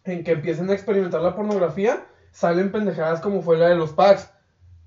en 0.05 0.22
que 0.22 0.33
empiecen 0.33 0.68
a 0.68 0.74
experimentar 0.74 1.22
la 1.22 1.35
pornografía, 1.35 2.05
salen 2.31 2.70
pendejadas 2.72 3.22
como 3.22 3.40
fue 3.40 3.57
la 3.57 3.68
de 3.68 3.74
los 3.77 3.92
packs. 3.94 4.31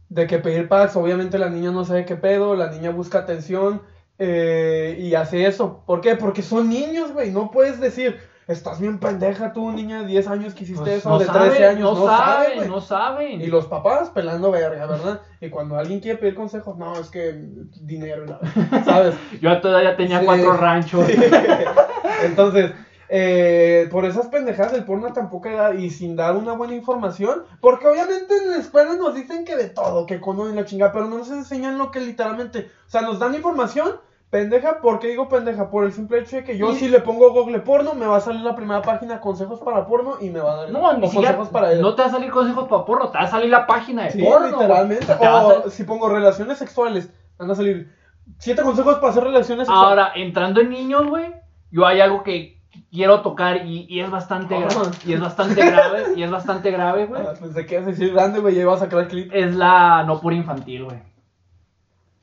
De 0.10 0.26
que 0.28 0.40
pedir 0.40 0.68
packs, 0.70 0.96
obviamente 0.96 1.38
la 1.38 1.50
niña 1.50 1.72
no 1.72 1.84
sabe 1.86 2.06
qué 2.06 2.16
pedo, 2.16 2.56
la 2.56 2.70
niña 2.72 2.92
busca 2.92 3.20
atención 3.20 3.82
eh, 4.20 4.96
y 5.00 5.16
hace 5.16 5.46
eso. 5.48 5.84
¿Por 5.86 6.02
qué? 6.02 6.16
Porque 6.16 6.42
son 6.42 6.70
niños, 6.70 7.12
güey. 7.14 7.32
No 7.32 7.52
puedes 7.52 7.80
decir, 7.80 8.18
Estás 8.48 8.80
bien 8.80 8.98
pendeja 9.02 9.52
tú, 9.52 9.74
niña 9.74 10.04
de 10.04 10.08
10 10.08 10.28
años 10.30 10.54
que 10.54 10.64
hiciste 10.64 10.82
Pues, 10.82 10.98
eso, 11.00 11.10
no 11.10 11.20
de 11.20 11.26
saben, 11.26 11.50
13 11.50 11.66
años. 11.68 12.00
no, 12.00 12.06
saben, 12.06 12.56
güey. 12.56 12.70
no 12.70 12.80
saben. 12.80 13.42
Y 13.42 13.48
los 13.48 13.66
papás 13.66 14.10
pelando 14.12 14.52
verga, 14.52 14.86
¿verdad? 14.86 15.20
Y 15.42 15.50
cuando 15.50 15.76
alguien 15.78 16.00
quiere 16.00 16.18
pedir 16.18 16.34
consejos, 16.34 16.78
no, 16.78 16.98
es 16.98 17.10
que 17.10 17.44
dinero, 17.82 18.40
¿sabes? 18.86 19.16
Yo 19.42 19.60
todavía 19.60 19.98
tenía 19.98 20.20
Sí. 20.22 20.26
cuatro 20.26 20.54
ranchos. 20.54 21.06
Entonces, 22.24 22.72
eh, 23.10 23.88
por 23.92 24.06
esas 24.06 24.28
pendejadas 24.28 24.74
del 24.74 24.84
porno 24.86 25.14
tampoco 25.14 25.50
da, 25.50 25.74
y 25.74 25.90
sin 25.90 26.16
dar 26.16 26.36
una 26.36 26.54
buena 26.54 26.76
información, 26.76 27.44
porque 27.62 27.88
obviamente 27.88 28.36
en 28.36 28.52
la 28.52 28.58
escuela 28.58 28.96
nos 28.96 29.16
dicen 29.16 29.46
que 29.46 29.56
de 29.56 29.70
todo, 29.70 30.06
que 30.06 30.20
conocen 30.20 30.56
la 30.56 30.66
chingada, 30.66 30.92
pero 30.92 31.06
no 31.08 31.18
nos 31.18 31.32
enseñan 31.32 31.78
lo 31.78 31.92
que 31.92 32.00
literalmente, 32.02 32.70
o 32.88 32.90
sea, 32.90 33.02
nos 33.02 33.20
dan 33.20 33.36
información. 33.36 33.92
Pendeja, 34.30 34.82
¿por 34.82 35.00
qué 35.00 35.08
digo 35.08 35.30
pendeja? 35.30 35.70
Por 35.70 35.86
el 35.86 35.94
simple 35.94 36.20
hecho 36.20 36.36
de 36.36 36.44
que 36.44 36.58
yo 36.58 36.74
Y- 36.74 36.76
si 36.76 36.90
le 36.90 37.00
pongo 37.00 37.32
Google 37.32 37.60
porno, 37.62 37.94
me 37.94 38.06
va 38.06 38.18
a 38.18 38.20
salir 38.20 38.42
la 38.42 38.58
primera 38.58 38.82
página 38.82 39.22
consejos 39.22 39.62
para 39.62 39.86
porno 39.88 40.16
y 40.20 40.30
me 40.30 40.42
va 40.42 40.52
a 40.52 40.56
dar 40.58 40.70
No, 40.72 40.92
ni 40.98 41.10
consejos 41.10 41.48
para 41.48 41.72
él. 41.72 41.82
no 41.82 41.96
te 41.96 42.02
va 42.02 42.10
a 42.10 42.12
salir 42.12 42.30
consejos 42.30 42.68
para 42.68 42.84
porno, 42.84 43.10
te 43.10 43.18
va 43.20 43.24
a 43.24 43.28
salir 43.32 43.50
la 43.50 43.66
página 43.66 44.04
de 44.04 44.12
Sí, 44.12 44.22
porno. 44.22 44.48
literalmente. 44.50 45.06
O 45.18 45.70
si 45.70 45.86
pongo 45.86 46.10
relaciones 46.10 46.58
sexuales, 46.58 47.10
van 47.38 47.52
a 47.52 47.56
salir 47.56 47.90
siete 48.38 48.64
consejos 48.64 48.96
para 48.96 49.12
hacer 49.12 49.24
relaciones 49.24 49.66
sexuales. 49.66 49.90
Ahora, 49.90 50.12
entrando 50.16 50.60
en 50.60 50.72
niños, 50.72 51.08
güey, 51.08 51.34
yo 51.72 51.86
hay 51.86 52.02
algo 52.02 52.22
que 52.24 52.57
quiero 52.92 53.22
tocar 53.22 53.66
y, 53.66 53.86
y 53.90 54.00
es 54.00 54.10
bastante 54.10 54.56
Ah. 54.56 54.60
grave. 54.70 54.92
Y 55.06 55.14
es 55.14 55.20
bastante 55.20 55.66
grave, 55.66 56.04
y 56.16 56.24
es 56.24 56.32
bastante 56.32 56.72
grave, 56.72 57.06
güey. 57.06 57.22
Ah, 57.22 57.34
Pensé 57.40 57.66
que 57.66 57.76
ibas 57.76 57.88
a 57.88 57.92
decir 57.92 58.14
grande, 58.14 58.40
güey, 58.40 58.56
ya 58.56 58.62
iba 58.62 58.74
a 58.74 58.78
sacar 58.78 59.00
el 59.02 59.08
clip. 59.08 59.32
Es 59.34 59.56
la 59.56 60.04
no 60.04 60.20
por 60.22 60.34
infantil, 60.34 60.86
güey. 60.86 60.98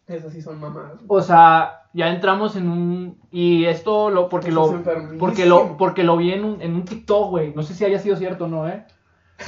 Esas 0.06 0.32
sí 0.32 0.42
son 0.42 0.60
mamadas. 0.60 1.00
O 1.08 1.20
sea, 1.22 1.82
ya 1.94 2.08
entramos 2.10 2.56
en 2.56 2.68
un. 2.68 3.18
Y 3.30 3.64
esto 3.64 4.10
lo. 4.10 4.28
Porque 4.28 4.50
Eso 4.50 4.76
lo. 4.76 5.18
Porque 5.18 5.46
lo, 5.46 5.76
porque 5.78 6.02
lo 6.04 6.16
vi 6.18 6.32
en 6.32 6.44
un, 6.44 6.60
en 6.60 6.74
un 6.74 6.84
TikTok, 6.84 7.30
güey. 7.30 7.54
No 7.54 7.62
sé 7.62 7.72
si 7.74 7.84
haya 7.86 7.98
sido 7.98 8.16
cierto 8.16 8.44
o 8.44 8.48
no, 8.48 8.68
¿eh? 8.68 8.84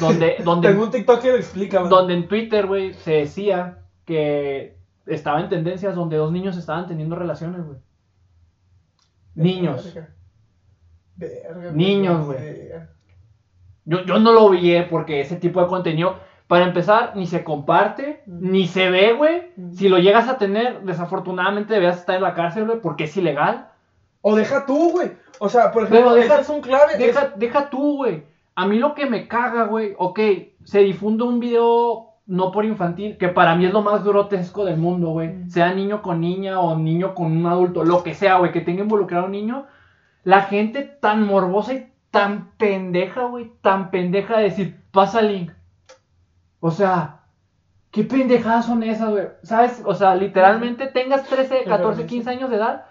Donde, 0.00 0.36
donde, 0.44 0.68
Tengo 0.68 0.84
un 0.84 0.90
TikTok 0.90 1.20
que 1.20 1.30
lo 1.32 1.36
explica, 1.36 1.78
güey. 1.80 1.90
donde 1.90 2.14
en 2.14 2.26
Twitter, 2.28 2.66
güey, 2.66 2.94
se 2.94 3.12
decía 3.12 3.80
que 4.06 4.78
estaba 5.04 5.40
en 5.40 5.48
tendencias 5.50 5.94
donde 5.94 6.16
dos 6.16 6.32
niños 6.32 6.56
estaban 6.56 6.86
teniendo 6.86 7.16
relaciones, 7.16 7.64
güey. 7.64 7.78
Niños. 9.34 9.94
Verga, 11.16 11.72
Niños, 11.72 12.26
güey. 12.26 12.38
Yo, 13.84 14.04
yo 14.04 14.18
no 14.18 14.32
lo 14.32 14.50
vi, 14.50 14.72
eh, 14.74 14.86
porque 14.88 15.20
ese 15.20 15.36
tipo 15.36 15.60
de 15.60 15.68
contenido, 15.68 16.16
para 16.48 16.64
empezar, 16.66 17.12
ni 17.16 17.26
se 17.26 17.44
comparte, 17.44 18.22
Mm. 18.26 18.50
ni 18.50 18.66
se 18.66 18.90
ve, 18.90 19.12
güey. 19.12 19.42
Mm. 19.56 19.72
Si 19.72 19.88
lo 19.88 19.98
llegas 19.98 20.28
a 20.28 20.38
tener, 20.38 20.82
desafortunadamente 20.82 21.74
debías 21.74 21.98
estar 21.98 22.16
en 22.16 22.22
la 22.22 22.34
cárcel, 22.34 22.66
güey, 22.66 22.80
porque 22.80 23.04
es 23.04 23.16
ilegal. 23.16 23.68
O 24.22 24.34
deja 24.36 24.66
tú, 24.66 24.90
güey. 24.92 25.12
O 25.38 25.48
sea, 25.48 25.70
por 25.70 25.84
ejemplo, 25.84 26.10
Pero 26.10 26.14
deja- 26.14 26.40
es 26.40 26.48
un 26.48 26.60
clave. 26.60 26.96
Deja, 26.98 27.32
deja 27.36 27.70
tú, 27.70 27.96
güey. 27.98 28.24
A 28.56 28.66
mí 28.66 28.78
lo 28.78 28.94
que 28.94 29.06
me 29.06 29.28
caga, 29.28 29.64
güey, 29.64 29.94
ok, 29.98 30.18
se 30.64 30.80
difunde 30.80 31.24
un 31.24 31.38
video 31.40 32.08
no 32.26 32.50
por 32.50 32.64
infantil, 32.64 33.18
que 33.18 33.28
para 33.28 33.54
mí 33.54 33.66
es 33.66 33.72
lo 33.72 33.82
más 33.82 34.02
grotesco 34.02 34.64
del 34.64 34.78
mundo, 34.78 35.10
güey. 35.10 35.28
Mm. 35.28 35.50
Sea 35.50 35.72
niño 35.72 36.02
con 36.02 36.20
niña 36.20 36.58
o 36.58 36.76
niño 36.76 37.14
con 37.14 37.36
un 37.36 37.46
adulto, 37.46 37.84
lo 37.84 38.02
que 38.02 38.14
sea, 38.14 38.38
güey, 38.38 38.50
que 38.50 38.62
tenga 38.62 38.82
involucrado 38.82 39.24
a 39.24 39.26
un 39.26 39.32
niño. 39.32 39.66
La 40.26 40.42
gente 40.42 40.82
tan 40.82 41.24
morbosa 41.24 41.72
y 41.72 41.86
tan 42.10 42.50
pendeja, 42.56 43.26
güey, 43.26 43.52
tan 43.62 43.92
pendeja 43.92 44.38
de 44.38 44.42
decir, 44.42 44.82
pasa 44.90 45.20
el 45.20 45.28
link. 45.28 45.52
O 46.58 46.72
sea, 46.72 47.20
¿qué 47.92 48.02
pendejadas 48.02 48.66
son 48.66 48.82
esas, 48.82 49.10
güey? 49.10 49.28
¿Sabes? 49.44 49.80
O 49.84 49.94
sea, 49.94 50.16
literalmente 50.16 50.88
tengas 50.88 51.28
13, 51.28 51.62
14, 51.62 52.06
15 52.06 52.28
años 52.28 52.50
de 52.50 52.56
edad, 52.56 52.86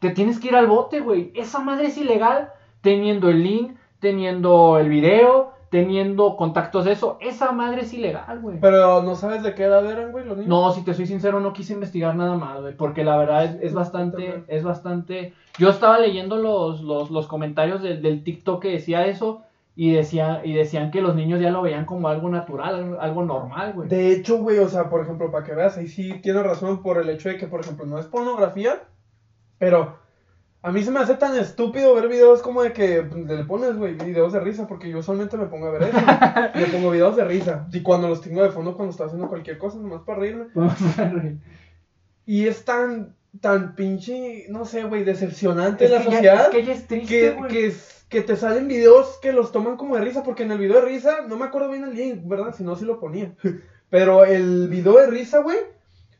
te 0.00 0.10
tienes 0.10 0.40
que 0.40 0.48
ir 0.48 0.56
al 0.56 0.66
bote, 0.66 0.98
güey. 0.98 1.30
Esa 1.36 1.60
madre 1.60 1.86
es 1.86 1.96
ilegal 1.98 2.50
teniendo 2.80 3.28
el 3.28 3.44
link, 3.44 3.78
teniendo 4.00 4.76
el 4.80 4.88
video, 4.88 5.51
teniendo 5.72 6.36
contactos 6.36 6.84
de 6.84 6.92
eso. 6.92 7.16
Esa 7.22 7.50
madre 7.50 7.80
es 7.80 7.94
ilegal, 7.94 8.40
güey. 8.40 8.60
Pero 8.60 9.02
no 9.02 9.14
sabes 9.14 9.42
de 9.42 9.54
qué 9.54 9.64
edad 9.64 9.90
eran, 9.90 10.12
güey, 10.12 10.26
los 10.26 10.36
niños. 10.36 10.50
No, 10.50 10.70
si 10.70 10.84
te 10.84 10.92
soy 10.92 11.06
sincero, 11.06 11.40
no 11.40 11.54
quise 11.54 11.72
investigar 11.72 12.14
nada 12.14 12.36
más, 12.36 12.60
güey, 12.60 12.76
porque 12.76 13.04
la 13.04 13.16
verdad 13.16 13.44
es, 13.46 13.56
es 13.62 13.72
bastante, 13.72 14.44
es 14.48 14.62
bastante... 14.62 15.32
Yo 15.58 15.70
estaba 15.70 15.98
leyendo 15.98 16.36
los, 16.36 16.82
los, 16.82 17.10
los 17.10 17.26
comentarios 17.26 17.82
del, 17.82 18.02
del 18.02 18.22
TikTok 18.22 18.60
que 18.60 18.72
decía 18.72 19.06
eso 19.06 19.44
y, 19.74 19.92
decía, 19.92 20.42
y 20.44 20.52
decían 20.52 20.90
que 20.90 21.00
los 21.00 21.14
niños 21.14 21.40
ya 21.40 21.50
lo 21.50 21.62
veían 21.62 21.86
como 21.86 22.08
algo 22.08 22.28
natural, 22.28 22.74
algo, 22.74 23.00
algo 23.00 23.24
normal, 23.24 23.72
güey. 23.72 23.88
De 23.88 24.12
hecho, 24.12 24.36
güey, 24.36 24.58
o 24.58 24.68
sea, 24.68 24.90
por 24.90 25.00
ejemplo, 25.00 25.30
para 25.32 25.46
que 25.46 25.54
veas, 25.54 25.78
ahí 25.78 25.88
sí 25.88 26.20
tienes 26.22 26.42
razón 26.42 26.82
por 26.82 27.00
el 27.00 27.08
hecho 27.08 27.30
de 27.30 27.38
que, 27.38 27.46
por 27.46 27.60
ejemplo, 27.60 27.86
no 27.86 27.98
es 27.98 28.04
pornografía, 28.04 28.82
pero 29.56 30.01
a 30.62 30.70
mí 30.70 30.82
se 30.84 30.90
me 30.92 31.00
hace 31.00 31.14
tan 31.16 31.36
estúpido 31.36 31.94
ver 31.94 32.08
videos 32.08 32.40
como 32.40 32.62
de 32.62 32.72
que 32.72 33.02
pues, 33.02 33.26
le 33.26 33.44
pones, 33.44 33.76
güey, 33.76 33.94
videos 33.94 34.32
de 34.32 34.40
risa, 34.40 34.66
porque 34.68 34.88
yo 34.88 34.98
usualmente 34.98 35.36
me 35.36 35.46
pongo 35.46 35.66
a 35.66 35.70
ver 35.72 35.82
eso. 35.84 35.98
me 36.54 36.66
pongo 36.66 36.90
videos 36.90 37.16
de 37.16 37.24
risa. 37.24 37.66
Y 37.72 37.82
cuando 37.82 38.08
los 38.08 38.20
tengo 38.20 38.42
de 38.42 38.50
fondo, 38.50 38.76
cuando 38.76 38.92
estoy 38.92 39.06
haciendo 39.06 39.28
cualquier 39.28 39.58
cosa, 39.58 39.78
nomás 39.78 40.02
para 40.02 40.20
reírme. 40.20 40.46
Y 42.24 42.46
es 42.46 42.64
tan, 42.64 43.16
tan 43.40 43.74
pinche, 43.74 44.46
no 44.48 44.64
sé, 44.64 44.84
güey, 44.84 45.02
decepcionante 45.02 45.86
Es 45.86 45.90
la 45.90 45.98
ya, 45.98 46.04
sociedad 46.04 46.42
es 46.44 46.48
que 46.50 46.64
ya 46.64 46.72
es 46.72 46.86
triste, 46.86 47.08
que, 47.08 47.30
güey. 47.32 47.50
que, 47.50 47.66
es- 47.66 48.06
que 48.08 48.20
te 48.22 48.36
salen 48.36 48.68
videos 48.68 49.18
que 49.20 49.32
los 49.32 49.50
toman 49.52 49.76
como 49.76 49.96
de 49.96 50.02
risa, 50.02 50.22
porque 50.22 50.44
en 50.44 50.52
el 50.52 50.58
video 50.58 50.76
de 50.80 50.86
risa, 50.86 51.22
no 51.26 51.36
me 51.36 51.46
acuerdo 51.46 51.70
bien 51.70 51.82
el 51.84 51.94
link, 51.96 52.20
¿verdad? 52.28 52.54
Si 52.54 52.62
no, 52.62 52.76
sí 52.76 52.84
lo 52.84 53.00
ponía. 53.00 53.32
Pero 53.90 54.24
el 54.24 54.68
video 54.68 54.98
de 54.98 55.06
risa, 55.08 55.40
güey, 55.40 55.56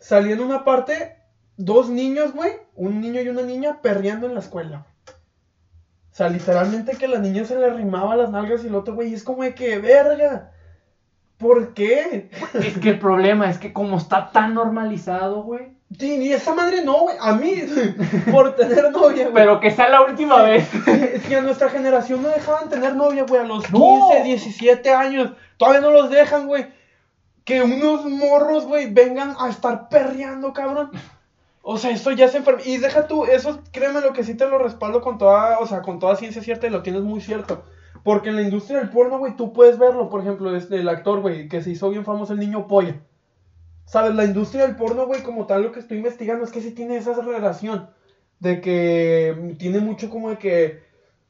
salía 0.00 0.34
en 0.34 0.40
una 0.40 0.64
parte 0.64 1.16
dos 1.64 1.88
niños, 1.88 2.32
güey, 2.32 2.52
un 2.74 3.00
niño 3.00 3.20
y 3.20 3.28
una 3.28 3.42
niña 3.42 3.80
perreando 3.82 4.26
en 4.26 4.34
la 4.34 4.40
escuela. 4.40 4.86
O 5.06 6.14
sea, 6.14 6.28
literalmente 6.28 6.96
que 6.96 7.08
la 7.08 7.18
niña 7.18 7.44
se 7.44 7.56
le 7.56 7.64
arrimaba 7.64 8.16
las 8.16 8.30
nalgas 8.30 8.64
y 8.64 8.66
el 8.66 8.74
otro, 8.74 8.94
güey, 8.94 9.14
es 9.14 9.22
como 9.22 9.44
de 9.44 9.54
que, 9.54 9.78
verga. 9.78 10.50
¿Por 11.38 11.72
qué? 11.74 12.30
Es 12.54 12.78
que 12.78 12.90
el 12.90 12.98
problema 12.98 13.50
es 13.50 13.58
que 13.58 13.72
como 13.72 13.96
está 13.96 14.30
tan 14.30 14.54
normalizado, 14.54 15.42
güey. 15.42 15.72
Sí, 15.98 16.16
ni 16.18 16.32
esa 16.32 16.54
madre 16.54 16.84
no, 16.84 17.00
güey. 17.00 17.16
A 17.20 17.34
mí, 17.34 17.54
por 18.30 18.56
tener 18.56 18.90
novia, 18.90 19.24
güey. 19.24 19.34
Pero 19.34 19.60
que 19.60 19.70
sea 19.70 19.88
la 19.88 20.02
última 20.02 20.42
vez. 20.42 20.68
Es 20.86 21.24
que 21.24 21.36
a 21.36 21.40
nuestra 21.42 21.68
generación 21.68 22.22
no 22.22 22.28
dejaban 22.28 22.68
tener 22.68 22.94
novia, 22.94 23.24
güey, 23.24 23.40
a 23.40 23.44
los 23.44 23.70
No. 23.70 24.10
15, 24.10 24.24
17 24.24 24.92
años. 24.92 25.32
Todavía 25.56 25.80
no 25.80 25.90
los 25.90 26.10
dejan, 26.10 26.46
güey. 26.46 26.66
Que 27.44 27.62
unos 27.62 28.04
morros, 28.04 28.66
güey, 28.66 28.92
vengan 28.92 29.34
a 29.38 29.48
estar 29.48 29.88
perreando, 29.88 30.52
cabrón. 30.52 30.90
O 31.62 31.76
sea, 31.78 31.90
esto 31.92 32.10
ya 32.10 32.28
se 32.28 32.38
enferma. 32.38 32.60
Y 32.64 32.78
deja 32.78 33.06
tú, 33.06 33.24
eso, 33.24 33.60
créeme 33.72 34.00
lo 34.00 34.12
que 34.12 34.24
sí 34.24 34.34
te 34.34 34.46
lo 34.46 34.58
respaldo 34.58 35.00
con 35.00 35.16
toda, 35.18 35.58
o 35.60 35.66
sea, 35.66 35.82
con 35.82 35.98
toda 36.00 36.16
ciencia 36.16 36.42
cierta 36.42 36.66
y 36.66 36.70
lo 36.70 36.82
tienes 36.82 37.02
muy 37.02 37.20
cierto. 37.20 37.62
Porque 38.02 38.30
en 38.30 38.36
la 38.36 38.42
industria 38.42 38.78
del 38.80 38.90
porno, 38.90 39.18
güey, 39.18 39.36
tú 39.36 39.52
puedes 39.52 39.78
verlo. 39.78 40.08
Por 40.08 40.20
ejemplo, 40.22 40.54
este, 40.56 40.76
el 40.80 40.88
actor, 40.88 41.20
güey, 41.20 41.48
que 41.48 41.62
se 41.62 41.70
hizo 41.70 41.88
bien 41.90 42.04
famoso, 42.04 42.32
el 42.32 42.40
niño 42.40 42.66
polla. 42.66 42.96
¿Sabes? 43.84 44.14
La 44.14 44.24
industria 44.24 44.66
del 44.66 44.74
porno, 44.76 45.06
güey, 45.06 45.22
como 45.22 45.46
tal, 45.46 45.62
lo 45.62 45.70
que 45.72 45.80
estoy 45.80 45.98
investigando 45.98 46.44
es 46.44 46.50
que 46.50 46.60
sí 46.60 46.72
tiene 46.72 46.96
esa 46.96 47.14
relación. 47.20 47.88
De 48.40 48.60
que 48.60 49.54
tiene 49.58 49.78
mucho 49.78 50.10
como 50.10 50.30
de 50.30 50.38
que, 50.38 50.82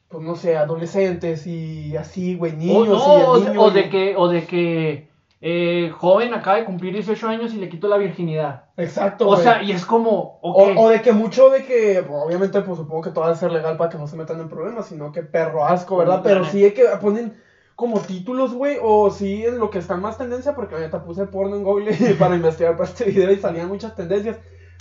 pues 0.08 0.24
no 0.24 0.34
sé, 0.34 0.56
adolescentes 0.56 1.46
y 1.46 1.94
así, 1.96 2.36
güey, 2.36 2.52
O, 2.52 2.56
niños 2.56 2.88
no, 2.88 3.18
y 3.18 3.22
o 3.22 3.38
de- 3.40 3.48
niño. 3.50 3.62
o 3.62 3.70
y- 3.70 3.74
de 3.74 3.88
que, 3.90 4.14
o 4.16 4.28
de 4.28 4.46
que 4.46 5.08
eh, 5.44 5.90
joven 5.90 6.32
acaba 6.34 6.58
de 6.58 6.64
cumplir 6.64 6.94
18 6.94 7.28
años 7.28 7.52
y 7.52 7.56
le 7.56 7.68
quito 7.68 7.88
la 7.88 7.96
virginidad. 7.96 8.66
Exacto, 8.76 9.28
O 9.28 9.36
sea, 9.36 9.60
y 9.60 9.72
es 9.72 9.84
como, 9.84 10.38
O, 10.40 10.72
o 10.76 10.88
de 10.88 11.02
que 11.02 11.12
mucho 11.12 11.50
de 11.50 11.64
que, 11.64 12.04
pues, 12.06 12.22
obviamente, 12.24 12.60
pues 12.60 12.78
supongo 12.78 13.02
que 13.02 13.10
todo 13.10 13.24
va 13.24 13.32
a 13.32 13.34
ser 13.34 13.50
legal 13.50 13.76
para 13.76 13.90
que 13.90 13.98
no 13.98 14.06
se 14.06 14.14
metan 14.14 14.38
en 14.38 14.48
problemas, 14.48 14.86
sino 14.86 15.10
que 15.10 15.24
perro 15.24 15.66
asco, 15.66 15.96
¿verdad? 15.96 16.20
Pero 16.22 16.44
sí 16.44 16.60
de 16.60 16.72
que 16.72 16.84
ponen 17.00 17.36
como 17.74 17.98
títulos, 17.98 18.54
güey, 18.54 18.78
o 18.80 19.10
sí 19.10 19.44
en 19.44 19.58
lo 19.58 19.68
que 19.68 19.80
está 19.80 19.96
más 19.96 20.16
tendencia, 20.16 20.54
porque 20.54 20.76
neta 20.76 21.02
puse 21.02 21.26
porno 21.26 21.56
en 21.56 21.64
Google 21.64 21.92
para 22.20 22.36
investigar 22.36 22.76
para 22.76 22.88
este 22.88 23.06
video 23.06 23.32
y 23.32 23.38
salían 23.38 23.66
muchas 23.66 23.96
tendencias. 23.96 24.36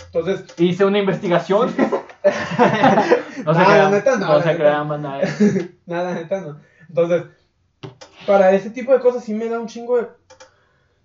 Entonces, 0.06 0.44
hice 0.58 0.84
una 0.84 1.00
investigación. 1.00 1.74
no 3.44 3.52
se 3.52 3.60
la 3.60 3.90
neta 3.90 4.16
no, 4.16 4.28
no 4.28 4.42
se 4.42 4.54
crean, 4.54 4.88
banda. 4.88 5.18
nada, 5.86 6.14
neta 6.14 6.40
no. 6.40 6.60
Entonces, 6.88 7.24
para 8.26 8.52
ese 8.52 8.70
tipo 8.70 8.92
de 8.92 9.00
cosas 9.00 9.24
sí 9.24 9.34
me 9.34 9.48
da 9.48 9.58
un 9.58 9.66
chingo 9.66 9.96
de, 9.96 10.06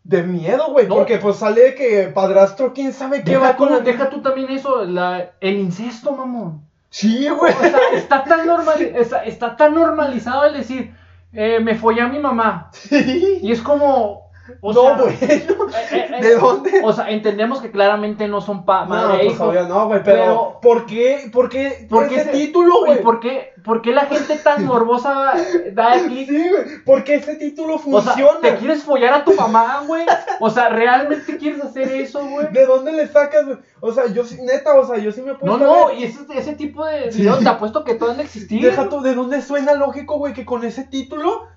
de 0.08 0.24
miedo, 0.24 0.72
güey, 0.72 0.88
No. 0.88 0.96
porque 0.96 1.18
pues 1.18 1.36
sale 1.36 1.76
que 1.76 2.04
padrastro, 2.14 2.74
quién 2.74 2.94
sabe 2.94 3.24
qué 3.24 3.36
va 3.36 3.58
con 3.58 3.68
tú, 3.68 3.74
la... 3.76 3.80
deja 3.82 4.10
tú 4.10 4.22
también 4.22 4.50
eso, 4.50 4.86
la, 4.86 5.32
el 5.42 5.58
incesto, 5.60 6.14
mamón. 6.14 6.62
Sí, 6.90 7.28
güey. 7.28 7.54
O 7.54 7.60
sea, 7.60 7.80
está 7.94 8.24
tan, 8.24 8.48
normal, 8.54 8.82
está, 8.82 9.26
está 9.26 9.58
tan 9.58 9.76
normalizado 9.76 10.46
el 10.46 10.54
decir, 10.54 10.96
eh, 11.34 11.60
me 11.60 11.76
follé 11.76 12.02
a 12.02 12.08
mi 12.08 12.20
mamá. 12.20 12.70
Sí. 12.72 13.40
Y 13.42 13.52
es 13.52 13.62
como, 13.62 14.27
O 14.62 14.74
no, 14.74 14.82
sea, 14.82 14.94
bueno. 14.94 15.10
eh, 15.12 15.18
eh, 15.30 16.08
eh, 16.18 16.22
¿De 16.22 16.36
dónde? 16.36 16.82
O 16.84 16.94
sea, 16.94 17.10
entendemos 17.10 17.62
que 17.62 17.72
claramente 17.72 18.28
no 18.28 18.42
son 18.42 18.66
pa 18.66 18.82
No, 18.84 18.90
madre 18.90 19.24
e 19.24 19.26
pues 19.28 19.40
obvio 19.40 19.68
no, 19.68 19.88
güey, 19.88 20.02
pero, 20.04 20.18
pero- 20.18 20.60
¿por 20.62 20.86
qué? 20.86 21.30
¿Por 21.32 21.50
qué? 21.50 21.88
¿Por 21.90 22.08
qué 22.08 22.16
ese 22.16 22.26
se- 22.26 22.32
título, 22.32 22.76
¿Y 22.84 22.86
güey? 22.88 23.02
por 23.04 23.20
qué, 23.20 23.54
por 23.64 23.82
qué 23.82 23.92
la 23.92 24.06
gente 24.06 24.36
tan 24.38 24.66
morbosa 24.66 25.34
da 25.74 25.94
clic? 26.06 26.30
Sí, 26.30 26.50
güey, 26.50 26.64
porque 26.86 27.16
ese 27.16 27.36
título 27.36 27.76
O 27.76 27.80
sea, 27.80 27.84
funciona. 28.14 28.40
¿te 28.42 28.56
quieres 28.58 28.84
follar 28.84 29.14
a 29.14 29.24
tu 29.24 29.34
mamá, 29.34 29.84
güey? 29.86 30.06
O 30.40 30.50
sea, 30.50 30.70
¿realmente 30.70 31.38
quieres 31.38 31.64
hacer 31.64 31.92
eso, 31.92 32.26
güey? 32.28 32.48
¿De 32.52 32.66
dónde 32.66 32.92
le 32.94 33.08
sacas, 33.08 33.46
güey? 33.46 33.58
O 33.82 33.92
sea, 33.92 34.08
yo 34.08 34.24
sí, 34.24 34.38
neta, 34.42 34.74
o 34.76 34.86
sea, 34.88 34.98
yo 34.98 35.12
sí 35.12 35.22
me 35.22 35.32
he 35.32 35.38
No, 35.42 35.58
no, 35.58 35.92
y 35.92 36.04
ese, 36.06 36.20
ese 36.36 36.54
tipo 36.54 36.86
de 36.86 37.12
Sí. 37.12 37.24
te 37.44 37.50
apuesto 37.50 37.84
que 37.84 37.94
todo 37.96 38.12
han 38.12 38.18
de 38.18 38.24
existir. 38.24 38.62
Deja 38.62 38.90
tú, 38.90 39.02
¿de 39.02 39.14
dónde 39.14 39.42
suena 39.42 39.74
lógico, 39.74 40.18
güey, 40.18 40.34
que 40.34 40.46
con 40.46 40.64
ese 40.64 40.84
título? 40.84 41.48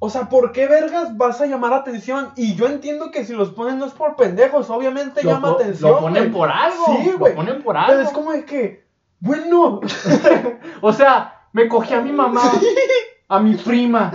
O 0.00 0.10
sea, 0.10 0.28
¿por 0.28 0.52
qué 0.52 0.66
vergas 0.68 1.16
vas 1.16 1.40
a 1.40 1.46
llamar 1.46 1.72
atención? 1.72 2.30
Y 2.36 2.54
yo 2.54 2.66
entiendo 2.66 3.10
que 3.10 3.24
si 3.24 3.32
los 3.32 3.50
ponen 3.50 3.78
no 3.78 3.86
es 3.86 3.92
por 3.92 4.14
pendejos, 4.14 4.70
obviamente 4.70 5.24
Lo 5.24 5.30
llama 5.32 5.50
atención. 5.50 5.90
Lo 5.90 6.00
ponen 6.00 6.32
por 6.32 6.48
algo. 6.50 6.84
Sí, 7.02 7.12
güey. 7.18 7.32
Lo 7.32 7.36
ponen 7.36 7.62
por 7.62 7.74
Pero 7.74 7.98
algo. 7.98 8.02
es 8.02 8.10
como 8.10 8.32
de 8.32 8.44
que, 8.44 8.84
bueno, 9.18 9.80
O 10.82 10.92
sea, 10.92 11.48
me 11.52 11.68
cogí 11.68 11.94
a 11.94 12.00
mi 12.00 12.12
mamá, 12.12 12.42
a 13.28 13.40
mi 13.40 13.54
prima. 13.56 14.12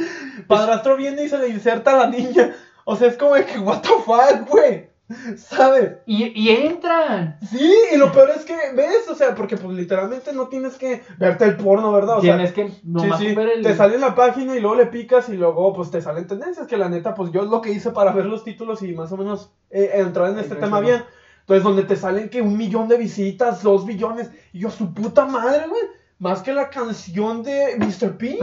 padrastro 0.47 0.95
viene 0.95 1.25
y 1.25 1.29
se 1.29 1.37
le 1.37 1.49
inserta 1.49 1.91
a 1.91 1.97
la 2.05 2.07
niña. 2.07 2.55
O 2.85 2.95
sea, 2.95 3.09
es 3.09 3.17
como 3.17 3.35
de 3.35 3.45
que, 3.45 3.59
what 3.59 3.81
the 3.81 3.89
fuck, 4.05 4.49
güey. 4.49 4.89
¿Sabes? 5.37 5.97
Y, 6.05 6.25
y 6.39 6.49
entran. 6.49 7.37
Sí, 7.49 7.73
y 7.93 7.97
lo 7.97 8.11
peor 8.11 8.31
es 8.35 8.45
que, 8.45 8.55
¿ves? 8.75 9.07
O 9.09 9.15
sea, 9.15 9.35
porque 9.35 9.57
pues 9.57 9.75
literalmente 9.75 10.33
no 10.33 10.47
tienes 10.47 10.75
que 10.75 11.03
verte 11.17 11.45
el 11.45 11.57
porno, 11.57 11.91
¿verdad? 11.91 12.17
O 12.17 12.21
sea, 12.21 12.35
Tienes 12.35 12.53
que 12.53 12.71
nomás 12.83 13.19
sí, 13.19 13.29
sí, 13.29 13.35
ver 13.35 13.49
el. 13.49 13.63
te 13.63 13.75
sale 13.75 13.95
en 13.95 14.01
la 14.01 14.15
página 14.15 14.55
y 14.55 14.59
luego 14.59 14.75
le 14.75 14.87
picas 14.87 15.29
y 15.29 15.33
luego 15.33 15.73
pues 15.73 15.91
te 15.91 16.01
salen 16.01 16.27
tendencias, 16.27 16.67
que 16.67 16.77
la 16.77 16.89
neta 16.89 17.13
pues 17.13 17.31
yo 17.31 17.43
es 17.43 17.49
lo 17.49 17.61
que 17.61 17.71
hice 17.71 17.91
para 17.91 18.11
ver 18.11 18.25
los 18.25 18.43
títulos 18.43 18.81
y 18.81 18.93
más 18.93 19.11
o 19.11 19.17
menos 19.17 19.51
eh, 19.69 19.91
entrar 19.95 20.29
en 20.29 20.39
este 20.39 20.55
tema 20.55 20.79
bien. 20.79 21.03
Entonces 21.41 21.63
donde 21.63 21.83
te 21.83 21.97
salen 21.97 22.29
que 22.29 22.41
un 22.41 22.57
millón 22.57 22.87
de 22.87 22.97
visitas, 22.97 23.61
dos 23.61 23.85
billones, 23.85 24.31
y 24.53 24.59
yo 24.59 24.69
su 24.69 24.93
puta 24.93 25.25
madre, 25.25 25.67
güey. 25.67 25.81
Más 26.19 26.41
que 26.41 26.53
la 26.53 26.69
canción 26.69 27.43
de 27.43 27.75
Mr. 27.77 28.17
P. 28.17 28.39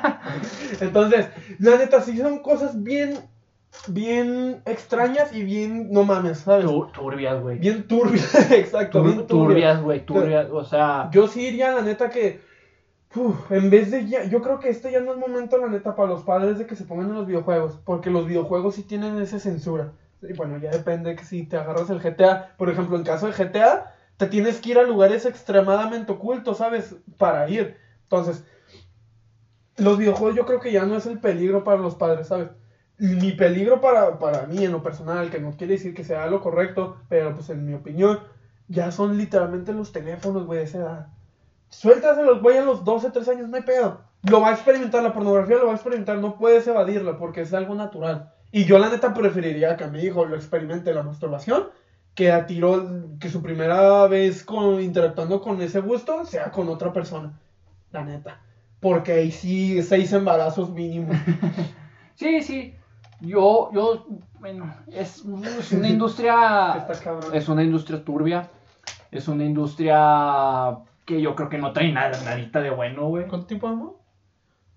Entonces, 0.80 1.28
la 1.60 1.76
neta, 1.76 2.00
sí 2.00 2.18
son 2.18 2.40
cosas 2.40 2.82
bien, 2.82 3.16
bien 3.88 4.62
extrañas 4.66 5.32
y 5.34 5.42
bien, 5.42 5.90
no 5.92 6.04
mames, 6.04 6.38
¿sabes? 6.38 6.64
Tur- 6.66 6.92
turbias, 6.92 7.40
güey. 7.42 7.58
Bien 7.58 7.86
turbias, 7.86 8.34
exacto, 8.50 9.00
Tur- 9.00 9.04
bien 9.04 9.26
turbias. 9.26 9.28
turbias, 9.28 9.82
güey. 9.82 10.06
Turbias. 10.06 10.48
O 10.50 10.64
sea. 10.64 11.08
Yo 11.12 11.28
sí 11.28 11.46
iría, 11.46 11.72
la 11.72 11.82
neta, 11.82 12.10
que. 12.10 12.40
uf, 13.14 13.50
en 13.52 13.70
vez 13.70 13.90
de 13.90 14.06
ya. 14.06 14.24
Yo 14.24 14.42
creo 14.42 14.58
que 14.58 14.68
este 14.70 14.90
ya 14.92 15.00
no 15.00 15.12
es 15.12 15.18
momento, 15.18 15.58
la 15.58 15.68
neta, 15.68 15.94
para 15.94 16.08
los 16.08 16.22
padres 16.22 16.58
de 16.58 16.66
que 16.66 16.76
se 16.76 16.84
pongan 16.84 17.08
en 17.08 17.14
los 17.14 17.26
videojuegos. 17.26 17.78
Porque 17.84 18.10
los 18.10 18.26
videojuegos 18.26 18.74
sí 18.74 18.82
tienen 18.82 19.18
esa 19.18 19.38
censura. 19.38 19.92
Y 20.22 20.32
bueno, 20.32 20.58
ya 20.58 20.70
depende 20.70 21.14
que 21.14 21.24
si 21.24 21.44
te 21.44 21.56
agarras 21.56 21.90
el 21.90 22.00
GTA. 22.00 22.54
Por 22.56 22.70
ejemplo, 22.70 22.96
en 22.96 23.04
caso 23.04 23.26
de 23.26 23.32
GTA, 23.32 23.94
te 24.16 24.26
tienes 24.26 24.60
que 24.60 24.70
ir 24.70 24.78
a 24.78 24.82
lugares 24.82 25.26
extremadamente 25.26 26.10
ocultos, 26.12 26.58
¿sabes? 26.58 26.96
Para 27.18 27.48
ir. 27.50 27.76
Entonces, 28.04 28.42
los 29.76 29.98
videojuegos 29.98 30.34
yo 30.36 30.46
creo 30.46 30.58
que 30.60 30.72
ya 30.72 30.86
no 30.86 30.96
es 30.96 31.06
el 31.06 31.18
peligro 31.18 31.62
para 31.64 31.76
los 31.80 31.94
padres, 31.96 32.28
¿sabes? 32.28 32.48
Mi 32.98 33.32
peligro 33.32 33.80
para, 33.80 34.18
para 34.18 34.46
mí, 34.46 34.64
en 34.64 34.72
lo 34.72 34.82
personal, 34.82 35.30
que 35.30 35.38
no 35.38 35.52
quiere 35.56 35.74
decir 35.74 35.94
que 35.94 36.04
sea 36.04 36.26
lo 36.28 36.40
correcto, 36.40 36.96
pero 37.08 37.34
pues 37.34 37.50
en 37.50 37.66
mi 37.66 37.74
opinión, 37.74 38.20
ya 38.68 38.90
son 38.90 39.18
literalmente 39.18 39.72
los 39.72 39.92
teléfonos, 39.92 40.46
güey, 40.46 40.60
de 40.60 40.64
esa 40.64 40.78
edad. 40.78 41.06
Suéltaselos, 41.68 42.40
güey, 42.40 42.56
a 42.58 42.64
los 42.64 42.84
12, 42.84 43.10
13 43.10 43.30
años, 43.32 43.48
no 43.48 43.56
hay 43.56 43.62
pedo. 43.62 44.00
Lo 44.22 44.40
va 44.40 44.48
a 44.48 44.54
experimentar, 44.54 45.02
la 45.02 45.12
pornografía 45.12 45.56
lo 45.56 45.66
va 45.66 45.72
a 45.72 45.76
experimentar, 45.76 46.18
no 46.18 46.36
puedes 46.38 46.66
evadirla 46.66 47.18
porque 47.18 47.42
es 47.42 47.52
algo 47.52 47.74
natural. 47.74 48.32
Y 48.50 48.64
yo 48.64 48.78
la 48.78 48.88
neta 48.88 49.12
preferiría 49.12 49.76
que 49.76 49.86
mi 49.88 50.00
hijo 50.00 50.24
lo 50.24 50.36
experimente 50.36 50.94
la 50.94 51.02
masturbación, 51.02 51.68
que 52.14 52.32
a 52.32 52.46
tiro, 52.46 52.82
que 53.20 53.28
su 53.28 53.42
primera 53.42 54.06
vez 54.06 54.42
con, 54.42 54.80
interactuando 54.80 55.40
con 55.42 55.60
ese 55.60 55.80
gusto 55.80 56.24
sea 56.24 56.50
con 56.50 56.68
otra 56.68 56.92
persona. 56.92 57.38
La 57.92 58.04
neta. 58.04 58.40
Porque 58.80 59.12
ahí 59.12 59.30
sí, 59.30 59.82
seis 59.82 60.12
embarazos 60.12 60.70
mínimo. 60.70 61.12
Sí, 62.16 62.42
sí. 62.42 62.74
Yo, 63.20 63.70
yo, 63.72 64.06
bueno, 64.40 64.72
es, 64.88 65.24
es 65.58 65.72
una 65.72 65.88
industria. 65.88 66.74
Está 66.76 66.98
cabrón. 67.00 67.34
Es 67.34 67.48
una 67.48 67.62
industria 67.62 68.04
turbia. 68.04 68.50
Es 69.10 69.28
una 69.28 69.44
industria 69.44 70.78
que 71.04 71.20
yo 71.20 71.34
creo 71.34 71.48
que 71.48 71.58
no 71.58 71.72
trae 71.72 71.92
nada, 71.92 72.20
nadita 72.22 72.60
de 72.60 72.70
bueno, 72.70 73.06
güey. 73.06 73.26
¿Cuánto 73.28 73.46
tiempo 73.46 73.68
vamos? 73.68 73.92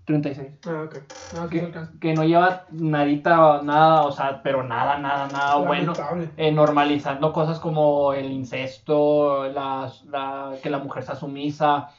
36. 0.06 0.54
Ah, 0.66 0.84
ok. 0.86 0.96
Ah, 1.36 1.48
se 1.48 1.50
Que, 1.50 1.72
que 2.00 2.14
no 2.16 2.24
lleva 2.24 2.66
nadita, 2.72 3.62
nada, 3.62 4.04
o 4.06 4.12
sea, 4.12 4.42
pero 4.42 4.64
nada, 4.64 4.98
nada, 4.98 5.28
nada 5.28 5.56
bueno. 5.58 5.96
Eh, 6.38 6.52
normalizando 6.52 7.32
cosas 7.34 7.60
como 7.60 8.14
el 8.14 8.32
incesto, 8.32 9.46
las- 9.50 10.04
la, 10.06 10.54
que 10.64 10.70
la 10.72 10.80
mujer 10.80 11.04
sea 11.04 11.16
sumisa, 11.16 11.90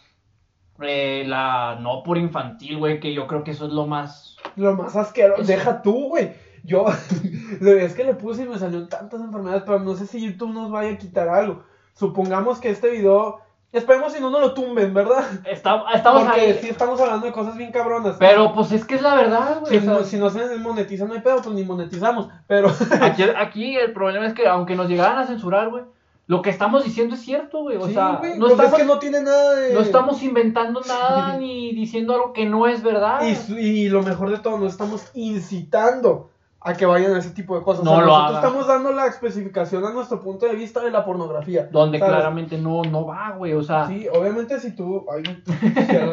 eh, 0.82 1.24
la 1.26 1.78
no 1.80 2.02
por 2.02 2.18
infantil, 2.18 2.78
güey, 2.78 3.00
que 3.00 3.12
yo 3.12 3.26
creo 3.26 3.44
que 3.44 3.50
eso 3.52 3.66
es 3.66 3.72
lo 3.72 3.86
más... 3.86 4.36
Lo 4.56 4.74
más 4.74 4.96
asqueroso. 4.96 5.42
Eso. 5.42 5.52
Deja 5.52 5.82
tú, 5.82 6.08
güey. 6.08 6.32
Yo, 6.64 6.86
es 7.60 7.94
que 7.94 8.04
le 8.04 8.14
puse 8.14 8.42
y 8.42 8.48
me 8.48 8.58
salieron 8.58 8.88
tantas 8.88 9.20
enfermedades, 9.20 9.62
pero 9.64 9.78
no 9.80 9.94
sé 9.94 10.06
si 10.06 10.20
YouTube 10.20 10.52
nos 10.52 10.70
vaya 10.70 10.92
a 10.92 10.98
quitar 10.98 11.28
algo. 11.28 11.62
Supongamos 11.94 12.60
que 12.60 12.70
este 12.70 12.90
video, 12.90 13.40
esperemos 13.72 14.12
si 14.12 14.20
no 14.20 14.30
nos 14.30 14.40
lo 14.40 14.54
tumben, 14.54 14.92
¿verdad? 14.94 15.24
Está- 15.46 15.84
estamos 15.94 16.24
Porque 16.24 16.40
ahí, 16.40 16.58
sí 16.60 16.68
estamos 16.68 17.00
hablando 17.00 17.26
de 17.26 17.32
cosas 17.32 17.56
bien 17.56 17.72
cabronas. 17.72 18.16
pero 18.18 18.52
pues 18.52 18.72
es 18.72 18.84
que 18.84 18.96
es 18.96 19.02
la 19.02 19.14
verdad, 19.14 19.62
si, 19.68 19.78
güey. 19.78 19.88
o 19.88 19.98
sea, 19.98 20.04
si 20.04 20.16
no 20.18 20.28
se 20.30 20.56
monetiza 20.58 21.04
no 21.06 21.14
hay 21.14 21.20
pedo, 21.20 21.36
pues 21.42 21.54
ni 21.54 21.64
monetizamos. 21.64 22.28
Pero 22.46 22.68
aquí, 23.00 23.22
aquí 23.36 23.76
el 23.76 23.92
problema 23.92 24.26
es 24.26 24.34
que 24.34 24.46
aunque 24.46 24.76
nos 24.76 24.88
llegaran 24.88 25.18
a 25.18 25.26
censurar, 25.26 25.68
güey, 25.70 25.84
lo 26.30 26.42
que 26.42 26.50
estamos 26.50 26.84
diciendo 26.84 27.16
es 27.16 27.22
cierto, 27.22 27.62
güey. 27.62 27.76
O 27.76 27.88
sí, 27.88 27.92
sea, 27.92 28.18
güey, 28.20 28.38
no, 28.38 28.46
pues 28.46 28.52
estamos, 28.52 28.72
es 28.72 28.78
que 28.78 28.84
no 28.84 28.98
tiene 29.00 29.20
nada 29.20 29.56
de... 29.56 29.74
no 29.74 29.80
estamos 29.80 30.22
inventando 30.22 30.80
nada 30.86 31.36
ni 31.36 31.72
diciendo 31.72 32.14
algo 32.14 32.32
que 32.32 32.46
no 32.46 32.68
es 32.68 32.84
verdad. 32.84 33.20
Y, 33.26 33.52
y 33.58 33.88
lo 33.88 34.04
mejor 34.04 34.30
de 34.30 34.38
todo, 34.38 34.56
nos 34.56 34.70
estamos 34.70 35.10
incitando 35.14 36.30
a 36.62 36.74
que 36.74 36.84
vayan 36.84 37.14
a 37.14 37.18
ese 37.18 37.30
tipo 37.30 37.56
de 37.56 37.62
cosas. 37.62 37.84
No 37.84 37.92
o 37.92 37.94
sea, 37.96 38.04
lo 38.04 38.10
nosotros 38.10 38.36
hagan. 38.36 38.44
estamos 38.44 38.66
dando 38.68 38.92
la 38.92 39.06
especificación 39.06 39.84
a 39.84 39.92
nuestro 39.92 40.20
punto 40.20 40.46
de 40.46 40.54
vista 40.54 40.80
de 40.80 40.90
la 40.90 41.04
pornografía. 41.04 41.68
Donde 41.72 41.98
¿sabes? 41.98 42.12
claramente 42.14 42.58
no, 42.58 42.82
no 42.82 43.06
va, 43.06 43.30
güey. 43.32 43.54
O 43.54 43.62
sea, 43.62 43.86
Sí, 43.86 44.06
obviamente 44.12 44.60
si 44.60 44.72
tú, 44.72 45.06
ay, 45.10 45.22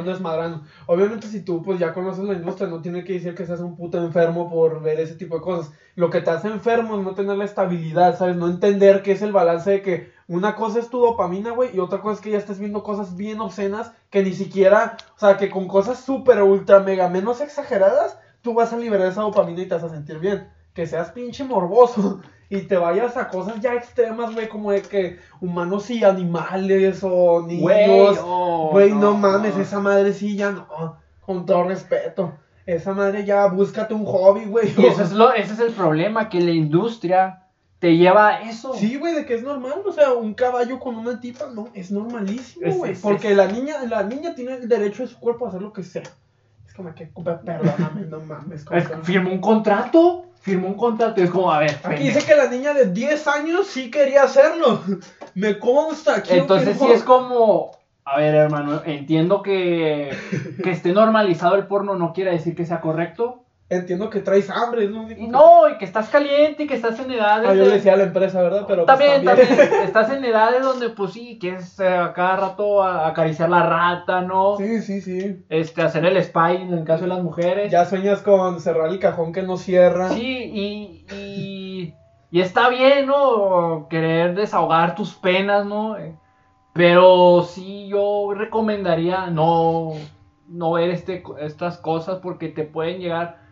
desmadrando, 0.05 0.61
obviamente 0.85 1.27
si 1.27 1.41
tú 1.41 1.61
pues 1.61 1.79
ya 1.79 1.93
conoces 1.93 2.23
la 2.23 2.33
industria, 2.33 2.67
no 2.69 2.81
tiene 2.81 3.03
que 3.03 3.13
decir 3.13 3.35
que 3.35 3.45
seas 3.45 3.59
un 3.59 3.75
puto 3.75 3.97
enfermo 3.97 4.49
por 4.49 4.81
ver 4.81 4.99
ese 4.99 5.15
tipo 5.15 5.35
de 5.35 5.41
cosas. 5.41 5.71
Lo 5.95 6.09
que 6.09 6.21
te 6.21 6.29
hace 6.29 6.47
enfermo 6.47 6.97
es 6.97 7.03
no 7.03 7.13
tener 7.13 7.37
la 7.37 7.45
estabilidad, 7.45 8.17
¿sabes? 8.17 8.35
No 8.35 8.47
entender 8.47 9.01
qué 9.01 9.13
es 9.13 9.21
el 9.21 9.31
balance 9.31 9.69
de 9.71 9.81
que 9.81 10.11
una 10.27 10.55
cosa 10.55 10.79
es 10.79 10.89
tu 10.89 10.99
dopamina, 10.99 11.51
güey, 11.51 11.75
y 11.75 11.79
otra 11.79 11.99
cosa 12.01 12.15
es 12.15 12.21
que 12.21 12.31
ya 12.31 12.37
estés 12.37 12.59
viendo 12.59 12.83
cosas 12.83 13.15
bien 13.15 13.39
obscenas 13.39 13.91
que 14.09 14.23
ni 14.23 14.33
siquiera, 14.33 14.97
o 15.15 15.19
sea, 15.19 15.37
que 15.37 15.49
con 15.49 15.67
cosas 15.67 15.99
súper, 15.99 16.41
ultra, 16.43 16.79
mega, 16.81 17.09
menos 17.09 17.41
exageradas, 17.41 18.19
tú 18.47 18.53
vas 18.53 18.71
a 18.71 18.77
liberar 18.77 19.07
esa 19.07 19.23
dopamina 19.23 19.61
y 19.61 19.65
te 19.65 19.75
vas 19.75 19.83
a 19.83 19.89
sentir 19.89 20.19
bien. 20.19 20.47
Que 20.73 20.87
seas 20.87 21.11
pinche 21.11 21.43
morboso 21.43 22.21
y 22.49 22.61
te 22.61 22.77
vayas 22.77 23.17
a 23.17 23.27
cosas 23.27 23.59
ya 23.59 23.73
extremas, 23.73 24.33
güey, 24.33 24.47
como 24.47 24.71
de 24.71 24.81
que 24.83 25.19
humanos 25.41 25.89
y 25.89 26.05
animales 26.05 27.01
o 27.03 27.45
niños. 27.45 27.61
güey, 27.61 28.91
oh, 28.93 28.95
no, 28.95 29.17
mames, 29.17 29.57
esa 29.57 29.81
madre 29.81 30.13
sí 30.13 30.37
ya 30.37 30.51
no. 30.51 30.95
Con 31.19 31.45
todo 31.45 31.65
respeto. 31.65 32.35
Esa 32.65 32.93
madre 32.93 33.25
ya 33.25 33.47
búscate 33.47 33.93
un 33.93 34.05
hobby, 34.05 34.45
güey. 34.45 34.73
Y 34.77 34.85
eso 34.85 35.01
es 35.03 35.11
lo, 35.11 35.33
ese 35.33 35.51
es 35.51 35.59
el 35.59 35.73
problema, 35.73 36.29
que 36.29 36.39
la 36.39 36.51
industria 36.51 37.43
te 37.79 37.97
lleva 37.97 38.29
a 38.29 38.49
eso. 38.49 38.73
Sí, 38.75 38.95
güey, 38.95 39.13
de 39.13 39.25
que 39.25 39.35
es 39.35 39.43
normal, 39.43 39.81
o 39.85 39.91
sea, 39.91 40.13
un 40.13 40.33
caballo 40.35 40.79
con 40.79 40.95
una 40.95 41.19
tipa, 41.19 41.47
no, 41.53 41.67
es 41.73 41.91
normalísimo, 41.91 42.73
güey. 42.75 42.95
Porque 42.95 43.31
es- 43.31 43.35
la 43.37 43.47
niña, 43.47 43.83
la 43.89 44.03
niña 44.03 44.35
tiene 44.35 44.53
el 44.53 44.69
derecho 44.69 45.03
de 45.03 45.09
su 45.09 45.19
cuerpo 45.19 45.45
a 45.45 45.49
hacer 45.49 45.61
lo 45.61 45.73
que 45.73 45.83
sea. 45.83 46.03
Es 46.77 47.11
como 47.11 47.25
que, 47.25 47.41
perdóname, 47.43 48.01
no 48.07 48.19
mames. 48.19 48.65
firmó 49.01 49.31
un 49.31 49.39
contrato, 49.39 50.25
firmó 50.41 50.67
un 50.67 50.75
contrato 50.75 51.19
y 51.19 51.23
es 51.23 51.31
como, 51.31 51.51
a 51.51 51.59
ver, 51.59 51.75
Aquí 51.83 52.03
dice 52.03 52.23
que 52.23 52.35
la 52.35 52.47
niña 52.47 52.73
de 52.75 52.91
10 52.91 53.27
años 53.27 53.65
sí 53.65 53.89
quería 53.89 54.23
hacerlo. 54.23 54.81
Me 55.33 55.57
consta. 55.57 56.21
Entonces 56.29 56.77
sí 56.77 56.85
es 56.85 57.01
como, 57.01 57.71
a 58.05 58.19
ver 58.19 58.35
hermano, 58.35 58.81
entiendo 58.85 59.41
que, 59.41 60.15
que 60.63 60.69
esté 60.69 60.93
normalizado 60.93 61.55
el 61.55 61.65
porno 61.65 61.95
no 61.95 62.13
quiere 62.13 62.31
decir 62.31 62.55
que 62.55 62.65
sea 62.65 62.79
correcto. 62.79 63.46
Entiendo 63.69 64.09
que 64.09 64.21
traes 64.21 64.49
hambre, 64.49 64.85
es 64.85 64.91
lo 64.91 65.01
único. 65.01 65.19
Y 65.21 65.27
no, 65.27 65.67
y 65.67 65.77
que 65.77 65.83
estás 65.83 66.07
caliente 66.07 66.63
y 66.63 66.67
que 66.67 66.75
estás 66.75 66.97
en 67.01 67.11
edades... 67.11 67.49
Ah, 67.49 67.53
yo 67.53 67.65
le 67.65 67.71
decía 67.71 67.95
a 67.95 67.97
la 67.97 68.03
empresa, 68.03 68.41
¿verdad? 68.41 68.63
Pero 68.65 68.85
pues, 68.85 68.97
también, 68.97 69.25
también, 69.25 69.49
estás 69.83 70.09
en 70.09 70.23
edades 70.23 70.63
donde 70.63 70.87
pues 70.89 71.11
sí, 71.11 71.37
quieres 71.37 71.77
eh, 71.81 71.87
a 71.89 72.13
cada 72.13 72.37
rato 72.37 72.81
a- 72.81 73.07
acariciar 73.09 73.49
la 73.49 73.63
rata, 73.63 74.21
¿no? 74.21 74.55
Sí, 74.55 74.81
sí, 74.81 75.01
sí. 75.01 75.43
Este, 75.49 75.81
hacer 75.81 76.05
el 76.05 76.15
spy 76.23 76.55
en 76.61 76.73
el 76.73 76.85
caso 76.85 77.03
de 77.03 77.09
las 77.09 77.21
mujeres. 77.21 77.69
Ya 77.69 77.83
sueñas 77.83 78.21
con 78.21 78.61
cerrar 78.61 78.87
el 78.87 78.99
cajón 78.99 79.33
que 79.33 79.43
no 79.43 79.57
cierra. 79.57 80.11
Sí, 80.11 80.49
y, 80.53 81.05
y, 81.13 81.93
y 82.31 82.39
está 82.39 82.69
bien, 82.69 83.07
¿no? 83.07 83.87
Querer 83.89 84.33
desahogar 84.33 84.95
tus 84.95 85.13
penas, 85.13 85.65
¿no? 85.65 85.97
Pero 86.71 87.43
sí 87.43 87.89
yo 87.89 88.33
recomendaría 88.33 89.27
no, 89.27 89.91
no 90.47 90.71
ver 90.71 90.91
este, 90.91 91.21
estas 91.41 91.77
cosas 91.79 92.19
porque 92.23 92.47
te 92.47 92.63
pueden 92.63 93.01
llegar... 93.01 93.45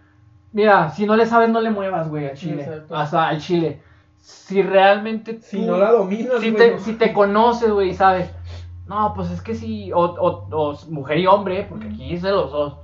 Mira, 0.55 0.89
si 0.89 1.05
no 1.05 1.15
le 1.17 1.25
sabes, 1.25 1.49
no 1.49 1.59
le 1.59 1.69
muevas, 1.69 2.07
güey, 2.09 2.29
al 2.29 2.35
chile. 2.37 2.63
Exacto. 2.63 2.95
Hasta 2.95 3.27
al 3.27 3.39
chile. 3.41 3.81
Si 4.21 4.61
realmente. 4.61 5.41
Si 5.41 5.57
tú- 5.59 5.65
no 5.67 5.77
la 5.77 5.91
dominas, 5.91 6.39
si 6.39 6.51
güey, 6.51 6.55
te, 6.69 6.71
no. 6.75 6.79
si 6.79 6.93
te 6.93 7.11
conoces, 7.13 7.69
güey, 7.71 7.89
y 7.89 7.93
sabes. 7.93 8.31
No, 8.87 9.13
pues 9.13 9.29
es 9.31 9.41
que 9.41 9.53
si. 9.53 9.91
O, 9.91 9.99
o- 9.99 10.47
o 10.51 10.77
mujer 10.89 11.17
y 11.19 11.27
hombre, 11.27 11.65
porque 11.69 11.87
aquí 11.89 12.13
es 12.13 12.21
de 12.21 12.31
los 12.31 12.51
dos. 12.51 12.77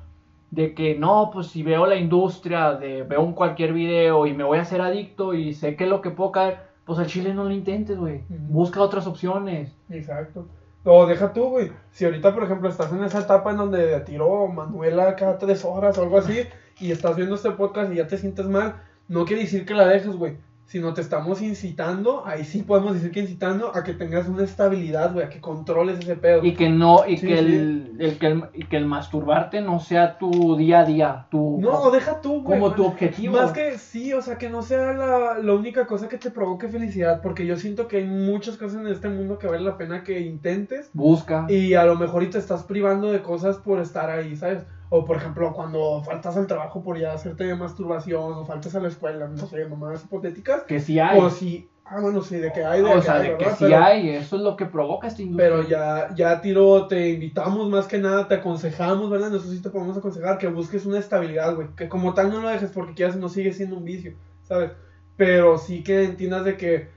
De 0.49 0.73
que 0.75 0.95
no, 0.99 1.29
pues 1.31 1.47
si 1.47 1.63
veo 1.63 1.85
la 1.85 1.95
industria, 1.95 2.73
de 2.73 3.03
veo 3.03 3.21
un 3.21 3.31
cualquier 3.33 3.71
video 3.71 4.27
y 4.27 4.33
me 4.33 4.43
voy 4.43 4.57
a 4.57 4.63
hacer 4.63 4.81
adicto 4.81 5.33
y 5.33 5.53
sé 5.53 5.77
que 5.77 5.85
es 5.85 5.89
lo 5.89 6.01
que 6.01 6.09
puedo 6.11 6.33
caer, 6.33 6.57
pues 6.83 6.99
al 6.99 7.07
chile 7.07 7.33
no 7.33 7.45
lo 7.45 7.51
intentes, 7.51 7.97
güey. 7.97 8.21
Busca 8.27 8.81
otras 8.81 9.07
opciones. 9.07 9.73
Exacto. 9.89 10.45
O 10.83 11.05
deja 11.05 11.31
tú, 11.31 11.45
güey. 11.51 11.71
Si 11.91 12.03
ahorita, 12.03 12.33
por 12.33 12.43
ejemplo, 12.43 12.67
estás 12.67 12.91
en 12.91 13.01
esa 13.03 13.19
etapa 13.21 13.51
en 13.51 13.57
donde 13.57 13.99
tiró 14.01 14.47
Manuela 14.47 15.15
cada 15.15 15.37
tres 15.37 15.63
horas 15.63 15.97
o 15.97 16.01
algo 16.03 16.17
así, 16.17 16.39
y 16.81 16.91
estás 16.91 17.15
viendo 17.15 17.35
este 17.35 17.51
podcast 17.51 17.91
y 17.93 17.97
ya 17.97 18.07
te 18.07 18.17
sientes 18.17 18.47
mal, 18.47 18.75
no 19.07 19.25
quiere 19.25 19.43
decir 19.43 19.65
que 19.65 19.73
la 19.73 19.87
dejes, 19.87 20.15
güey. 20.15 20.37
Sino 20.65 20.93
te 20.93 21.01
estamos 21.01 21.41
incitando, 21.41 22.25
ahí 22.25 22.45
sí 22.45 22.63
podemos 22.63 22.93
decir 22.93 23.11
que 23.11 23.19
incitando 23.19 23.75
a 23.75 23.83
que 23.83 23.91
tengas 23.93 24.29
una 24.29 24.43
estabilidad, 24.45 25.11
güey, 25.11 25.25
a 25.25 25.29
que 25.29 25.41
controles 25.41 25.99
ese 25.99 26.15
pedo. 26.15 26.45
Y 26.45 26.53
que 26.53 26.69
no, 26.69 27.05
y 27.05 27.17
Sí, 27.17 27.27
que, 27.27 27.37
sí. 27.39 27.43
El, 27.43 27.95
el 27.99 28.17
que 28.17 28.27
el, 28.27 28.43
y 28.53 28.63
que 28.67 28.77
el 28.77 28.85
masturbarte 28.85 29.59
no 29.59 29.81
sea 29.81 30.17
tu 30.17 30.55
día 30.55 30.79
a 30.79 30.85
día, 30.85 31.27
tu, 31.29 31.59
No, 31.59 31.91
deja 31.91 32.21
tú, 32.21 32.41
güey. 32.41 32.57
como 32.57 32.73
tu 32.73 32.85
objetivo. 32.85 33.35
Más 33.35 33.51
que 33.51 33.77
sí, 33.77 34.13
o 34.13 34.21
sea, 34.21 34.37
que 34.37 34.49
no 34.49 34.61
sea 34.61 34.93
la, 34.93 35.37
la 35.39 35.53
única 35.53 35.85
cosa 35.85 36.07
que 36.07 36.17
te 36.17 36.31
provoque 36.31 36.69
felicidad, 36.69 37.21
porque 37.21 37.45
yo 37.45 37.57
siento 37.57 37.89
que 37.89 37.97
hay 37.97 38.05
muchas 38.05 38.55
cosas 38.55 38.79
en 38.79 38.87
este 38.87 39.09
mundo 39.09 39.39
que 39.39 39.47
vale 39.47 39.63
la 39.65 39.77
pena 39.77 40.05
que 40.05 40.21
intentes. 40.21 40.89
Busca. 40.93 41.47
Y 41.49 41.73
a 41.73 41.83
lo 41.83 41.97
mejor 41.97 42.23
y 42.23 42.29
te 42.29 42.37
estás 42.37 42.63
privando 42.63 43.11
de 43.11 43.21
cosas 43.21 43.57
por 43.57 43.81
estar 43.81 44.09
ahí, 44.09 44.37
¿sabes? 44.37 44.63
O 44.93 45.05
por 45.05 45.15
ejemplo, 45.15 45.53
cuando 45.53 46.03
faltas 46.03 46.35
al 46.35 46.47
trabajo 46.47 46.83
por 46.83 46.97
ya 46.99 47.13
hacerte 47.13 47.55
masturbación, 47.55 48.33
o 48.33 48.45
faltas 48.45 48.75
a 48.75 48.81
la 48.81 48.89
escuela, 48.89 49.25
no 49.25 49.47
sé, 49.47 49.65
mamadas 49.65 50.03
hipotéticas. 50.03 50.63
Que 50.63 50.81
sí 50.81 50.99
hay. 50.99 51.17
O 51.17 51.29
si, 51.29 51.69
ah, 51.85 52.01
bueno, 52.01 52.21
sí, 52.21 52.35
de 52.35 52.51
que 52.51 52.65
hay, 52.65 52.81
de 52.81 52.89
o 52.89 52.95
que 52.95 53.01
sea, 53.01 53.13
hay, 53.15 53.21
de 53.21 53.27
que 53.37 53.43
¿verdad? 53.45 53.57
sí 53.57 53.63
Pero- 53.69 53.83
hay, 53.85 54.09
eso 54.09 54.35
es 54.35 54.41
lo 54.41 54.57
que 54.57 54.65
provoca 54.65 55.07
esta 55.07 55.21
industria. 55.21 55.49
Pero 55.49 55.63
ya, 55.65 56.13
ya 56.13 56.41
tiro, 56.41 56.87
te 56.87 57.07
invitamos 57.11 57.69
más 57.69 57.87
que 57.87 57.99
nada, 57.99 58.27
te 58.27 58.35
aconsejamos, 58.35 59.09
¿verdad? 59.09 59.29
Nosotros 59.29 59.55
sí 59.55 59.61
te 59.61 59.69
podemos 59.69 59.95
aconsejar 59.97 60.37
que 60.37 60.47
busques 60.47 60.85
una 60.85 60.99
estabilidad, 60.99 61.55
güey. 61.55 61.69
Que 61.77 61.87
como 61.87 62.13
tal 62.13 62.29
no 62.29 62.41
lo 62.41 62.49
dejes 62.49 62.71
porque 62.71 62.93
quieras 62.93 63.15
no 63.15 63.29
sigue 63.29 63.53
siendo 63.53 63.77
un 63.77 63.85
vicio, 63.85 64.15
¿sabes? 64.43 64.71
Pero 65.15 65.57
sí 65.57 65.83
que 65.83 66.03
entiendas 66.03 66.43
de 66.43 66.57
que, 66.57 66.89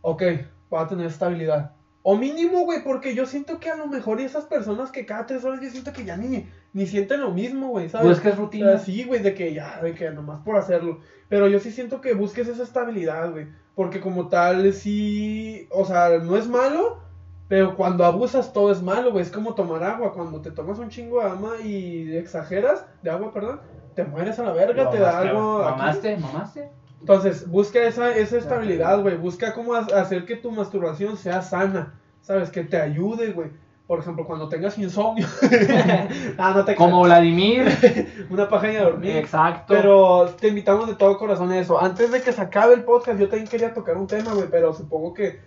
ok, 0.00 0.22
va 0.74 0.80
a 0.80 0.88
tener 0.88 1.06
estabilidad. 1.06 1.75
O 2.08 2.14
mínimo, 2.16 2.60
güey, 2.60 2.84
porque 2.84 3.16
yo 3.16 3.26
siento 3.26 3.58
que 3.58 3.68
a 3.68 3.74
lo 3.74 3.88
mejor 3.88 4.20
esas 4.20 4.44
personas 4.44 4.92
que 4.92 5.04
cada 5.04 5.26
tres 5.26 5.44
horas 5.44 5.60
yo 5.60 5.68
siento 5.68 5.92
que 5.92 6.04
ya 6.04 6.16
ni, 6.16 6.48
ni 6.72 6.86
sienten 6.86 7.20
lo 7.20 7.32
mismo, 7.32 7.70
güey, 7.70 7.88
¿sabes? 7.88 8.06
Pues 8.06 8.20
que 8.20 8.28
es 8.28 8.34
O 8.34 8.36
sea, 8.36 8.44
rutina. 8.44 8.78
sí, 8.78 9.02
güey, 9.02 9.20
de 9.20 9.34
que 9.34 9.52
ya, 9.52 9.80
de 9.82 9.92
que 9.92 10.08
nomás 10.12 10.40
por 10.44 10.54
hacerlo. 10.54 11.00
Pero 11.28 11.48
yo 11.48 11.58
sí 11.58 11.72
siento 11.72 12.00
que 12.00 12.14
busques 12.14 12.46
esa 12.46 12.62
estabilidad, 12.62 13.32
güey. 13.32 13.48
Porque 13.74 14.00
como 14.00 14.28
tal, 14.28 14.72
sí, 14.72 15.66
o 15.72 15.84
sea, 15.84 16.20
no 16.20 16.36
es 16.36 16.46
malo, 16.46 17.00
pero 17.48 17.74
cuando 17.74 18.04
abusas 18.04 18.52
todo 18.52 18.70
es 18.70 18.82
malo, 18.82 19.10
güey. 19.10 19.24
Es 19.24 19.32
como 19.32 19.56
tomar 19.56 19.82
agua. 19.82 20.12
Cuando 20.12 20.40
te 20.40 20.52
tomas 20.52 20.78
un 20.78 20.90
chingo 20.90 21.18
de 21.18 21.26
agua 21.26 21.60
y 21.60 22.16
exageras, 22.16 22.86
de 23.02 23.10
agua, 23.10 23.32
perdón, 23.32 23.60
te 23.96 24.04
mueres 24.04 24.38
a 24.38 24.44
la 24.44 24.52
verga, 24.52 24.90
te 24.90 25.00
da 25.00 25.18
algo... 25.18 25.58
Mamaste, 25.58 26.16
mamaste. 26.18 26.70
Entonces, 27.00 27.48
busca 27.48 27.82
esa, 27.84 28.14
esa 28.16 28.38
estabilidad, 28.38 29.00
güey. 29.00 29.16
Busca 29.16 29.54
cómo 29.54 29.74
ha- 29.74 29.86
hacer 30.00 30.24
que 30.24 30.36
tu 30.36 30.50
masturbación 30.50 31.16
sea 31.16 31.42
sana. 31.42 32.00
¿Sabes? 32.20 32.50
Que 32.50 32.64
te 32.64 32.80
ayude, 32.80 33.32
güey. 33.32 33.50
Por 33.86 34.00
ejemplo, 34.00 34.26
cuando 34.26 34.48
tengas 34.48 34.76
insomnio. 34.78 35.26
ah, 36.38 36.52
no 36.56 36.64
te 36.64 36.74
Como 36.74 37.02
Vladimir. 37.02 37.66
Una 38.30 38.48
paja 38.48 38.72
y 38.72 38.76
a 38.76 38.82
dormir. 38.84 39.16
Exacto. 39.16 39.74
Pero 39.74 40.26
te 40.40 40.48
invitamos 40.48 40.88
de 40.88 40.96
todo 40.96 41.16
corazón 41.18 41.52
a 41.52 41.58
eso. 41.58 41.80
Antes 41.80 42.10
de 42.10 42.20
que 42.20 42.32
se 42.32 42.40
acabe 42.40 42.74
el 42.74 42.82
podcast, 42.82 43.20
yo 43.20 43.28
también 43.28 43.48
quería 43.48 43.72
tocar 43.72 43.96
un 43.96 44.08
tema, 44.08 44.32
güey. 44.34 44.48
Pero 44.50 44.72
supongo 44.74 45.14
que 45.14 45.38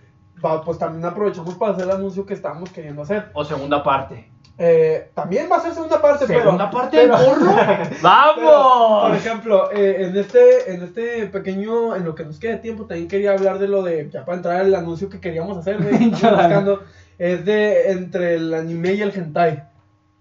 pues 0.65 0.77
también 0.77 1.03
aprovechamos 1.03 1.55
para 1.55 1.73
hacer 1.73 1.83
el 1.83 1.91
anuncio 1.91 2.25
que 2.25 2.33
estamos 2.33 2.69
queriendo 2.69 3.01
hacer. 3.01 3.29
O 3.33 3.43
segunda 3.43 3.83
parte. 3.83 4.31
Eh, 4.61 5.09
también 5.13 5.47
va 5.49 5.55
a 5.55 5.61
ser 5.61 5.73
segunda 5.73 6.01
parte, 6.01 6.27
¿Segunda 6.27 6.69
pero. 6.69 6.81
parte 6.81 6.97
del 6.97 7.09
porno? 7.11 7.55
Pero, 7.55 7.89
por 7.89 8.01
¡Vamos! 8.01 9.15
ejemplo, 9.17 9.71
eh, 9.71 10.03
en 10.03 10.17
este 10.17 10.73
en 10.73 10.83
este 10.83 11.27
pequeño, 11.27 11.95
en 11.95 12.03
lo 12.03 12.13
que 12.13 12.25
nos 12.25 12.39
queda 12.39 12.53
de 12.53 12.57
tiempo, 12.57 12.85
también 12.85 13.07
quería 13.07 13.31
hablar 13.31 13.57
de 13.57 13.69
lo 13.69 13.83
de, 13.83 14.09
ya 14.09 14.25
para 14.25 14.35
entrar 14.35 14.59
al 14.59 14.75
anuncio 14.75 15.07
que 15.09 15.21
queríamos 15.21 15.57
hacer, 15.57 15.77
estamos 15.81 16.11
buscando, 16.37 16.83
es 17.17 17.45
de 17.45 17.91
entre 17.91 18.35
el 18.35 18.53
anime 18.53 18.95
y 18.95 19.01
el 19.01 19.15
hentai, 19.15 19.63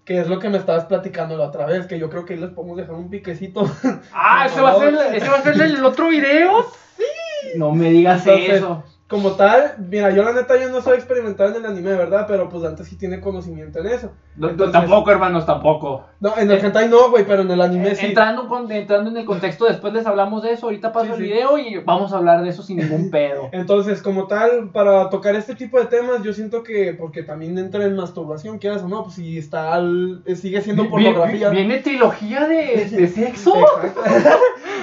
que 0.04 0.20
es 0.20 0.28
lo 0.28 0.38
que 0.38 0.50
me 0.50 0.58
estabas 0.58 0.84
platicando 0.84 1.36
la 1.36 1.48
otra 1.48 1.66
vez, 1.66 1.88
que 1.88 1.98
yo 1.98 2.08
creo 2.08 2.24
que 2.24 2.34
ahí 2.34 2.40
les 2.40 2.50
podemos 2.50 2.76
dejar 2.76 2.94
un 2.94 3.10
piquecito. 3.10 3.68
Ah, 4.12 4.46
¿ese 4.50 4.60
va, 4.60 4.70
a 4.70 4.78
ser, 4.78 4.94
¿ese 5.16 5.28
va 5.28 5.38
a 5.38 5.42
ser 5.42 5.60
el 5.60 5.84
otro 5.84 6.10
video? 6.10 6.64
Sí. 6.96 7.56
No 7.56 7.72
me 7.72 7.90
digas 7.90 8.24
Entonces, 8.24 8.58
eso. 8.58 8.84
Como 9.08 9.32
tal, 9.36 9.76
mira, 9.78 10.10
yo 10.10 10.22
la 10.22 10.34
neta 10.34 10.60
yo 10.60 10.68
no 10.68 10.82
soy 10.82 10.96
experimentado 10.96 11.48
en 11.48 11.56
el 11.56 11.64
anime, 11.70 11.92
¿verdad? 11.94 12.26
Pero 12.28 12.50
pues 12.50 12.62
antes 12.64 12.88
sí 12.88 12.96
tiene 12.98 13.20
conocimiento 13.22 13.78
en 13.78 13.86
eso. 13.86 14.12
No, 14.36 14.48
no, 14.48 14.50
Entonces- 14.52 14.72
tampoco, 14.78 15.10
hermanos, 15.10 15.46
tampoco. 15.46 16.04
No, 16.20 16.36
en 16.36 16.50
el 16.50 16.62
hentai 16.62 16.90
no, 16.90 17.08
güey, 17.10 17.24
pero 17.26 17.40
en 17.40 17.50
el 17.50 17.62
anime 17.62 17.94
sí. 17.94 18.04
Entrando, 18.04 18.46
con- 18.48 18.70
entrando 18.70 19.08
en 19.08 19.16
el 19.16 19.24
contexto, 19.24 19.64
después 19.64 19.94
les 19.94 20.04
hablamos 20.06 20.42
de 20.42 20.52
eso. 20.52 20.66
Ahorita 20.66 20.92
paso 20.92 21.06
Sí, 21.06 21.12
el 21.12 21.16
sí. 21.16 21.22
video 21.24 21.56
y 21.56 21.78
vamos 21.78 22.12
a 22.12 22.18
hablar 22.18 22.42
de 22.42 22.50
eso 22.50 22.62
sin 22.62 22.76
ningún 22.76 23.10
pedo. 23.10 23.48
Entonces, 23.52 24.02
como 24.02 24.26
tal, 24.26 24.68
para 24.72 25.08
tocar 25.08 25.34
este 25.36 25.54
tipo 25.54 25.80
de 25.80 25.86
temas, 25.86 26.22
yo 26.22 26.34
siento 26.34 26.62
que, 26.62 26.92
porque 26.92 27.22
también 27.22 27.56
entra 27.56 27.84
en 27.84 27.96
masturbación, 27.96 28.58
quieras 28.58 28.82
o 28.82 28.88
no, 28.88 29.04
pues 29.04 29.14
si 29.14 29.38
está, 29.38 29.72
al- 29.72 30.22
eh, 30.26 30.36
sigue 30.36 30.60
siendo 30.60 30.90
pornografía. 30.90 31.48
vi- 31.48 31.56
¿Viene 31.56 31.78
trilogía 31.78 32.46
de, 32.46 32.84
de 32.90 33.06
sexo? 33.08 33.54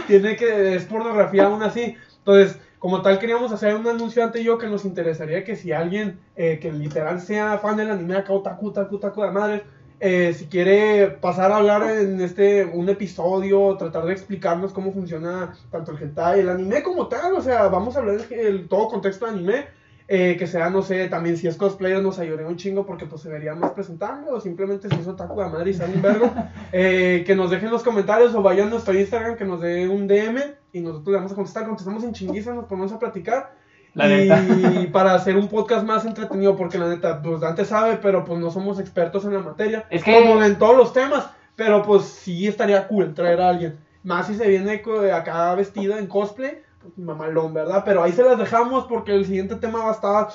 Tiene 0.08 0.36
que, 0.36 0.76
es 0.76 0.86
pornografía 0.86 1.46
aún 1.46 1.62
así. 1.64 1.96
Entonces, 2.20 2.60
como 2.80 3.02
tal, 3.02 3.20
queríamos 3.20 3.52
hacer 3.52 3.76
un 3.76 3.88
anuncio 3.88 4.24
ante 4.24 4.44
yo 4.44 4.58
que 4.58 4.68
nos 4.68 4.86
interesaría 4.86 5.44
que 5.44 5.56
si 5.56 5.72
alguien 5.72 6.20
eh, 6.36 6.60
que 6.60 6.72
literal 6.72 7.22
sea 7.22 7.58
fan 7.58 7.78
del 7.78 7.92
anime 7.92 8.18
acá, 8.18 8.34
otaku, 8.34 8.70
otaku, 8.70 8.98
otaku 8.98 9.22
de 9.22 9.32
madre, 9.32 9.64
eh, 10.00 10.34
si 10.34 10.48
quiere 10.48 11.08
pasar 11.08 11.52
a 11.52 11.58
hablar 11.58 11.90
en 11.90 12.20
este 12.20 12.66
un 12.66 12.90
episodio, 12.90 13.78
tratar 13.78 14.06
de 14.06 14.12
explicarnos 14.12 14.74
cómo 14.74 14.92
funciona 14.92 15.54
tanto 15.72 15.92
el 15.92 16.04
hentai, 16.04 16.42
el 16.42 16.50
anime 16.50 16.84
como 16.84 17.08
tal, 17.08 17.34
o 17.34 17.42
sea, 17.42 17.70
vamos 17.70 17.96
a 17.96 18.00
hablar 18.00 18.18
del 18.18 18.40
el, 18.40 18.68
todo 18.68 18.90
contexto 18.90 19.26
de 19.26 19.32
anime, 19.32 19.68
eh, 20.08 20.36
que 20.38 20.46
sea, 20.48 20.70
no 20.70 20.82
sé, 20.84 21.08
también 21.08 21.36
si 21.38 21.48
es 21.48 21.56
cosplayer 21.58 22.02
nos 22.02 22.20
ayudaría 22.20 22.48
un 22.48 22.58
chingo 22.58 22.86
porque 22.86 23.06
pues 23.06 23.22
se 23.22 23.30
vería 23.30 23.56
más 23.56 23.72
presentable, 23.72 24.28
o 24.30 24.40
simplemente 24.40 24.88
si 24.90 24.96
es 24.96 25.08
otaku 25.08 25.42
de 25.42 25.50
madre 25.50 25.72
y 25.72 25.74
sale 25.74 25.96
un 25.96 26.02
vergo, 26.02 26.32
eh, 26.72 27.24
que 27.26 27.36
nos 27.36 27.50
dejen 27.50 27.72
los 27.72 27.84
comentarios 27.84 28.36
o 28.36 28.42
vayan 28.42 28.68
a 28.68 28.72
nuestro 28.72 28.94
Instagram, 28.94 29.36
que 29.36 29.46
nos 29.46 29.62
dé 29.62 29.88
un 29.88 30.08
DM 30.08 30.38
y 30.74 30.82
nosotros 30.82 31.08
le 31.08 31.16
vamos 31.18 31.32
a 31.32 31.36
contestar, 31.36 31.66
contestamos 31.66 32.04
en 32.04 32.14
chinguiza, 32.14 32.54
nos 32.54 32.66
ponemos 32.66 32.92
a 32.92 33.00
platicar. 33.00 33.54
La 33.96 34.10
y 34.10 34.28
neta. 34.28 34.92
para 34.92 35.14
hacer 35.14 35.38
un 35.38 35.48
podcast 35.48 35.86
más 35.86 36.06
entretenido, 36.06 36.58
porque 36.58 36.78
la 36.78 36.90
neta, 36.90 37.22
pues 37.22 37.40
Dante 37.40 37.64
sabe, 37.64 37.98
pero 38.02 38.26
pues 38.26 38.40
no 38.42 38.52
somos 38.52 38.78
expertos 38.78 39.24
en 39.24 39.34
la 39.34 39.40
materia. 39.40 39.86
Es 39.90 40.04
que- 40.04 40.14
Como 40.14 40.44
en 40.44 40.58
todos 40.58 40.76
los 40.76 40.92
temas, 40.92 41.30
pero 41.56 41.82
pues 41.82 42.04
sí 42.04 42.46
estaría 42.46 42.90
cool 42.90 43.14
traer 43.14 43.40
a 43.40 43.48
alguien. 43.50 43.80
Más 44.04 44.28
si 44.28 44.36
se 44.36 44.48
viene 44.50 44.84
acá 45.14 45.56
vestida 45.56 45.98
en 45.98 46.08
cosplay, 46.08 46.62
mamalón, 46.98 47.54
¿verdad? 47.54 47.84
Pero 47.86 48.04
ahí 48.04 48.12
se 48.12 48.24
las 48.24 48.38
dejamos 48.38 48.86
porque 48.86 49.14
el 49.14 49.26
siguiente 49.26 49.56
tema 49.56 49.80
va 49.84 49.90
a 49.90 49.94
estar 49.94 50.28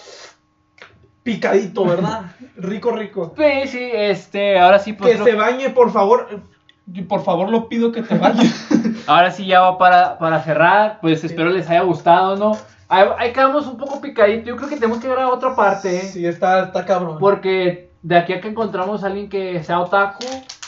picadito, 1.23 1.85
¿verdad? 1.85 2.33
rico, 2.57 2.93
rico. 2.93 3.35
Sí, 3.37 3.69
sí, 3.69 3.91
este, 3.93 4.59
ahora 4.59 4.79
sí, 4.79 4.93
pues. 4.93 5.13
que 5.13 5.19
lo- 5.19 5.25
se 5.25 5.35
bañe, 5.35 5.71
por 5.71 5.91
favor. 5.93 6.29
Por 7.09 7.23
favor, 7.23 7.49
lo 7.51 7.69
pido 7.69 7.93
que 7.93 8.03
te 8.03 8.19
bañes. 8.19 8.67
Ahora 9.07 9.31
sí 9.31 9.47
ya 9.47 9.61
va 9.61 9.79
para, 9.79 10.19
para 10.19 10.43
cerrar, 10.43 10.99
pues 11.01 11.23
espero 11.23 11.51
les 11.51 11.71
haya 11.71 11.83
gustado, 11.83 12.35
¿no? 12.37 12.57
Ahí, 12.89 13.07
ahí 13.17 13.33
quedamos 13.33 13.65
un 13.69 13.77
poco 13.77 14.01
picadito, 14.01 14.47
yo 14.47 14.57
creo 14.57 14.69
que 14.69 14.75
tenemos 14.75 14.99
que 14.99 15.07
grabar 15.09 15.33
otra 15.33 15.55
parte, 15.55 15.97
¿eh? 15.99 16.01
sí, 16.03 16.27
está, 16.27 16.65
está 16.65 16.85
cabrón. 16.85 17.19
porque 17.21 17.90
de 18.03 18.17
aquí 18.17 18.33
a 18.33 18.41
que 18.41 18.49
encontramos 18.49 19.05
a 19.05 19.09
alguien 19.09 19.29
que 19.29 19.63
sea 19.63 19.81
otaku, 19.81 20.25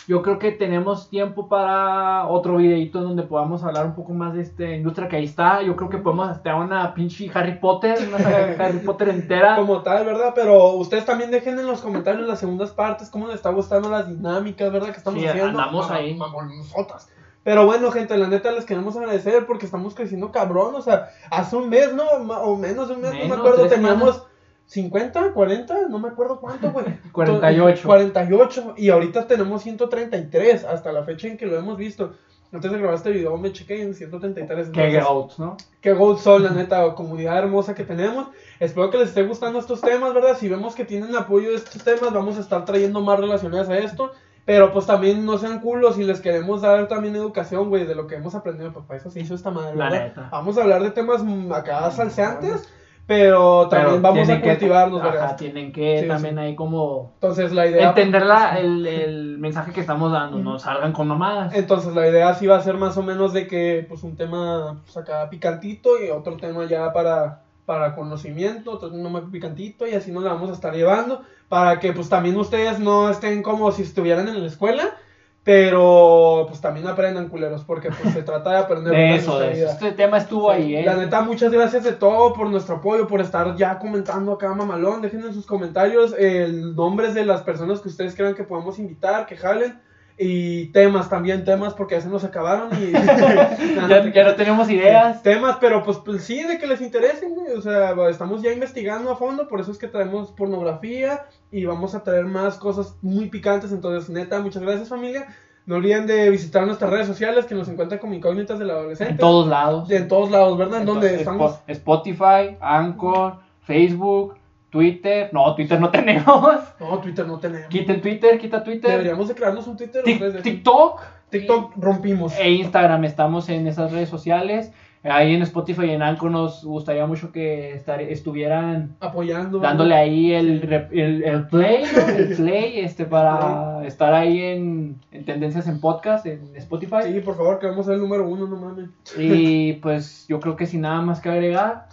yo 0.08 0.20
creo 0.20 0.38
que 0.40 0.50
tenemos 0.50 1.08
tiempo 1.08 1.48
para 1.48 2.26
otro 2.26 2.56
videito 2.56 2.98
en 2.98 3.04
donde 3.04 3.22
podamos 3.22 3.62
hablar 3.62 3.86
un 3.86 3.94
poco 3.94 4.12
más 4.12 4.34
de 4.34 4.42
esta 4.42 4.64
industria 4.64 5.08
que 5.08 5.16
ahí 5.16 5.24
está, 5.24 5.62
yo 5.62 5.76
creo 5.76 5.88
que 5.88 5.98
podemos 5.98 6.28
hasta 6.28 6.56
una 6.56 6.92
pinche 6.92 7.30
Harry 7.32 7.58
Potter, 7.60 7.98
una 8.08 8.18
saga 8.18 8.46
de 8.46 8.62
Harry 8.64 8.78
Potter 8.80 9.10
entera. 9.10 9.56
Como 9.60 9.80
tal, 9.82 10.04
¿verdad? 10.04 10.32
Pero 10.34 10.72
ustedes 10.72 11.04
también 11.04 11.30
dejen 11.30 11.58
en 11.58 11.66
los 11.68 11.80
comentarios 11.80 12.26
las 12.26 12.40
segundas 12.40 12.70
partes, 12.72 13.10
cómo 13.10 13.26
les 13.28 13.36
está 13.36 13.50
gustando 13.50 13.88
las 13.88 14.08
dinámicas, 14.08 14.72
¿verdad? 14.72 14.90
Que 14.90 14.98
estamos 14.98 15.20
Sí, 15.20 15.26
haciendo. 15.26 15.50
andamos 15.50 15.90
ahí. 15.90 16.14
mamonosotas. 16.14 17.08
Pero 17.44 17.66
bueno, 17.66 17.90
gente, 17.90 18.16
la 18.18 18.28
neta 18.28 18.52
les 18.52 18.64
queremos 18.64 18.96
agradecer 18.96 19.46
porque 19.46 19.66
estamos 19.66 19.94
creciendo 19.94 20.30
cabrón. 20.30 20.74
O 20.76 20.80
sea, 20.82 21.08
hace 21.30 21.56
un 21.56 21.68
mes, 21.68 21.92
¿no? 21.92 22.04
O 22.04 22.56
menos 22.56 22.88
de 22.88 22.94
un 22.94 23.00
mes, 23.02 23.12
no 23.14 23.28
me 23.28 23.34
acuerdo. 23.34 23.66
Teníamos 23.68 24.24
50, 24.66 25.32
40, 25.32 25.88
no 25.88 25.98
me 25.98 26.08
acuerdo 26.08 26.40
cuánto, 26.40 26.70
güey. 26.70 26.86
48. 27.12 27.82
48. 27.86 28.74
Y 28.76 28.88
ahorita 28.90 29.26
tenemos 29.26 29.62
133 29.62 30.64
hasta 30.64 30.92
la 30.92 31.04
fecha 31.04 31.28
en 31.28 31.36
que 31.36 31.46
lo 31.46 31.58
hemos 31.58 31.76
visto. 31.76 32.14
Antes 32.52 32.70
de 32.70 32.76
grabar 32.78 32.96
este 32.96 33.10
video 33.10 33.36
me 33.38 33.50
chequé 33.52 33.80
en 33.82 33.94
133. 33.94 34.68
Que 34.70 34.80
entonces- 34.84 35.04
Goats, 35.04 35.38
¿no? 35.38 35.56
Qué 35.80 35.92
gold 35.92 36.18
son, 36.18 36.42
la 36.44 36.50
neta, 36.50 36.94
comunidad 36.94 37.38
hermosa 37.38 37.74
que 37.74 37.84
tenemos. 37.84 38.28
Espero 38.60 38.90
que 38.90 38.98
les 38.98 39.08
esté 39.08 39.22
gustando 39.22 39.58
estos 39.58 39.80
temas, 39.80 40.12
¿verdad? 40.12 40.36
Si 40.38 40.48
vemos 40.48 40.74
que 40.74 40.84
tienen 40.84 41.16
apoyo 41.16 41.48
de 41.50 41.56
estos 41.56 41.82
temas, 41.82 42.12
vamos 42.12 42.36
a 42.36 42.40
estar 42.40 42.64
trayendo 42.66 43.00
más 43.00 43.18
relacionadas 43.18 43.68
a 43.70 43.78
esto. 43.78 44.12
Pero 44.44 44.72
pues 44.72 44.86
también 44.86 45.24
no 45.24 45.38
sean 45.38 45.60
culos 45.60 45.98
y 45.98 46.04
les 46.04 46.20
queremos 46.20 46.62
dar 46.62 46.88
también 46.88 47.14
educación, 47.16 47.68
güey, 47.68 47.86
de 47.86 47.94
lo 47.94 48.06
que 48.08 48.16
hemos 48.16 48.34
aprendido. 48.34 48.72
Para 48.72 48.98
eso 48.98 49.08
se 49.10 49.20
hizo 49.20 49.34
esta 49.34 49.50
madre, 49.50 49.76
La 49.76 49.88
¿verdad? 49.88 50.06
neta. 50.08 50.28
Vamos 50.32 50.58
a 50.58 50.62
hablar 50.62 50.82
de 50.82 50.90
temas 50.90 51.22
mm, 51.22 51.52
acá 51.52 51.90
salseantes, 51.92 52.68
pero 53.06 53.68
también 53.68 54.00
Pero 54.00 54.02
vamos 54.02 54.20
a 54.22 54.24
tienen 54.24 54.42
que- 54.42 54.48
cultivarnos, 54.50 55.02
ajá, 55.02 55.36
tienen 55.36 55.72
que 55.72 56.00
Sí, 56.02 56.08
también 56.08 56.34
sí. 56.36 56.40
ahí 56.40 56.54
como 56.54 57.10
Entonces 57.14 57.52
la 57.52 57.66
idea... 57.66 57.88
entender 57.88 58.24
la, 58.24 58.58
el, 58.58 58.86
el 58.86 59.38
mensaje 59.38 59.72
que 59.72 59.80
estamos 59.80 60.12
dando, 60.12 60.38
no 60.38 60.58
salgan 60.58 60.92
con 60.92 61.08
mamadas. 61.08 61.54
Entonces 61.54 61.94
la 61.94 62.08
idea 62.08 62.32
sí 62.34 62.46
va 62.46 62.56
a 62.56 62.62
ser 62.62 62.76
más 62.76 62.96
o 62.96 63.02
menos 63.02 63.32
de 63.32 63.46
que 63.46 63.84
pues 63.88 64.02
un 64.04 64.16
tema 64.16 64.80
pues 64.84 64.96
acá 64.96 65.28
picantito 65.28 66.02
y 66.02 66.10
otro 66.10 66.36
tema 66.36 66.64
ya 66.66 66.92
para, 66.92 67.42
para 67.66 67.94
conocimiento, 67.94 68.72
otro 68.72 68.90
tema 68.90 69.28
picantito 69.30 69.86
y 69.86 69.94
así 69.94 70.10
nos 70.12 70.22
la 70.22 70.32
vamos 70.34 70.50
a 70.50 70.54
estar 70.54 70.72
llevando 70.74 71.22
para 71.48 71.80
que 71.80 71.92
pues 71.92 72.08
también 72.08 72.36
ustedes 72.38 72.78
no 72.78 73.10
estén 73.10 73.42
como 73.42 73.72
si 73.72 73.82
estuvieran 73.82 74.26
en 74.28 74.40
la 74.40 74.46
escuela, 74.46 74.96
pero 75.44 76.44
pues 76.48 76.60
también 76.60 76.86
aprendan 76.86 77.28
culeros 77.28 77.64
porque 77.64 77.90
pues 77.90 78.14
se 78.14 78.22
trata 78.22 78.50
de 78.50 78.58
aprender 78.58 78.92
De 78.96 79.14
eso, 79.16 79.40
de 79.40 79.52
eso. 79.52 79.72
Este 79.72 79.92
tema 79.92 80.18
estuvo 80.18 80.50
ahí, 80.50 80.76
¿eh? 80.76 80.84
La 80.84 80.94
neta, 80.94 81.22
muchas 81.22 81.50
gracias 81.50 81.82
de 81.82 81.92
todo 81.92 82.32
por 82.32 82.48
nuestro 82.48 82.76
apoyo, 82.76 83.08
por 83.08 83.20
estar 83.20 83.56
ya 83.56 83.78
comentando 83.78 84.32
acá, 84.32 84.54
mamalón. 84.54 85.02
Dejen 85.02 85.24
en 85.24 85.34
sus 85.34 85.46
comentarios 85.46 86.14
el 86.16 86.76
nombres 86.76 87.14
de 87.14 87.24
las 87.24 87.42
personas 87.42 87.80
que 87.80 87.88
ustedes 87.88 88.14
crean 88.14 88.34
que 88.34 88.44
podemos 88.44 88.78
invitar, 88.78 89.26
que 89.26 89.36
jalen. 89.36 89.80
Y 90.18 90.66
temas 90.66 91.08
también, 91.08 91.44
temas, 91.44 91.72
porque 91.74 91.96
ya 91.96 92.02
se 92.02 92.08
nos 92.08 92.22
acabaron. 92.22 92.68
Y... 92.80 92.92
ya, 93.88 94.12
ya 94.12 94.24
no 94.24 94.34
tenemos 94.36 94.70
ideas. 94.70 95.22
Temas, 95.22 95.56
pero 95.60 95.82
pues, 95.82 95.98
pues, 95.98 96.22
sí, 96.22 96.44
de 96.44 96.58
que 96.58 96.66
les 96.68 96.80
interesen, 96.80 97.34
güey. 97.34 97.54
O 97.54 97.62
sea, 97.62 97.94
estamos 98.08 98.42
ya 98.42 98.52
investigando 98.52 99.10
a 99.10 99.16
fondo, 99.16 99.48
por 99.48 99.60
eso 99.60 99.72
es 99.72 99.78
que 99.78 99.88
traemos 99.88 100.30
pornografía 100.30 101.24
y 101.52 101.64
vamos 101.66 101.94
a 101.94 102.02
traer 102.02 102.24
más 102.24 102.56
cosas 102.56 102.96
muy 103.02 103.26
picantes. 103.28 103.70
Entonces, 103.70 104.10
neta, 104.10 104.40
muchas 104.40 104.62
gracias, 104.62 104.88
familia. 104.88 105.26
No 105.66 105.76
olviden 105.76 106.06
de 106.08 106.28
visitar 106.30 106.66
nuestras 106.66 106.90
redes 106.90 107.06
sociales 107.06 107.44
que 107.44 107.54
nos 107.54 107.68
encuentran 107.68 108.00
como 108.00 108.14
Incógnitas 108.14 108.58
del 108.58 108.70
Adolescente. 108.70 109.12
En 109.12 109.18
todos 109.18 109.46
lados. 109.46 109.88
En 109.90 110.08
todos 110.08 110.30
lados, 110.30 110.58
¿verdad? 110.58 110.80
En 110.80 110.86
donde 110.86 111.14
Spo- 111.14 111.18
estamos. 111.18 111.58
Spotify, 111.68 112.56
Anchor, 112.60 113.36
Facebook, 113.60 114.34
Twitter. 114.70 115.30
No, 115.32 115.54
Twitter 115.54 115.78
no 115.80 115.90
tenemos. 115.92 116.58
No, 116.80 116.98
Twitter 116.98 117.26
no 117.26 117.38
tenemos. 117.38 117.68
Quiten 117.68 118.00
Twitter, 118.00 118.38
quita 118.38 118.64
Twitter. 118.64 118.90
Deberíamos 118.90 119.28
de 119.28 119.34
crearnos 119.34 119.66
un 119.68 119.76
Twitter. 119.76 120.02
Dejen. 120.04 120.42
TikTok. 120.42 121.00
TikTok 121.30 121.74
rompimos. 121.76 122.34
E 122.38 122.50
Instagram, 122.50 123.04
estamos 123.04 123.48
en 123.48 123.66
esas 123.66 123.92
redes 123.92 124.08
sociales. 124.08 124.72
Ahí 125.04 125.34
en 125.34 125.42
Spotify 125.42 125.86
y 125.86 125.90
en 125.90 126.02
Anchor 126.02 126.30
nos 126.30 126.64
gustaría 126.64 127.04
mucho 127.06 127.32
que 127.32 127.74
estar, 127.74 128.00
estuvieran 128.00 128.94
Apoyando. 129.00 129.58
dándole 129.58 129.96
ahí 129.96 130.32
el, 130.32 130.62
el, 130.92 131.24
el 131.24 131.48
play, 131.48 131.82
¿no? 131.92 132.08
el 132.08 132.28
play, 132.36 132.78
este, 132.80 133.04
para 133.04 133.84
estar 133.84 134.14
ahí 134.14 134.40
en, 134.40 135.00
en 135.10 135.24
tendencias 135.24 135.66
en 135.66 135.80
podcast, 135.80 136.24
en 136.26 136.54
Spotify. 136.54 137.12
Sí, 137.12 137.18
por 137.20 137.36
favor, 137.36 137.58
que 137.58 137.66
vamos 137.66 137.80
a 137.80 137.84
ser 137.86 137.94
el 137.94 138.00
número 138.00 138.28
uno, 138.28 138.46
no 138.46 138.56
mames. 138.56 138.90
Y 139.18 139.72
pues 139.82 140.24
yo 140.28 140.38
creo 140.38 140.54
que 140.54 140.66
sin 140.66 140.82
nada 140.82 141.02
más 141.02 141.20
que 141.20 141.30
agregar, 141.30 141.88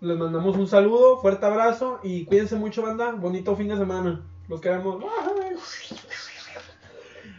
Les 0.00 0.16
mandamos 0.16 0.56
un 0.56 0.68
saludo, 0.68 1.16
fuerte 1.18 1.44
abrazo 1.46 1.98
y 2.04 2.24
cuídense 2.24 2.54
mucho, 2.54 2.82
banda. 2.82 3.10
Bonito 3.12 3.56
fin 3.56 3.66
de 3.66 3.76
semana. 3.76 4.20
Los 4.48 4.60
queremos. 4.60 5.02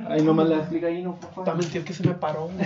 ahí 0.09 0.21
nomás 0.23 0.49
das 0.49 0.67
clic 0.67 0.83
ahí, 0.83 1.01
no, 1.01 1.15
por 1.15 1.29
favor. 1.29 1.45
También 1.45 1.71
es 1.73 1.83
que 1.85 1.93
se 1.93 2.05
me 2.05 2.15
paró. 2.15 2.49